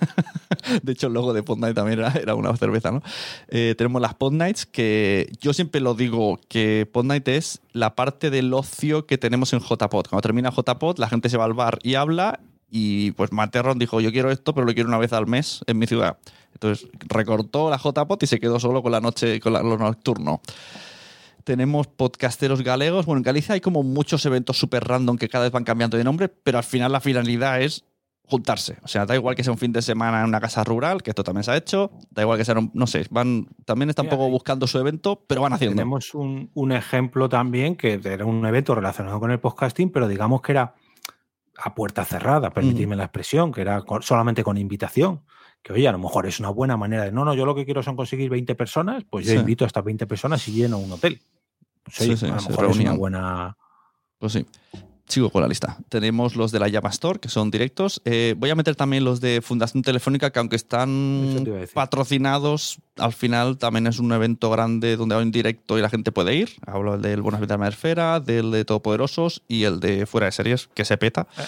[0.82, 3.02] de hecho, el logo de Pod Night también era, una cerveza, ¿no?
[3.48, 7.94] Eh, tenemos las Pod Nights, que yo siempre lo digo, que Pod Night es la
[7.94, 10.08] parte del ocio que tenemos en JPod.
[10.08, 14.00] Cuando termina JPod, la gente se va al bar y habla, y pues Materron dijo,
[14.00, 16.18] yo quiero esto, pero lo quiero una vez al mes en mi ciudad.
[16.54, 20.40] Entonces recortó la JPod y se quedó solo con la noche, con lo nocturno
[21.44, 23.06] tenemos podcasteros galegos.
[23.06, 26.04] Bueno, en Galicia hay como muchos eventos súper random que cada vez van cambiando de
[26.04, 27.84] nombre, pero al final la finalidad es
[28.28, 28.76] juntarse.
[28.82, 31.10] O sea, da igual que sea un fin de semana en una casa rural, que
[31.10, 34.10] esto también se ha hecho, da igual que sea, no sé, van, también están un
[34.10, 35.76] poco buscando su evento, pero van haciendo.
[35.76, 40.52] Tenemos un, ejemplo también que era un evento relacionado con el podcasting, pero digamos que
[40.52, 40.74] era
[41.56, 45.22] a puerta cerrada, permitidme la expresión, que era solamente con invitación.
[45.62, 47.64] Que oye, a lo mejor es una buena manera de, no, no, yo lo que
[47.64, 50.92] quiero son conseguir 20 personas, pues yo invito a estas 20 personas y lleno un
[50.92, 51.20] hotel.
[51.90, 53.56] Sí, a lo mejor es una buena.
[54.18, 54.46] Pues sí.
[55.08, 55.78] Sigo con la lista.
[55.88, 58.02] Tenemos los de la Llama Store, que son directos.
[58.04, 63.56] Eh, voy a meter también los de Fundación Telefónica, que aunque están patrocinados, al final
[63.56, 66.50] también es un evento grande donde hay un directo y la gente puede ir.
[66.66, 70.68] Hablo del Buenas Vidas de Esfera, del de Todopoderosos y el de Fuera de Series,
[70.74, 71.26] que se peta.
[71.38, 71.42] Eh,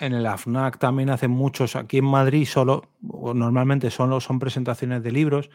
[0.00, 1.76] en el AFNAC también hacen muchos.
[1.76, 5.50] Aquí en Madrid solo, normalmente solo son presentaciones de libros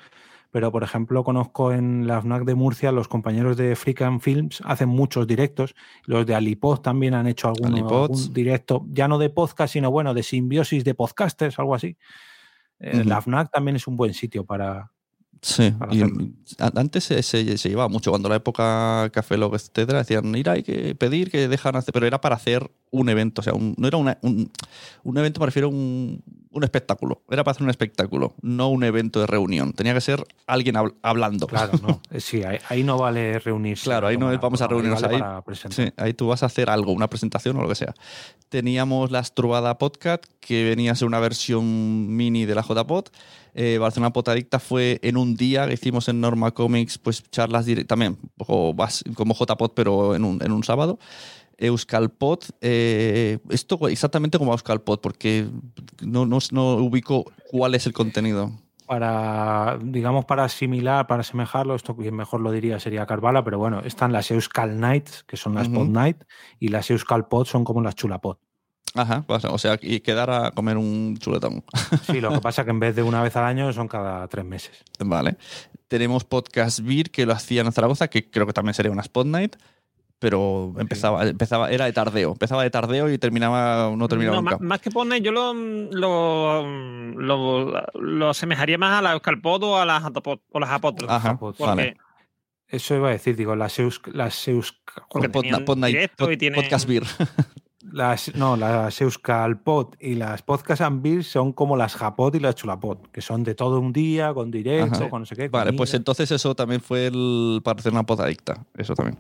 [0.52, 4.90] pero por ejemplo conozco en la FNAC de Murcia, los compañeros de Freakan Films hacen
[4.90, 5.76] muchos directos,
[6.06, 7.76] los de Alipod también han hecho algún
[8.34, 11.98] directo, ya no de podcast, sino bueno, de simbiosis de podcasters, algo así.
[12.80, 14.92] La FNAC también es un buen sitio para,
[15.42, 15.74] Sí,
[16.58, 18.12] antes se, llevaba mucho.
[18.12, 22.06] Cuando la época Café Log, etcétera, decían, ir hay que pedir que dejan hacer, pero
[22.06, 23.40] era para hacer un evento.
[23.40, 24.14] O sea, no era un,
[25.04, 26.22] un, evento, me refiero a un,
[26.52, 27.22] un, espectáculo.
[27.30, 29.74] Era para hacer un espectáculo, no un evento de reunión.
[29.74, 31.48] Tenía que ser alguien hablando.
[31.48, 32.02] Claro, no.
[32.20, 33.86] Sí, ahí, no vale reunirse.
[33.86, 35.04] Claro, ahí no vamos a reunirnos.
[35.04, 35.22] ahí,
[35.70, 37.94] sí, ahí tú vas a hacer algo, una presentación o lo que sea.
[38.50, 43.10] Teníamos la Estrubada Podcast, que venía a ser una versión mini de la JPod
[43.54, 48.18] eh, Barcelona Potadicta fue en un día que hicimos en Norma Comics, pues charlas también,
[48.38, 48.76] como,
[49.16, 51.00] como JPod, pero en un, en un sábado.
[51.60, 55.48] Euskalpod, eh, esto exactamente como Euskalpod, porque
[56.02, 58.52] no, no, no, ubico cuál es el contenido.
[58.88, 63.82] Para, digamos, para asimilar, para asemejarlo, esto quien mejor lo diría sería Carvala, pero bueno,
[63.82, 66.24] están las Euskal Nights, que son las Pod Night,
[66.60, 68.38] y las Euskalpod son como las Chulapod.
[68.96, 71.64] Ajá, o sea, y quedar a comer un chuletón.
[72.04, 74.28] Sí, lo que pasa es que en vez de una vez al año son cada
[74.28, 74.84] tres meses.
[75.00, 75.38] Vale.
[75.88, 79.28] Tenemos Podcast Beer, que lo hacían en Zaragoza, que creo que también sería una Spot
[79.28, 79.58] Night,
[80.20, 82.34] pero empezaba, empezaba, era de tardeo.
[82.34, 84.58] Empezaba de tardeo y terminaba, no terminaba No, nunca.
[84.58, 86.64] más, más que poner, yo lo, lo,
[87.16, 91.10] lo, lo asemejaría más a la Euskalpod o a las Atopod, o las Apotros.
[91.10, 91.98] Ajá, porque, vale.
[92.68, 94.80] Eso iba a decir, digo, las Eus, las Eus,
[95.10, 95.66] Porque Pod- tienen-
[96.54, 97.04] Podcast Beer.
[97.92, 102.54] las, no, las Euskalpod y las Podcast and Beer son como las Japod y las
[102.56, 105.10] Chulapod, que son de todo un día, con directo, Ajá.
[105.10, 105.48] con no sé qué.
[105.48, 105.94] Vale, pues niños.
[106.02, 108.66] entonces eso también fue el, para hacer una podadicta.
[108.78, 109.18] Eso también.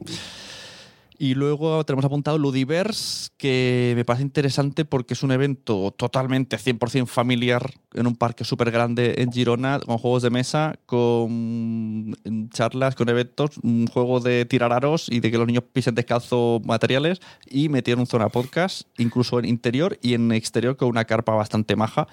[1.22, 7.08] Y luego tenemos apuntado Ludiverse, que me parece interesante porque es un evento totalmente 100%
[7.08, 12.16] familiar en un parque súper grande en Girona, con juegos de mesa, con
[12.52, 16.62] charlas, con eventos, un juego de tirar aros y de que los niños pisen descalzo
[16.64, 21.76] materiales y metieron zona podcast, incluso en interior y en exterior con una carpa bastante
[21.76, 22.08] maja.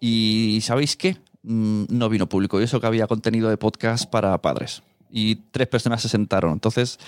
[0.00, 1.16] Y ¿sabéis qué?
[1.44, 4.82] Mm, No vino público y eso que había contenido de podcast para padres.
[5.10, 6.52] Y tres personas se sentaron.
[6.52, 6.98] Entonces,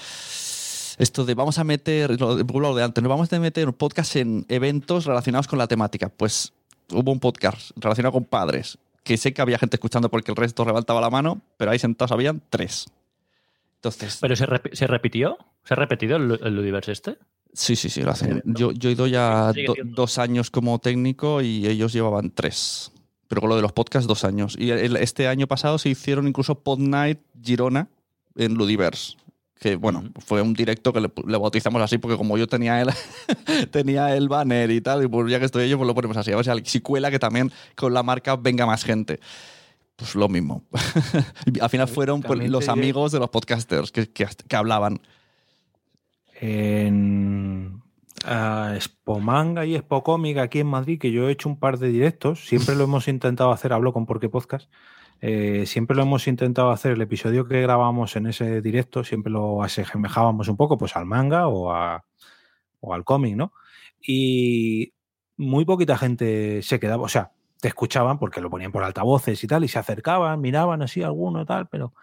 [0.99, 3.09] esto de vamos a meter, lo de, lo de antes, ¿no?
[3.09, 6.09] vamos a meter podcast en eventos relacionados con la temática.
[6.09, 6.53] Pues
[6.91, 10.65] hubo un podcast relacionado con padres, que sé que había gente escuchando porque el resto
[10.65, 12.87] levantaba la mano, pero ahí sentados habían tres.
[13.77, 15.39] Entonces, ¿Pero se, repi- se repitió?
[15.65, 17.19] ¿Se ha repetido el, el Ludiverse este?
[17.53, 18.41] sí, sí, sí, lo hacen.
[18.47, 22.93] Yo, yo he ido ya do- dos años como técnico y ellos llevaban tres.
[23.29, 24.57] Pero con lo de los podcasts, dos años.
[24.59, 27.89] Y el- este año pasado se hicieron incluso Pod Night Girona
[28.37, 29.17] en Ludiverse.
[29.63, 32.89] Que bueno, fue un directo que le, le bautizamos así porque como yo tenía el,
[33.71, 36.33] tenía el banner y tal, y pues ya que estoy yo, pues lo ponemos así.
[36.33, 39.21] A ver si- si cuela que también con la marca venga más gente.
[39.95, 40.65] Pues lo mismo.
[41.61, 44.99] Al final fueron pues, los amigos de los podcasters que, que, que hablaban.
[46.41, 47.83] en
[48.25, 52.47] ah, Spomanga y Spocomic aquí en Madrid, que yo he hecho un par de directos,
[52.47, 54.69] siempre lo hemos intentado hacer, hablo con Porque Podcast,
[55.25, 59.63] eh, siempre lo hemos intentado hacer, el episodio que grabamos en ese directo, siempre lo
[59.63, 63.53] asemejábamos un poco pues al manga o, al cómic, ¿no?
[64.01, 64.95] Y
[65.37, 67.31] muy poquita gente se quedaba, o sea,
[67.61, 71.47] te escuchaban porque lo ponían por altavoces y tal, y se acercaban, miraban así alguno
[71.47, 71.95] tal, pero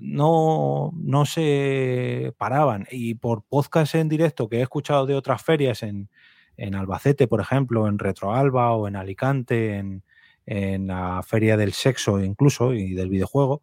[0.00, 2.88] no, no se paraban.
[2.90, 6.10] Y por podcast en directo que he escuchado de otras ferias en,
[6.56, 10.02] en Albacete, por ejemplo, en Retroalba o en Alicante, en,
[10.46, 13.62] en la Feria del Sexo incluso y del videojuego,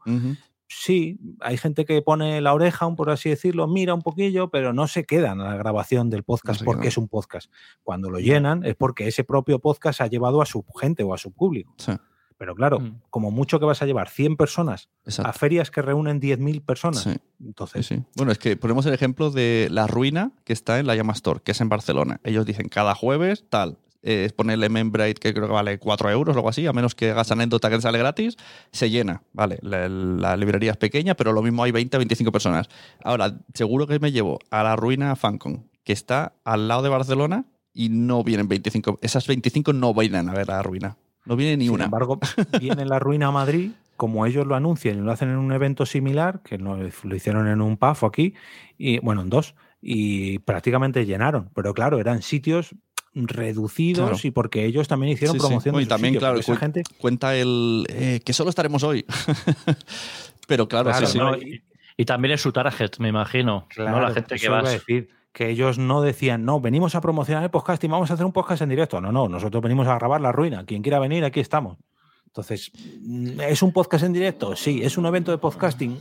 [0.68, 4.72] sí, hay gente que pone la oreja, un- por así decirlo, mira un poquillo, pero
[4.74, 7.52] no se quedan a la grabación del podcast porque es un podcast.
[7.84, 11.18] Cuando lo llenan es porque ese propio podcast ha llevado a su gente o a
[11.18, 11.74] su público.
[11.78, 11.92] Sí,
[12.38, 13.02] Pero claro, Mm.
[13.10, 14.88] como mucho que vas a llevar 100 personas
[15.18, 17.02] a ferias que reúnen 10.000 personas.
[17.04, 17.10] Sí.
[17.12, 18.02] Sí, Entonces, sí.
[18.16, 21.42] Bueno, es que ponemos el ejemplo de La Ruina, que está en la Llama Store,
[21.44, 22.22] que es en Barcelona.
[22.24, 23.78] Ellos dicen cada jueves, tal.
[24.02, 26.96] Eh, Es ponerle membrane que creo que vale 4 euros o algo así, a menos
[26.96, 28.38] que hagas anécdota que sale gratis,
[28.72, 29.24] se llena.
[29.34, 32.68] Vale, la, la librería es pequeña, pero lo mismo hay 20 25 personas.
[33.04, 37.46] Ahora, seguro que me llevo a La Ruina Fancon, que está al lado de Barcelona
[37.74, 39.00] y no vienen 25.
[39.02, 40.98] Esas 25 no vienen a ver La Ruina.
[41.26, 41.86] No viene ni sin una.
[41.86, 42.20] embargo,
[42.60, 45.86] viene la ruina a Madrid, como ellos lo anuncian y lo hacen en un evento
[45.86, 48.34] similar, que lo, lo hicieron en un PAF aquí,
[48.78, 51.50] y bueno, en dos, y prácticamente llenaron.
[51.54, 52.74] Pero claro, eran sitios
[53.14, 54.20] reducidos Claro.
[54.24, 55.48] y porque ellos también hicieron Sí, sí.
[55.48, 58.50] promoción de y sus también, claro, pero esa cu- gente Cuenta el eh, que solo
[58.50, 59.06] estaremos hoy.
[60.48, 61.18] pero claro, Claro, sí, sí.
[61.18, 61.64] no, y,
[61.98, 63.68] y también es su target, me imagino.
[63.78, 64.00] ¿no?
[64.00, 64.60] La gente que va.
[64.60, 68.16] a decir que ellos no decían, no, venimos a promocionar el podcast y vamos a
[68.16, 69.00] hacer un podcast en directo.
[69.00, 70.66] No, no, nosotros venimos a grabar La Ruina.
[70.66, 71.78] Quien quiera venir, aquí estamos.
[72.26, 72.72] Entonces,
[73.02, 74.56] mm, ¿es un podcast en directo?
[74.56, 74.82] Sí.
[74.84, 76.00] ¿Es un evento de podcasting?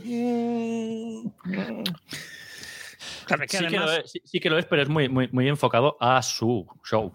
[3.29, 5.07] Claro, es que Sí que, lo es, sí- sí que lo es, pero es muy,
[5.09, 7.13] muy, muy enfocado a su show.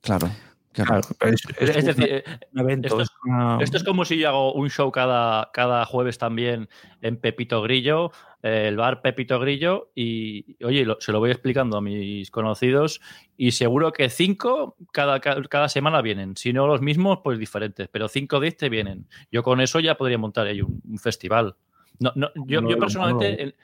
[0.00, 0.30] Claro.
[0.72, 1.00] claro.
[1.00, 2.86] Claro, pero es, es Es un- decir, eh, un evento.
[2.88, 6.18] esto es- es una- Esto es como si yo hago un show cada, cada jueves
[6.18, 6.68] también
[7.00, 8.12] en Pepito Grillo,
[8.42, 13.00] eh, el bar Pepito Grillo, y oye, lo- se lo voy explicando a mis conocidos,
[13.38, 16.36] y seguro que cinco cada, ca- cada semana vienen.
[16.36, 19.08] Si no los mismos, pues diferentes, pero cinco de este vienen.
[19.32, 21.56] Yo con eso ya podría montar ahí un, un festival.
[21.98, 23.54] No, no, yo, No, yo no, personalmente,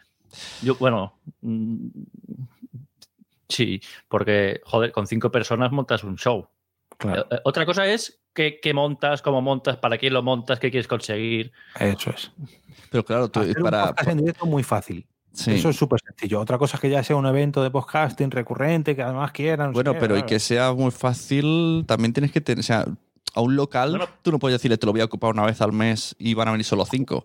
[0.62, 1.86] yo, bueno, mm,
[3.48, 6.46] sí, porque, joder, con cinco personas montas un show.
[6.98, 10.58] claro, Eh, eh, Otra cosa es qué, qué montas, cómo montas, para quién lo montas,
[10.58, 11.52] qué quieres conseguir.
[11.78, 12.30] eso es.
[12.90, 13.88] Pero claro, tú, Hacer un para.
[13.88, 15.06] podcast en directo es muy fácil.
[15.32, 15.52] sí.
[15.52, 16.40] Eso es súper sencillo.
[16.40, 19.68] Otra cosa es que ya sea un evento de podcasting recurrente, que además quieran.
[19.68, 22.60] no sé Bueno, qué, pero y que sea muy fácil, también tienes que tener.
[22.60, 22.86] O sea,
[23.34, 24.08] a un local, Bueno.
[24.22, 26.48] tú no puedes decirle, te lo voy a ocupar una vez al mes y van
[26.48, 27.24] a venir solo cinco.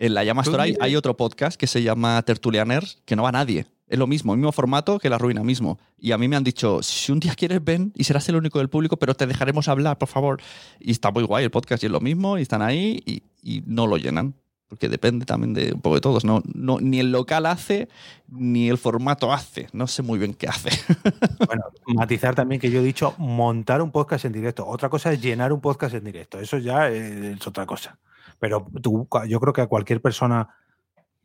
[0.00, 3.66] En la Llama Store hay, otro podcast que se llama Tertulianers, que no va nadie.
[3.86, 5.78] Es lo mismo, el mismo formato que La Ruina mismo.
[5.98, 8.60] Y a mí me han dicho, si un día quieres, ven y serás el único
[8.60, 10.40] del público, pero te dejaremos hablar, por favor.
[10.78, 13.62] Y está muy guay el podcast y es lo mismo, y están ahí y, y
[13.66, 14.34] no lo llenan.
[14.70, 16.24] porque depende también de un poco de todos.
[16.24, 17.88] No, no, ni el local hace,
[18.28, 19.68] ni el formato hace.
[19.72, 20.70] No sé muy bien qué hace.
[21.46, 24.66] Bueno, matizar también que yo he dicho montar un podcast en directo.
[24.66, 26.38] Otra cosa es llenar un podcast en directo.
[26.38, 27.98] Eso ya es otra cosa.
[28.40, 30.48] Pero tú, yo creo que a cualquier persona,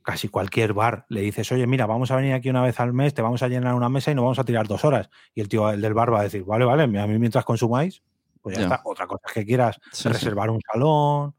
[0.03, 3.13] casi cualquier bar, le dices, oye, mira, vamos a venir aquí una vez al mes,
[3.15, 5.09] te vamos a llenar una mesa y nos vamos a tirar dos horas.
[5.33, 8.03] Y el tío, el del bar va a decir, vale, vale, a mí mientras consumáis,
[8.41, 8.67] pues ya, Ya.
[8.75, 8.81] está.
[8.85, 10.09] Otra cosa es que quieras Sí, sí.
[10.09, 11.33] reservar un salón.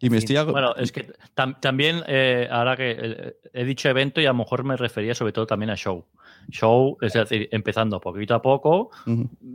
[0.00, 0.24] Y me Sí.
[0.24, 0.36] estoy...
[0.36, 4.30] ag- Bueno, es que tam- también, eh, ahora que eh, he dicho evento y a
[4.30, 6.04] lo mejor me refería sobre todo también a show.
[6.50, 8.90] Show, es decir, empezando poquito a poco,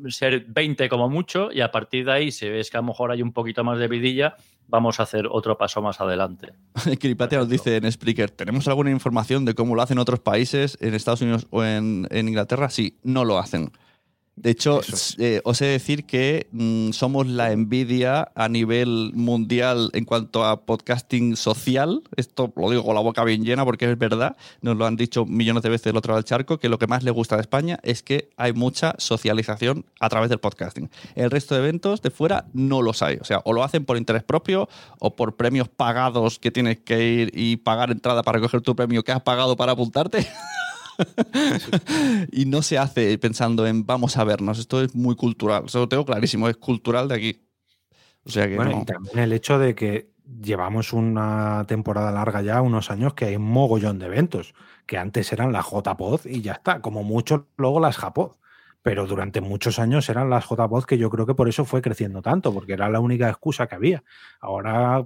[0.07, 3.11] ser 20 como mucho y a partir de ahí, si ves que a lo mejor
[3.11, 4.35] hay un poquito más de vidilla,
[4.67, 6.53] vamos a hacer otro paso más adelante.
[6.99, 10.93] Kiripatia nos dice en Spreaker, ¿tenemos alguna información de cómo lo hacen otros países, en
[10.95, 12.69] Estados Unidos o en, en Inglaterra?
[12.69, 13.71] Sí, no lo hacen.
[14.39, 14.79] De hecho,
[15.17, 20.45] eh, os he de decir que mm, somos la envidia a nivel mundial en cuanto
[20.45, 22.03] a podcasting social.
[22.15, 24.37] Esto lo digo con la boca bien llena porque es verdad.
[24.61, 26.87] Nos lo han dicho millones de veces del otro lado del charco, que lo que
[26.87, 30.89] más le gusta de España es que hay mucha socialización a través del podcasting.
[31.15, 33.17] El resto de eventos de fuera no los hay.
[33.17, 37.03] O sea, o lo hacen por interés propio o por premios pagados que tienes que
[37.03, 40.25] ir y pagar entrada para coger tu premio que has pagado para apuntarte.
[42.31, 44.59] y no se hace pensando en vamos a vernos.
[44.59, 45.65] Esto es muy cultural.
[45.65, 46.47] Eso lo tengo clarísimo.
[46.49, 47.49] Es cultural de aquí.
[48.23, 48.81] O sea que Bueno, no.
[48.81, 50.11] y también el hecho de que
[50.41, 54.53] llevamos una temporada larga ya, unos años, que hay un mogollón de eventos,
[54.85, 58.33] que antes eran las JPod y ya está, como mucho luego las JPod.
[58.81, 62.21] Pero durante muchos años eran las JPod que yo creo que por eso fue creciendo
[62.21, 64.03] tanto, porque era la única excusa que había.
[64.39, 65.05] Ahora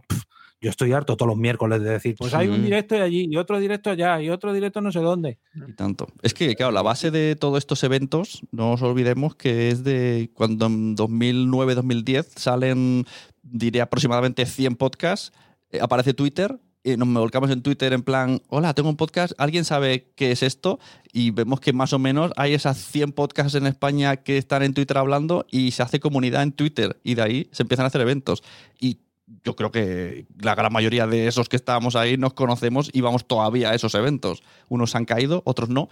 [0.63, 3.59] yo estoy harto todos los miércoles de decir, pues hay un directo allí y otro
[3.59, 5.37] directo allá y otro directo no sé dónde.
[5.53, 6.07] Y tanto.
[6.21, 10.31] Es que, claro, la base de todos estos eventos, no os olvidemos que es de
[10.33, 13.05] cuando en 2009-2010 salen,
[13.41, 15.33] diré aproximadamente 100 podcasts,
[15.69, 19.65] eh, aparece Twitter, y nos volcamos en Twitter en plan, hola, tengo un podcast, ¿alguien
[19.65, 20.79] sabe qué es esto?
[21.11, 24.73] Y vemos que más o menos hay esas 100 podcasts en España que están en
[24.73, 28.01] Twitter hablando y se hace comunidad en Twitter y de ahí se empiezan a hacer
[28.01, 28.43] eventos.
[28.79, 28.99] Y
[29.43, 33.25] yo creo que la gran mayoría de esos que estábamos ahí nos conocemos y vamos
[33.25, 34.43] todavía a esos eventos.
[34.69, 35.89] Unos han caído, otros no,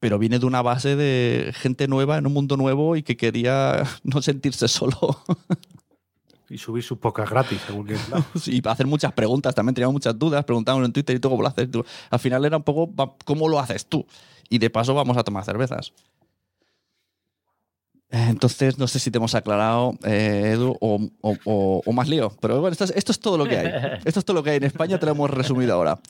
[0.00, 3.84] pero viene de una base de gente nueva en un mundo nuevo y que quería
[4.02, 4.98] no sentirse solo
[6.50, 7.96] Y subir sus pocas gratis, según que
[8.46, 9.54] y hacer muchas preguntas.
[9.54, 11.70] También teníamos muchas dudas, preguntábamos en Twitter y tú cómo lo haces.
[11.70, 12.92] Tú- Al final era un poco
[13.24, 14.06] cómo lo haces tú.
[14.50, 15.94] Y de paso vamos a tomar cervezas.
[18.16, 22.30] Entonces, no sé si te hemos aclarado, eh, Edu, o, o- o- o más lío.
[22.40, 23.66] Pero bueno, esto es, esto es todo lo que hay.
[24.04, 25.98] Esto es todo lo que hay en España, te lo hemos resumido ahora.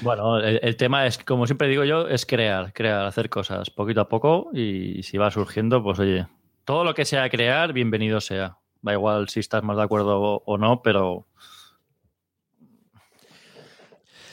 [0.00, 4.00] Bueno, el, el tema es, como siempre digo yo, es crear, crear, hacer cosas poquito
[4.00, 6.26] a poco y si va surgiendo, pues oye,
[6.64, 8.58] todo lo que sea crear, bienvenido sea.
[8.80, 11.26] Da igual si estás más de acuerdo o no, pero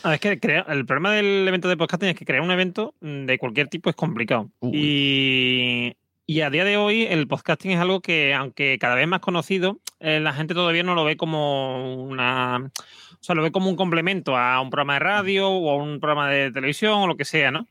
[0.08, 2.94] Ah, es que crea- el problema del evento de podcasting es que crear un evento
[3.02, 4.52] mm, de cualquier tipo es complicado.
[4.62, 5.94] Y,
[6.28, 9.80] y a día de hoy el podcasting es algo que, aunque cada vez más conocido,
[10.00, 12.58] eh, la gente todavía no lo ve como una...
[12.68, 16.00] O sea, lo ve como un complemento a un programa de radio o a un
[16.00, 17.66] programa de televisión o lo que sea, ¿no?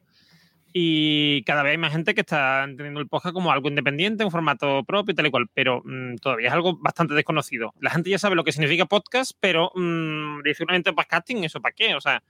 [0.77, 4.33] Y cada vez hay más gente que está entendiendo el podcast como algo independiente, un
[4.33, 7.73] formato propio y tal y cual, pero mm, todavía es algo bastante desconocido.
[7.79, 11.61] La gente ya sabe lo que significa podcast, pero mm, dice un evento podcasting, ¿eso
[11.61, 11.95] para qué?
[11.95, 12.25] O sea,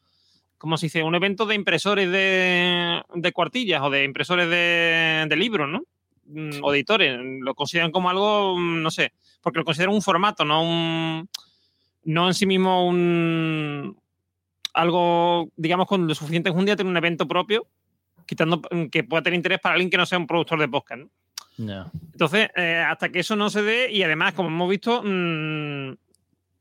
[0.59, 5.37] como si dice un evento de impresores de, de cuartillas o de impresores de, de
[5.37, 5.83] libros, ¿no?
[6.27, 7.19] Mm, O editores.
[7.41, 11.31] Lo consideran como algo, mm, no sé, porque lo consideran un formato, no un.
[12.05, 13.97] No en sí mismo un.
[14.75, 17.67] Algo, digamos, con lo suficiente enjundia tener un evento propio,
[18.27, 21.03] quitando mm, que pueda tener interés para alguien que no sea un productor de podcast,
[21.03, 21.11] ¿no?
[22.13, 25.93] Entonces, eh, hasta que eso no se dé, y además, como hemos visto, mm,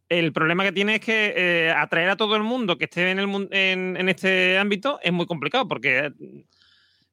[0.09, 3.19] el problema que tiene es que eh, atraer a todo el mundo que esté en,
[3.19, 6.11] el, en, en este ámbito es muy complicado, porque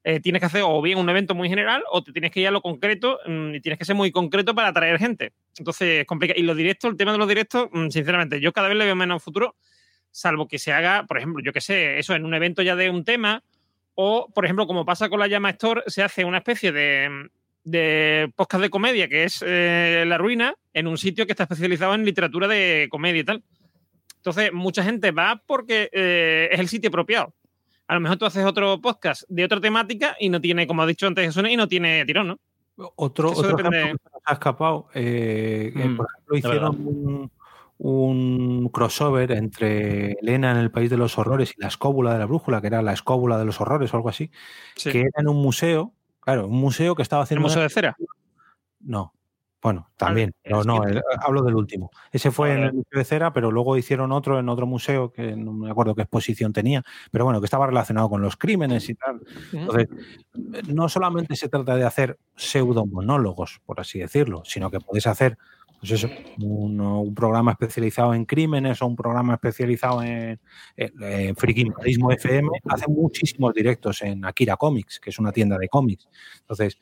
[0.03, 2.47] eh, tienes que hacer o bien un evento muy general o te tienes que ir
[2.47, 5.33] a lo concreto mm, y tienes que ser muy concreto para atraer gente.
[5.57, 6.39] Entonces, es complicado.
[6.39, 9.23] Y los directos, el tema de los directos, sinceramente, yo cada vez le veo menos
[9.23, 9.55] futuro,
[10.11, 12.89] salvo que se haga, por ejemplo, yo que sé, eso en un evento ya de
[12.89, 13.43] un tema,
[14.03, 17.29] o, por ejemplo, como pasa con la Llama Store, se hace una especie de,
[17.63, 21.93] de podcast de comedia, que es eh, La Ruina, en un sitio que está especializado
[21.93, 23.43] en literatura de comedia y tal.
[24.17, 27.33] Entonces, mucha gente va porque eh, es el sitio apropiado.
[27.87, 30.87] A lo mejor tú haces otro podcast de otra temática y no tiene, como ha
[30.87, 32.39] dicho antes Jesús, y no tiene tirón, ¿no?
[32.95, 36.87] Otro, Eso otro depende- ejemplo que se nos ha escapado, eh, Mm, por ejemplo, hicieron
[36.87, 37.31] un,
[37.83, 42.27] un crossover entre Elena en el País de los Horrores y la Escóbula de la
[42.27, 44.29] Brújula, que era la Escóbula de los Horrores o algo así,
[44.75, 44.91] Sí.
[44.91, 47.41] que era en un museo, claro, un museo que estaba ¿El haciendo...
[47.41, 47.95] Museo una- de Cera?
[48.81, 49.13] No,
[49.63, 50.81] Bueno, también, pero no,
[51.23, 51.91] hablo del último.
[52.11, 55.35] Ese fue en el Museo de Cera, pero luego hicieron otro en otro museo que
[55.35, 56.81] no me acuerdo qué exposición tenía,
[57.11, 59.21] pero bueno, que estaba relacionado con los crímenes y tal.
[59.53, 59.87] Entonces,
[60.67, 65.37] no solamente se trata de hacer pseudomonólogos, por así decirlo, sino que podéis hacer
[65.81, 66.09] pues eso,
[66.39, 70.39] un, programa especializado en crímenes o un programa especializado en,
[70.77, 72.49] en, FM.
[72.69, 76.07] Hacen muchísimos directos en Akira Comics, que es una tienda de cómics.
[76.41, 76.77] Entonces,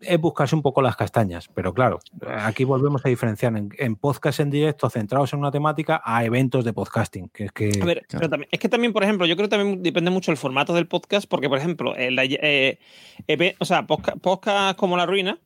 [0.00, 2.00] es buscarse un poco las castañas, pero claro,
[2.40, 6.72] aquí volvemos a diferenciar en, podcast en directo centrados en una temática a eventos de
[6.72, 7.28] podcasting.
[7.28, 9.56] Que es que, a ver, pero también, es que también, por ejemplo, yo creo que
[9.56, 12.78] también depende mucho el formato del podcast, porque, por ejemplo, eh,
[13.60, 15.38] o sea, podcast, como La Ruina,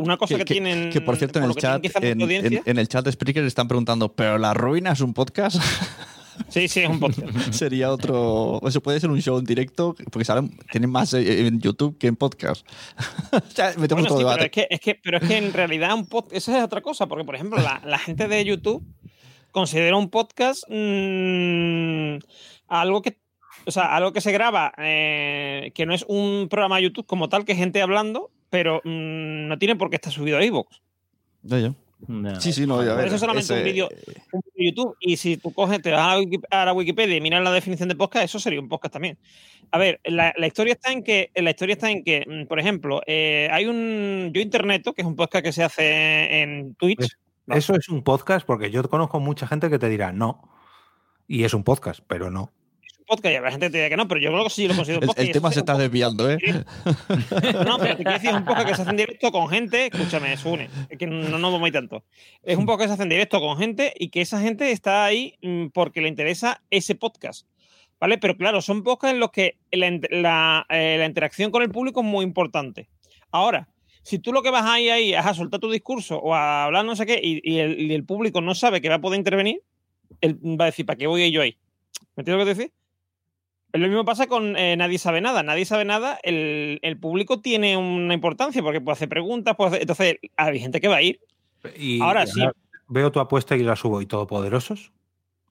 [0.00, 0.90] una cosa que, tienen.
[0.90, 2.20] Que por cierto, en el, chat, en,
[2.64, 5.56] en, el chat de Spreaker están preguntando, ¿pero La Ruina es un podcast?
[6.48, 7.28] Sí, sí, es un podcast.
[7.52, 8.60] Sería otro.
[8.66, 12.06] Eso puede ser un show en directo, porque saben, tienen más eh, en YouTube que
[12.06, 12.66] en podcast.
[13.32, 16.06] o sea, metemos todo Pero es, que, es que, pero es que en realidad un
[16.06, 16.36] podcast.
[16.36, 18.84] Esa es otra cosa, porque por ejemplo, la, gente de YouTube
[19.50, 22.18] considera un podcast mmm,
[22.68, 23.18] algo que.
[23.66, 27.28] O sea, algo que se graba, eh, que no es un programa de YouTube como
[27.28, 30.80] tal, que gente hablando, pero mmm, no tiene por qué estar subido a iVoox.
[31.42, 31.74] Ya, ya.
[32.38, 34.96] Sí, sí, no, Por eso es solamente un vídeo de YouTube.
[35.00, 36.18] Y si tú coges, te vas
[36.50, 39.18] a la Wikipedia y miras la definición de podcast, eso sería un podcast también.
[39.70, 43.02] A ver, la, historia está en que, la historia está en que, mm, por ejemplo,
[43.06, 47.16] eh, hay un Yo Interneto, que es un podcast que se hace en Twitch.
[47.48, 50.48] Eso es un podcast, porque yo conozco mucha gente que te dirá no.
[51.28, 52.50] Y es un podcast, pero no
[53.10, 54.76] podcast y habrá gente que te diga que no, pero yo creo que sí lo
[54.76, 55.26] considero podcast.
[55.26, 56.38] El, tema se está desviando, ¿eh?
[57.66, 59.86] No, pero te quiero decir, es un podcast que se hace en directo con gente,
[59.86, 62.04] escúchame, es une, es que no nos vamos tanto.
[62.42, 65.04] Es un podcast que se hace en directo con gente y que esa gente está
[65.04, 67.46] ahí mm, porque le interesa ese podcast.
[67.98, 68.16] ¿Vale?
[68.16, 72.06] Pero claro, son podcasts en los que la, eh, la, interacción con el público es
[72.06, 72.88] muy importante.
[73.30, 73.68] Ahora,
[74.02, 76.86] si tú lo que vas ahí, ahí es a soltar tu discurso o a hablar
[76.86, 79.60] no sé qué y, el, y el, público no sabe que va a poder intervenir,
[80.22, 81.58] él va a decir, ¿para qué voy yo ahí?
[82.16, 82.79] ¿Me entiendes lo que te decir?
[83.72, 85.42] Lo mismo pasa con eh, Nadie sabe nada.
[85.42, 90.58] Nadie sabe nada, el, público tiene una importancia porque puede hacer preguntas, puede entonces hay
[90.58, 91.20] gente que va a ir.
[91.76, 92.40] Y ahora sí.
[92.88, 94.02] Veo tu apuesta y la subo.
[94.02, 94.90] ¿Y Todopoderosos?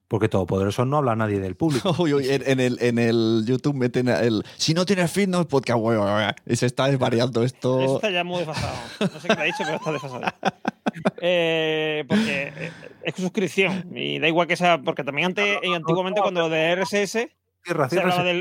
[0.08, 1.94] Porque Todopoderosos no habla nadie del público.
[2.06, 4.44] en, el, en el YouTube meten el.
[4.56, 5.80] Si no tienes feed, no es podcast.
[6.46, 7.80] Y se está desvariando esto.
[7.84, 8.76] Eso está ya muy desfasado.
[9.00, 10.22] No sé qué te ha dicho, pero está desfasado.
[11.22, 12.72] Eh, porque eh,
[13.04, 13.96] es suscripción.
[13.96, 14.82] Y da igual que sea.
[14.82, 17.28] Porque también antes, antiguamente, cuando lo de RSS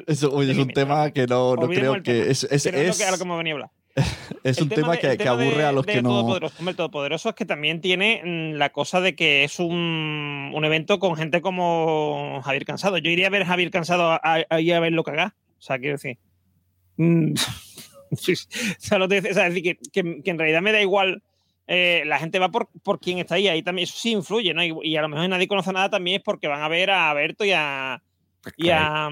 [0.08, 0.24] es
[0.58, 2.30] un tema que no, no creo que.
[2.32, 3.72] Es, es, es, a lo que me venía a hablar.
[4.44, 6.10] es un tema, que, que, aburre a los que no.
[6.10, 6.70] Todopoderoso.
[6.70, 11.00] El Todopoderoso es que también tiene mm, la cosa de que es un, un, evento
[11.00, 12.98] con gente como Javier Cansado.
[12.98, 15.36] Yo iría a ver a Javier Cansado ahí a, a, ver lo que haga.
[15.58, 16.18] O sea, quiero decir.
[16.98, 17.34] Mm,
[18.12, 18.16] o
[18.78, 21.24] sea, lo es decir, que, que, que, en realidad me da igual.
[21.68, 23.48] Eh, la gente va por, por quien está ahí.
[23.48, 24.64] Ahí también eso sí influye, ¿no?
[24.64, 27.14] Y, y, a lo mejor nadie conoce nada también es porque van a ver a
[27.14, 28.02] Berto y a
[28.58, 29.10] y, a,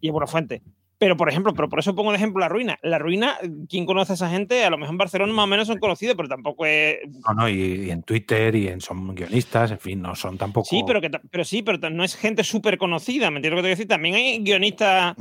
[0.00, 0.62] y a Buenafuente.
[1.00, 2.78] Pero, por ejemplo, pero por eso pongo de ejemplo la ruina.
[2.82, 3.38] La ruina,
[3.70, 4.66] ¿quién conoce a esa gente?
[4.66, 6.98] A lo mejor en Barcelona más o menos son conocidos, pero tampoco es.
[7.26, 10.66] No, no, y, en Twitter y en son guionistas, en fin, no son tampoco.
[10.68, 13.62] Sí, pero, que, pero sí, pero no es gente súper conocida, ¿me entiendes lo que
[13.62, 13.88] te decir?
[13.88, 15.16] También hay guionistas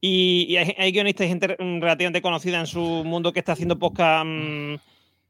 [0.00, 4.24] y, hay, guionistas y gente relativamente conocida en su mundo que está haciendo podcast.
[4.24, 4.74] Mm,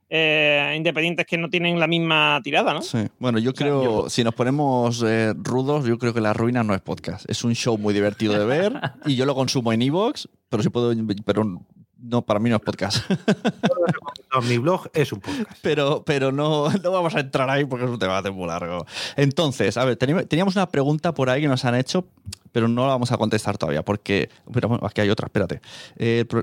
[0.08, 2.82] eh, independientes que no tienen la misma tirada, ¿no?
[2.82, 3.08] Sí.
[3.18, 6.80] Bueno, yo creo, si nos ponemos eh, rudos, yo creo que La Ruina no es
[6.80, 7.28] podcast.
[7.28, 10.68] Es un show muy divertido de ver y yo lo consumo en Evox, pero si
[10.68, 10.94] puedo,
[11.24, 11.62] pero
[11.98, 13.10] no, para mí no es podcast.
[14.48, 15.58] Mi blog es un podcast.
[15.62, 18.84] Pero, pero no, no vamos a entrar ahí porque es un debate muy largo.
[19.16, 22.08] Entonces, a ver, teníamos una pregunta por ahí que nos han hecho
[22.54, 24.30] pero no la vamos a contestar todavía, porque.
[24.52, 25.60] Pero aquí hay otra, espérate.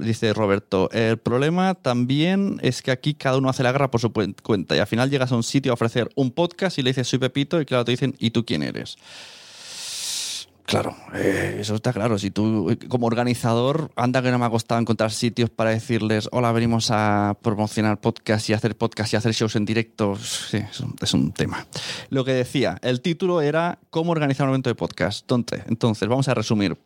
[0.02, 4.12] Dice Roberto: el problema también es que aquí cada uno hace la guerra por su
[4.12, 7.08] cuenta y al final llegas a un sitio a ofrecer un podcast y le dices
[7.08, 8.98] soy Pepito y claro, te dicen ¿y tú quién eres?
[10.72, 12.18] Claro, eh, eso está claro.
[12.18, 16.54] Si tú, como organizador, anda que no me ha costado encontrar sitios para decirles, hola,
[16.54, 20.16] venimos a promocionar podcast y hacer podcast y hacer shows en directo.
[20.16, 20.60] Sí,
[21.02, 21.68] es un, tema.
[22.10, 25.24] Lo que decía, el título era cómo organizar un evento de podcast.
[25.24, 26.78] Entonces, entonces vamos a resumir.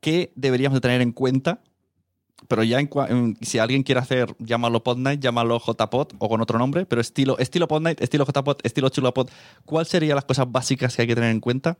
[0.00, 1.62] ¿Qué deberíamos de tener en cuenta?
[2.46, 2.78] Pero ya
[3.40, 7.68] si alguien quiere hacer, llámalo Podnight, llámalo JPod o con otro nombre, pero estilo, estilo
[7.68, 9.30] Podnight, estilo JPod, estilo ChuloPod,
[9.64, 11.78] ¿cuáles serían las cosas básicas que hay que tener en cuenta?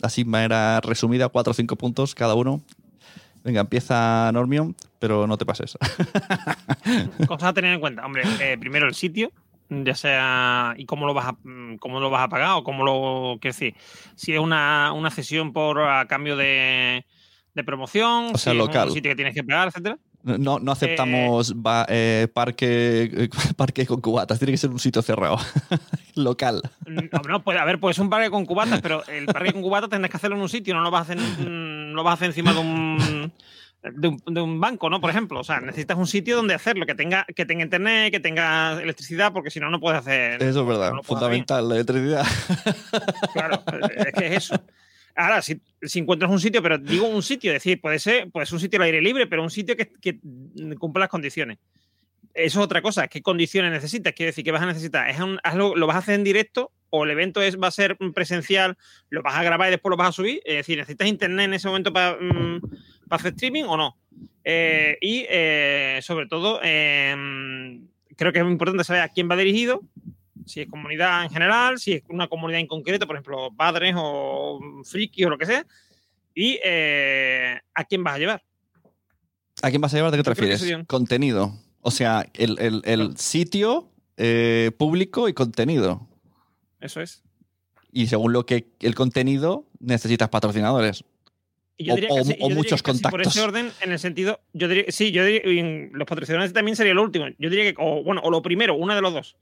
[0.00, 2.62] Así manera resumida, cuatro o cinco puntos cada uno.
[3.44, 5.76] Venga, empieza Normion, pero no te pases.
[7.26, 8.06] Cosas a tener en cuenta.
[8.06, 9.32] Hombre, eh, primero el sitio,
[9.68, 12.84] ya sea y cómo lo vas a mm, cómo lo vas a pagar o cómo
[12.84, 13.74] lo quiero decir
[14.14, 17.06] si es una, una cesión por a cambio de,
[17.54, 20.60] de promoción o sea si local es un sitio que tienes que pagar etcétera No,
[20.60, 25.36] no aceptamos ba- eh, parque, parque con cubatas, tiene que ser un sitio cerrado,
[26.14, 26.62] local.
[26.86, 30.10] No, no, puede haber pues un parque con cubatas, pero el parque con cubatas tendrás
[30.10, 32.52] que hacerlo en un sitio, no lo vas a hacer, lo vas a hacer encima
[32.52, 33.32] de un,
[33.82, 35.00] de un, de un banco, ¿no?
[35.00, 35.40] Por ejemplo.
[35.40, 39.32] O sea, necesitas un sitio donde hacerlo, que tenga, que tenga internet, que tenga electricidad,
[39.32, 40.40] porque si no, no puedes hacer.
[40.40, 42.24] Eso es verdad, no fundamental, la electricidad.
[43.32, 43.60] Claro,
[44.06, 44.54] es que es eso.
[45.14, 45.60] Ahora, si,
[45.94, 48.84] encuentras un sitio, pero digo un sitio, es decir, puede ser pues un sitio al
[48.84, 50.20] aire libre, pero un sitio que,
[50.78, 51.58] cumpla las condiciones.
[52.34, 53.08] Eso es otra cosa.
[53.08, 54.14] ¿Qué condiciones necesitas?
[54.14, 55.08] Quiere decir, ¿qué vas a necesitar?
[55.10, 57.96] ¿Es un- ¿Lo vas a hacer en directo o el evento es, va a ser
[58.14, 58.78] presencial?
[59.10, 60.40] ¿Lo vas a grabar y después lo vas a subir?
[60.44, 62.60] Es decir, ¿necesitas internet en ese momento para, mm,
[63.10, 63.98] hacer streaming o no?
[64.44, 67.14] Eh, y eh, sobre todo, eh,
[68.16, 69.82] creo que es muy importante saber a quién va dirigido,
[70.46, 74.60] si es comunidad en general, si es una comunidad en concreto, por ejemplo, padres o
[74.84, 75.66] frikis o lo que sea,
[76.34, 78.42] y eh, a quién vas a llevar.
[79.62, 80.10] ¿A quién vas a llevar?
[80.12, 80.86] ¿De qué te Yo refieres?
[80.86, 81.52] Contenido.
[81.80, 86.08] O sea, el, el- el sitio eh, público y contenido.
[86.80, 87.22] Eso es.
[87.92, 91.04] Y según lo que el contenido, necesitas patrocinadores.
[91.76, 93.36] Y yo O- diría que o- sí- o yo diría muchos casi Por contactos.
[93.36, 97.02] ese orden, en el sentido, yo diría, sí, yo diría, los patrocinadores también sería lo
[97.02, 97.26] último.
[97.38, 99.36] Yo diría que, o, bueno, o lo primero, una de los dos.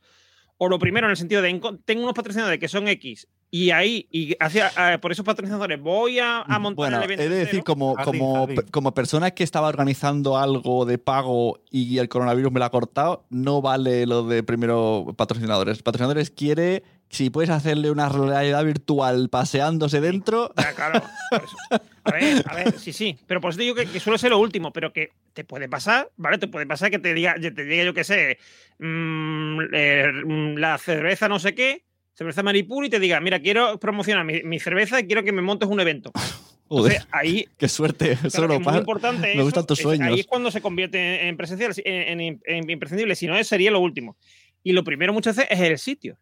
[0.62, 4.06] O lo primero en el sentido de, tengo unos patrocinadores que son X, y ahí,
[4.10, 4.70] y hacia,
[5.00, 7.22] por esos patrocinadores voy a, a montar Bueno, el he evento.
[7.34, 8.60] de decir, como, Jardín, como, jardín.
[8.70, 13.24] como persona que estaba organizando algo de pago y el coronavirus me lo ha cortado,
[13.30, 15.82] no vale lo de primero patrocinadores.
[15.82, 21.02] Patrocinadores quiere, si puedes hacerle una realidad virtual paseándose dentro, Ya, claro.
[22.04, 23.16] A ver, a ver, sí, sí.
[23.26, 25.68] Pero por eso te digo que, que suele ser lo último, pero que te puede
[25.68, 26.38] pasar, ¿vale?
[26.38, 28.38] Te puede pasar que te diga, te diga yo qué sé,
[28.78, 33.78] mm, eh, mm, la cerveza no sé qué, cerveza Maripur, y te diga, mira, quiero
[33.78, 36.10] promocionar mi, mi cerveza y quiero que me montes un evento.
[36.68, 38.16] joder, Entonces, ahí, qué suerte.
[38.16, 38.78] claro, Eso no es muy pasa.
[38.78, 40.08] importante me eso, gustan tus es- sueños.
[40.08, 43.14] ahí es cuando se convierte en presencial, en, en- en imprescindible.
[43.14, 44.16] Si no, sería lo último.
[44.62, 46.18] Y lo primero muchas veces es el sitio.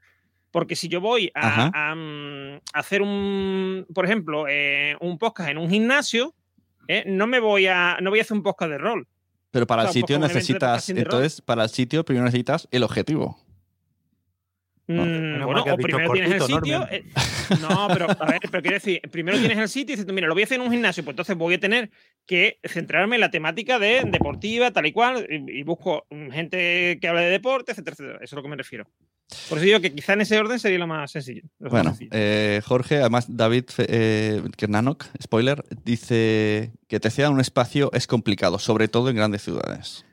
[0.51, 5.59] Porque si yo voy a, a, mm, hacer un, por ejemplo, eh, un podcast en
[5.59, 6.35] un gimnasio,
[6.89, 9.07] eh, no me voy a, no voy a hacer un podcast de rol.
[9.51, 13.39] Pero para o el sitio necesitas, entonces, para el sitio primero necesitas el objetivo.
[14.87, 16.89] Mm, menos bueno, o primero tienes el sitio.
[16.91, 17.05] Eh,
[17.61, 20.35] no, pero a ver, pero quiero decir, primero tienes el sitio y dices, mira, lo
[20.35, 21.91] voy a hacer en un gimnasio, pues entonces voy a tener
[22.27, 26.99] que centrarme en la temática de deportiva, tal y cual, y, y busco mm, gente
[27.01, 28.16] que hable de deporte, etcétera, etcétera.
[28.16, 28.87] Eso es a lo que me refiero.
[29.49, 31.43] Por eso digo que quizá en ese orden sería lo más sencillo.
[31.59, 32.11] lo más Bueno, sencillo.
[32.15, 38.59] eh, Jorge, además David eh, Kernanok, spoiler, dice que te cedan un espacio es complicado,
[38.59, 40.07] sobre todo en grandes ciudades.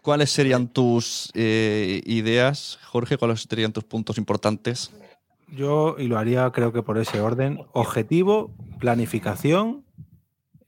[0.00, 3.16] ¿Cuáles serían tus eh, ideas, Jorge?
[3.18, 4.90] ¿Cuáles serían tus puntos importantes?
[5.48, 9.84] Yo, y lo haría creo que por ese orden, objetivo, planificación,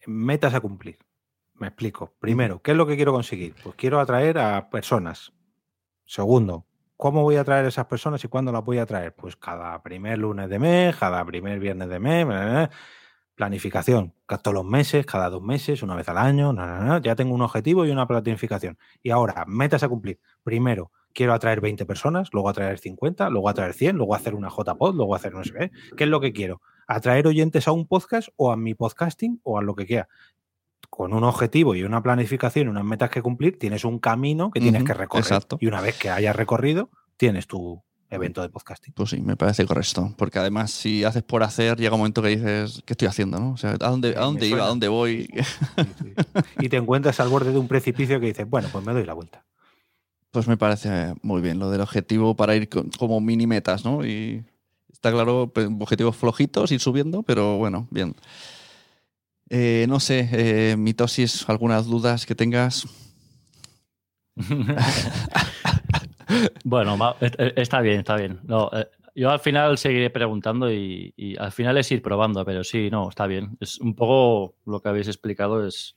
[0.07, 0.99] metas a cumplir.
[1.55, 2.13] Me explico.
[2.21, 3.55] Primero, ¿qué es lo que quiero conseguir?
[3.63, 5.33] Pues quiero atraer a personas.
[6.05, 6.66] Segundo,
[6.97, 9.15] ¿cómo voy a atraer a esas personas y cuándo las voy a atraer?
[9.15, 12.69] Pues cada primer lunes de mes, cada primer viernes de mes.
[13.35, 16.55] Planificación, todos los meses, cada dos meses, una vez al año.
[17.01, 18.79] Ya tengo un objetivo y una planificación.
[19.03, 20.19] Y ahora, metas a cumplir.
[20.43, 24.95] Primero, quiero atraer 20 personas, luego atraer 50, luego atraer 100, luego hacer una JPod,
[24.95, 25.71] luego hacer no sé qué.
[25.97, 26.63] ¿Qué es lo que quiero?
[26.87, 30.09] ¿Atraer oyentes a un podcast o a mi podcasting o a lo que quiera?
[30.91, 34.83] Con un objetivo y una planificación, unas metas que cumplir, tienes un camino que tienes
[34.83, 35.25] Ujú, que recorrer.
[35.25, 35.59] exacto.
[35.61, 38.95] Y una vez que hayas recorrido, tienes tu evento de podcasting.
[38.95, 40.15] Pues sí, me parece correcto.
[40.17, 43.39] Porque además, si haces por hacer, llega un momento que dices, ¿qué estoy haciendo?
[43.39, 43.53] ¿no?
[43.53, 44.65] O sea, ¿a dónde, Sí, a dónde iba?
[44.65, 45.29] ¿A dónde voy?
[45.77, 46.15] Sí, sí.
[46.59, 49.13] Y te encuentras al borde de un precipicio que dices, bueno, pues me doy la
[49.15, 49.45] vuelta.
[50.31, 54.05] Pues me parece muy bien lo del objetivo para ir con- como mini metas, ¿no?
[54.07, 54.45] Y
[54.93, 58.15] está claro, pe- objetivos flojitos, ir subiendo, pero bueno, bien.
[59.49, 62.87] Eh, no sé, eh, mitosis, algunas dudas que tengas.
[66.65, 68.41] bueno, eh, eh, está bien, está bien.
[68.45, 72.65] No, eh, yo al final seguiré preguntando y, y al final es ir probando, pero
[72.65, 73.57] sí, no, está bien.
[73.61, 75.97] Es un poco lo que habéis explicado, es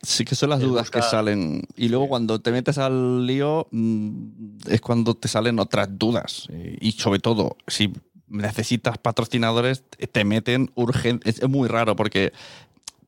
[0.00, 1.62] Sí que son las dudas que salen.
[1.76, 6.46] Y luego cuando te metes al lío mm, es cuando te salen otras dudas.
[6.80, 7.92] Y sobre todo, si
[8.28, 11.28] necesitas patrocinadores, te meten urgente.
[11.28, 12.32] Es muy raro porque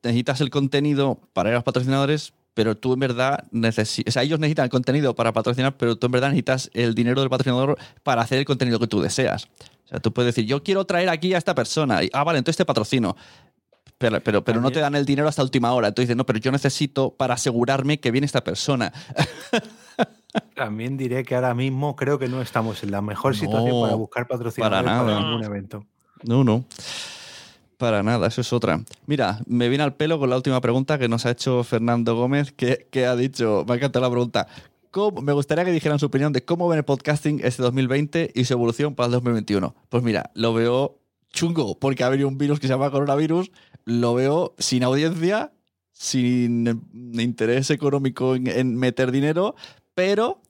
[0.02, 4.10] necesitas el contenido para ir a los patrocinadores, pero tú en verdad necesitas...
[4.10, 7.20] O sea, ellos necesitan el contenido para patrocinar, pero tú en verdad necesitas el dinero
[7.20, 9.48] del patrocinador para hacer el contenido que tú deseas.
[9.84, 12.02] O sea, tú puedes decir, yo quiero traer aquí a esta persona.
[12.02, 13.16] Y, ah, vale, entonces te patrocino.
[13.98, 15.92] Pero, pero, pero no te dan el dinero hasta última hora.
[15.92, 18.92] Tú dices, no, pero yo necesito para asegurarme que viene esta persona.
[20.54, 24.26] También diré que ahora mismo creo que no estamos en la mejor situación para buscar
[24.28, 25.26] patrocinadores para para, nada.
[25.28, 25.84] ningún evento.
[26.22, 26.64] No, no.
[27.76, 28.80] Para nada, eso es otra.
[29.06, 32.52] Mira, me viene al pelo con la última pregunta que nos ha hecho Fernando Gómez,
[32.52, 34.46] que, que ha dicho, me ha encantado la pregunta,
[34.90, 38.44] ¿cómo- me gustaría que dijeran su opinión de cómo ven el podcasting este 2020 y
[38.44, 39.74] su evolución para el 2021.
[39.88, 40.98] Pues mira, lo veo
[41.32, 43.50] chungo, porque ha venido un virus que se llama coronavirus,
[43.86, 45.52] lo veo sin audiencia,
[45.92, 46.82] sin
[47.14, 49.54] interés económico en, en meter dinero,
[50.00, 50.40] pero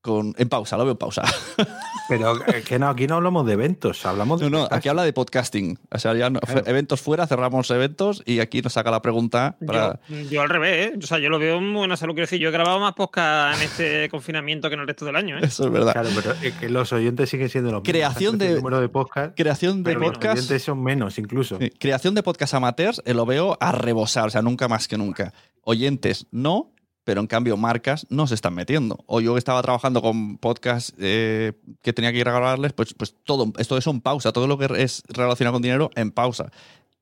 [0.00, 1.22] con, en pausa, lo veo en pausa.
[2.08, 4.48] Pero eh, que no, aquí no hablamos de eventos, hablamos de.
[4.48, 5.76] No, no, aquí habla de podcasting.
[5.90, 6.62] O sea, ya no- Claro.
[6.66, 9.98] eventos fuera, cerramos eventos y aquí nos saca la pregunta para...
[10.08, 10.98] Yo, yo al revés, ¿eh?
[11.02, 12.14] O sea, yo lo veo en buena salud.
[12.14, 15.16] Quiero decir, yo he grabado más podcast en este confinamiento que en el resto del
[15.16, 15.40] año, ¿eh?
[15.42, 15.94] Eso es verdad.
[15.94, 17.90] Claro, pero es que los oyentes siguen siendo los mismos.
[17.92, 20.36] Creación Antes de- el número de podcast, Creación de pero los podcast...
[20.38, 21.58] oyentes son menos incluso.
[21.58, 24.96] Sí, Creación de podcast amateurs eh, lo veo a rebosar, o sea, nunca más que
[24.96, 25.34] nunca.
[25.62, 26.70] Oyentes no,
[27.06, 29.04] pero en cambio marcas no se están metiendo.
[29.06, 33.14] O yo estaba trabajando con podcasts eh, que tenía que ir a grabarles, pues, pues
[33.22, 36.50] todo, esto eso en pausa, todo lo que es relacionado con dinero en pausa.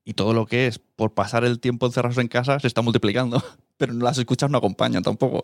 [0.05, 3.43] Y todo lo que es por pasar el tiempo encerrados en casa se está multiplicando.
[3.77, 5.43] Pero las escuchas no acompañan tampoco.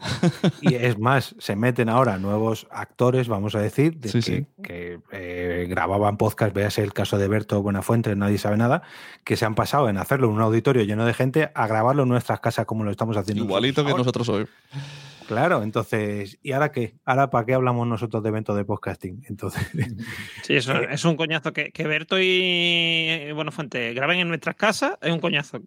[0.62, 4.46] Y es más, se meten ahora nuevos actores, vamos a decir, de Sí, que, sí.
[4.62, 8.82] que, eh, grababan podcast, véase el caso de Berto Buenafuente, nadie sabe nada,
[9.24, 12.08] que se han pasado en hacerlo en un auditorio lleno de gente a grabarlo en
[12.08, 13.44] nuestras casas como lo estamos haciendo.
[13.44, 14.42] Igualito que nosotros ahora.
[14.42, 14.88] nosotros hoy.
[15.28, 16.94] Claro, entonces, ¿y ahora qué?
[17.04, 19.24] ¿Ahora para qué hablamos nosotros de eventos de podcasting?
[19.28, 19.62] Entonces,
[20.42, 21.52] Sí, eso es un coñazo.
[21.52, 25.60] Que, que Berto y Bueno Fuente graben en nuestras casas es un coñazo.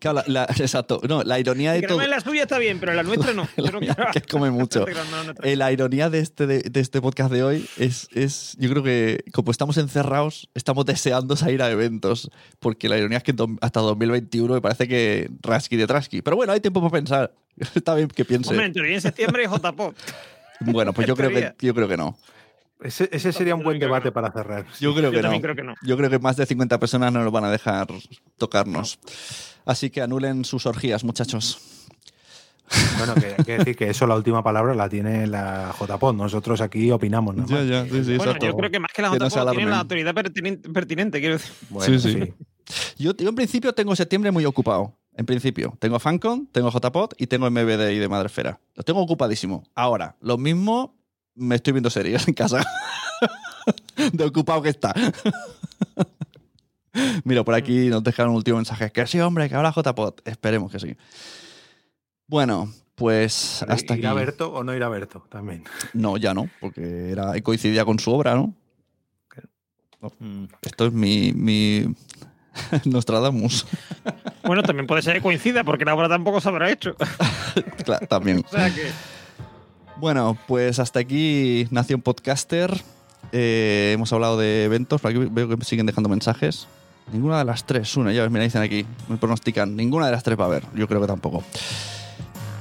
[0.00, 1.00] Claro, la- la- exacto.
[1.08, 2.06] No, la ironía de Que todo.
[2.06, 3.48] la suya está bien, pero la nuestra no.
[3.72, 4.84] No mía, que come mucho.
[4.86, 5.34] la.
[5.42, 8.82] Eh, la ironía de este, de, de este podcast de hoy es, es, yo creo
[8.82, 13.80] que como estamos encerrados, estamos deseando salir a eventos, porque la ironía es que hasta
[13.80, 16.20] 2021 me parece que rasqui de trasqui.
[16.22, 17.32] Pero bueno, hay tiempo para pensar.
[17.74, 18.50] Está bien que piense.
[18.50, 19.94] Hombre, en teoría en septiembre es JPOP.
[20.60, 22.16] bueno, pues yo creo, que, yo creo que no.
[22.80, 24.12] Ese, ese sería un buen debate no.
[24.12, 24.66] para cerrar.
[24.80, 25.46] Yo creo que también no.
[25.46, 25.74] creo que no.
[25.82, 27.88] Yo creo que más de 50 personas no nos van a dejar
[28.36, 28.98] tocarnos.
[29.64, 31.58] Así que anulen sus orgías, muchachos.
[32.98, 36.14] Bueno, que hay que decir que eso la última palabra la tiene la JPod.
[36.14, 37.34] Nosotros aquí opinamos.
[37.36, 37.48] más.
[37.48, 39.70] Ya, ya, sí, sí, Bueno, yo creo que más que la Que no alarmen.
[39.70, 41.52] la autoridad pertinente, pertinente, quiero decir.
[41.70, 42.32] Bueno, Sí, sí.
[42.98, 44.94] Yo, yo en principio tengo septiembre muy ocupado.
[45.14, 45.76] En principio.
[45.80, 48.60] Tengo FanCon, tengo JPod y tengo MBD y de Madrefera.
[48.76, 49.64] Lo tengo ocupadísimo.
[49.74, 50.94] Ahora, lo mismo
[51.38, 52.66] me estoy viendo series en casa.
[54.12, 54.94] de ocupado que está.
[57.24, 58.90] Mira, por aquí nos dejan un último mensaje.
[58.90, 60.14] Que sí, hombre, que ahora JPod.
[60.24, 60.96] Esperemos que sí.
[62.26, 64.06] Bueno, pues hasta ¿Ir aquí.
[64.06, 65.24] a Berto o no ir a Berto?
[65.30, 65.64] También.
[65.94, 68.54] No, ya no, porque era, coincidía con su obra, ¿no?
[70.18, 70.44] Mm.
[70.62, 71.86] Esto es mi, mi
[72.84, 73.66] Nostradamus.
[74.44, 76.96] Bueno, también puede ser que coincida, porque la obra tampoco se habrá hecho.
[77.84, 78.44] Claro, también.
[78.46, 78.90] O sea que.
[80.00, 82.72] Bueno, pues hasta aquí Nación Podcaster.
[83.32, 86.68] Eh, hemos hablado de eventos, aquí veo que siguen dejando mensajes.
[87.12, 89.74] Ninguna de las tres, una, ya ves, mira, dicen aquí, me pronostican.
[89.74, 91.42] Ninguna de las tres va a haber, yo creo que tampoco.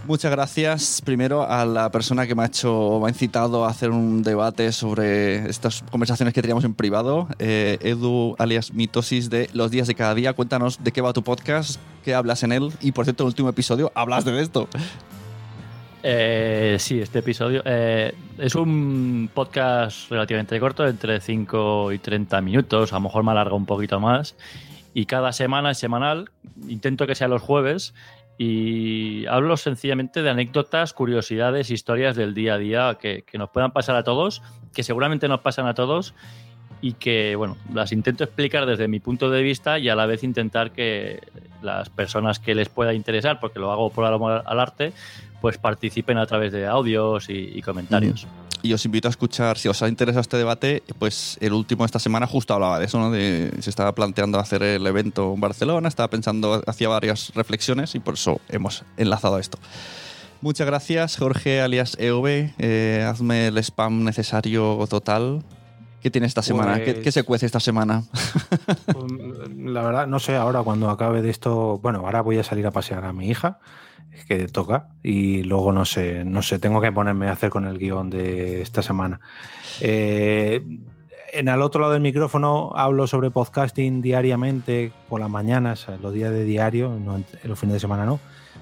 [0.07, 3.91] Muchas gracias primero a la persona que me ha hecho, me ha incitado a hacer
[3.91, 7.27] un debate sobre estas conversaciones que teníamos en privado.
[7.37, 10.33] Eh, Edu, alias Mitosis de Los Días de Cada Día.
[10.33, 12.71] Cuéntanos de qué va tu podcast, qué hablas en él.
[12.81, 14.69] Y por cierto, en el último episodio hablas de esto.
[16.09, 22.93] Eh, sí, este episodio eh, es un podcast relativamente corto, entre 5 y 30 minutos,
[22.93, 24.37] a lo mejor me alarga un poquito más.
[24.93, 26.29] Y cada semana semanal,
[26.69, 27.93] intento que sea los jueves
[28.37, 33.73] y hablo sencillamente de anécdotas, curiosidades, historias del día a día que, que nos puedan
[33.73, 34.41] pasar a todos,
[34.73, 36.13] que seguramente nos pasan a todos
[36.81, 40.23] y que, bueno, las intento explicar desde mi punto de vista y a la vez
[40.23, 41.19] intentar que
[41.61, 44.93] las personas que les pueda interesar, porque lo hago por amor al arte,
[45.41, 48.27] pues participen a través de audios y, y comentarios.
[48.63, 51.85] Y os invito a escuchar, si os ha interesado este debate, pues el último de
[51.85, 53.11] esta semana justo hablaba de eso, ¿no?
[53.11, 57.99] De, se estaba planteando hacer el evento en Barcelona, estaba pensando, hacía varias reflexiones y
[57.99, 59.59] por eso hemos enlazado a esto.
[60.41, 62.25] Muchas gracias, Jorge, alias EOB.
[62.57, 65.43] Eh, hazme el spam necesario total.
[66.01, 66.77] ¿Qué tiene esta semana?
[66.83, 68.03] ¿Qué, Pues- qué se cuece esta semana?
[68.85, 69.11] Pues,
[69.57, 72.71] La verdad, no sé, ahora cuando acabe de esto, bueno, ahora voy a salir a
[72.71, 73.59] pasear a mi hija,
[74.25, 77.77] que toca, y luego no sé, no sé, tengo que ponerme a hacer con el
[77.77, 79.19] guion de esta semana.
[79.81, 80.63] Eh,
[81.33, 86.31] en el otro lado del micrófono hablo sobre podcasting diariamente, por las mañanas, los días
[86.31, 88.19] de diario, no en en los fines de semana no.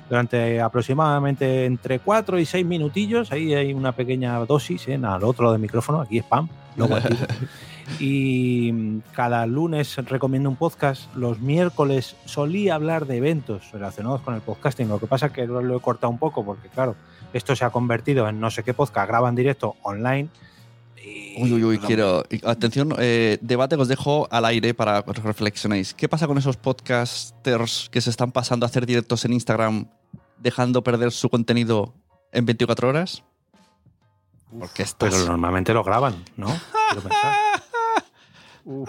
[0.10, 5.00] Durante aproximadamente entre 4 y 6 minutillos, ahí hay una pequeña dosis, ¿eh?
[5.02, 6.98] al otro lado del micrófono, aquí spam, luego.
[8.00, 11.14] Y mm, cada lunes recomiendo un podcast.
[11.16, 14.88] Los miércoles solía hablar de eventos relacionados con el podcasting.
[14.88, 16.96] Lo que pasa es que lo, he cortado un poco porque, claro,
[17.34, 20.30] esto se ha convertido en no sé qué podcast, graba en directo online.
[21.04, 22.24] Y, Uy, uy, uy, quiero.
[22.44, 25.94] Atención, eh, debate que os dejo al aire para que reflexionéis.
[25.94, 29.88] ¿Qué pasa con esos podcasters que se están pasando a hacer directos en Instagram,
[30.40, 31.94] dejando perder su contenido
[32.32, 33.24] en 24 horas?
[34.58, 35.14] Porque estás.
[35.14, 36.48] Pero normalmente lo graban, ¿no?
[36.90, 37.34] Quiero pensar.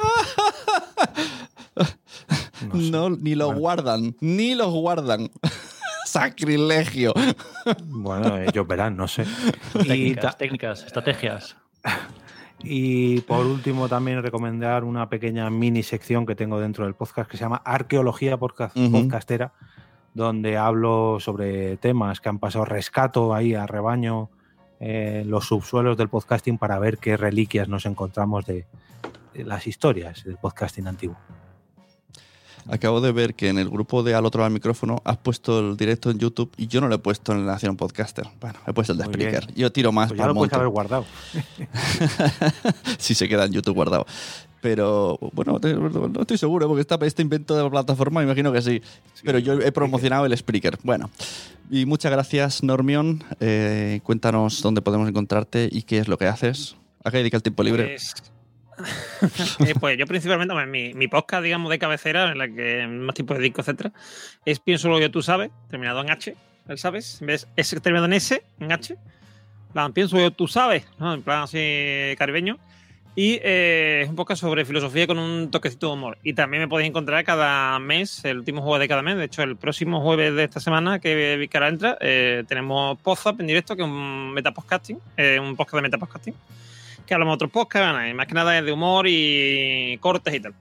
[2.63, 2.91] No sé.
[2.91, 3.61] No, ni lo Bueno.
[3.61, 5.31] guardan, ni lo guardan.
[6.07, 7.13] Sacrilegio.
[7.85, 9.25] Bueno, ellos verán, no sé.
[9.75, 11.57] Y, Técnicas, ta- técnicas, estrategias.
[12.61, 17.37] y por último, también recomendar una pequeña mini sección que tengo dentro del podcast que
[17.37, 18.39] se llama Arqueología.
[18.39, 19.53] Podcastera,
[20.15, 24.31] donde hablo sobre temas que han pasado rescato ahí a rebaño
[24.81, 28.65] eh, en los subsuelos del podcasting para ver qué reliquias nos encontramos de
[29.45, 31.17] las historias del podcasting antiguo.
[32.69, 35.61] Acabo de ver que en el grupo de Al otro lado del micrófono has puesto
[35.61, 38.27] el directo en YouTube y yo no lo he puesto en la Nación Podcaster.
[38.41, 39.05] Bueno, he puesto el de.
[39.05, 39.55] Spreaker.
[39.55, 41.05] Yo tiro más Pues ya para lo puedes haber guardado.
[42.99, 44.05] si se queda en YouTube guardado.
[44.61, 48.83] Pero bueno, no estoy seguro porque está este invento de la plataforma, imagino que sí.
[49.23, 50.79] Pero yo he promocionado el Spreaker.
[50.83, 51.09] Bueno,
[51.71, 53.23] y muchas gracias, Normion.
[53.39, 56.75] Eh, cuéntanos dónde podemos encontrarte y qué es lo que haces.
[57.05, 57.97] ¿A qué dedica el tiempo libre?
[57.97, 58.15] Pues,
[59.67, 63.15] Eh, pues yo principalmente, hombre, mi, mi podcast, digamos, de cabecera, en la que más
[63.15, 63.93] tiempo dedico, etcétera,
[64.45, 66.37] es Pienso lo que tú sabes, terminado en H,
[66.69, 67.21] ¿el sabes?
[67.21, 68.97] En vez de S terminado en S, en H.
[69.73, 71.15] Plan, Pienso que tú sabes, ¿no?
[71.15, 72.59] En plan así caribeño.
[73.19, 76.19] Y eh, es un podcast sobre filosofía con un toquecito de humor.
[76.23, 79.17] Y también me podéis encontrar cada mes, el último jueves de cada mes.
[79.17, 83.47] De hecho, el próximo jueves de esta semana, que, ahora entra, eh, tenemos Podzap en
[83.47, 86.35] directo, que es un metapodcasting, eh, un podcast de metapodcasting
[87.07, 90.55] que hablamos de otros podcasts, más que nada es de humor y cortes y tal.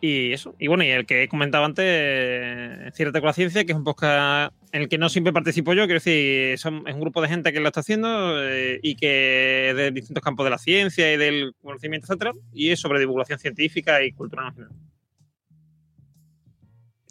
[0.00, 0.54] Y eso.
[0.60, 3.76] Y bueno, y el que he comentado antes, eh, Cierta con la Ciencia, que es
[3.78, 7.20] un podcast en el que no siempre participo yo, quiero decir, son- es un grupo
[7.20, 10.58] de gente que lo está haciendo eh, y que es de distintos campos de la
[10.58, 14.70] ciencia y del conocimiento, etcétera, y es sobre divulgación científica y cultura nacional.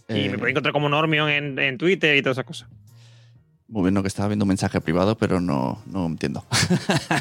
[0.10, 2.70] Y Eh, me podéis encontrar como Normion en, en Twitter y todas esas cosas.
[3.70, 6.46] Muy bien, no, que estaba viendo un mensaje privado, pero no, no entiendo.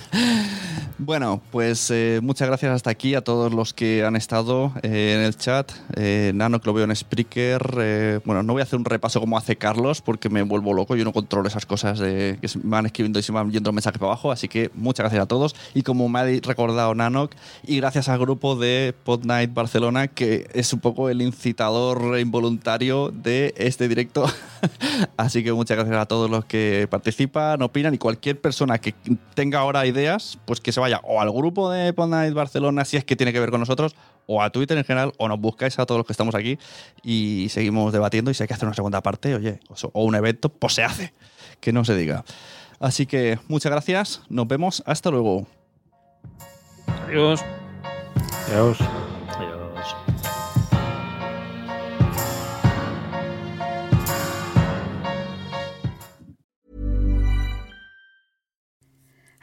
[0.98, 5.24] bueno, pues eh, muchas gracias hasta aquí a todos los que han estado eh, en
[5.24, 5.72] el chat.
[5.96, 7.78] Eh, Nano, que lo veo en Spreaker.
[7.80, 10.94] eh, bueno, no voy a hacer un repaso como hace Carlos, porque me vuelvo loco.
[10.94, 13.98] Yo no controlo esas cosas de, que me van escribiendo y se van yendo mensajes
[13.98, 14.30] para abajo.
[14.30, 15.56] Así que muchas gracias a todos.
[15.74, 17.32] Y como me ha recordado Nanok,
[17.66, 23.10] y gracias al grupo de Pod Night Barcelona, que es un poco el incitador involuntario
[23.10, 24.26] de este directo.
[25.16, 28.94] Así que muchas gracias a todos los que participan, opinan y cualquier persona que
[29.34, 32.96] tenga ahora ideas, pues que se vaya o al grupo de Pod Night Barcelona si
[32.96, 33.96] es que tiene que ver con nosotros,
[34.26, 36.58] o a Twitter en general, o nos buscáis a todos los que estamos aquí
[37.02, 39.60] y seguimos debatiendo y si hay que hacer una segunda parte, oye,
[39.92, 41.14] o- un evento, pues se hace,
[41.60, 42.24] que no se diga.
[42.78, 45.46] Así que muchas gracias, nos vemos, hasta luego.
[47.06, 47.40] Adiós.
[48.52, 48.78] Adiós.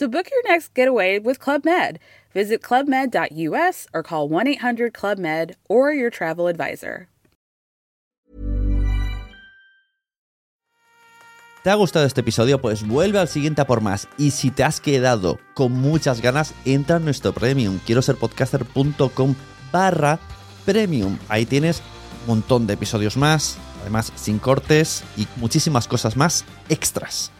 [0.00, 1.98] So book your next getaway with Club Med.
[2.32, 7.08] Visit clubmed.us or call 1 800 Club Med or your travel advisor.
[11.62, 12.62] ¿Te ha gustado este episodio?
[12.62, 14.08] Pues vuelve al siguiente a por más.
[14.16, 17.78] Y si te has quedado con muchas ganas, entra en nuestro premium.
[17.84, 19.34] Quiero ser podcaster.com
[19.70, 20.18] barra
[20.64, 21.18] premium.
[21.28, 21.82] Ahí tienes
[22.22, 27.32] un montón de episodios más, además sin cortes y muchísimas cosas más extras.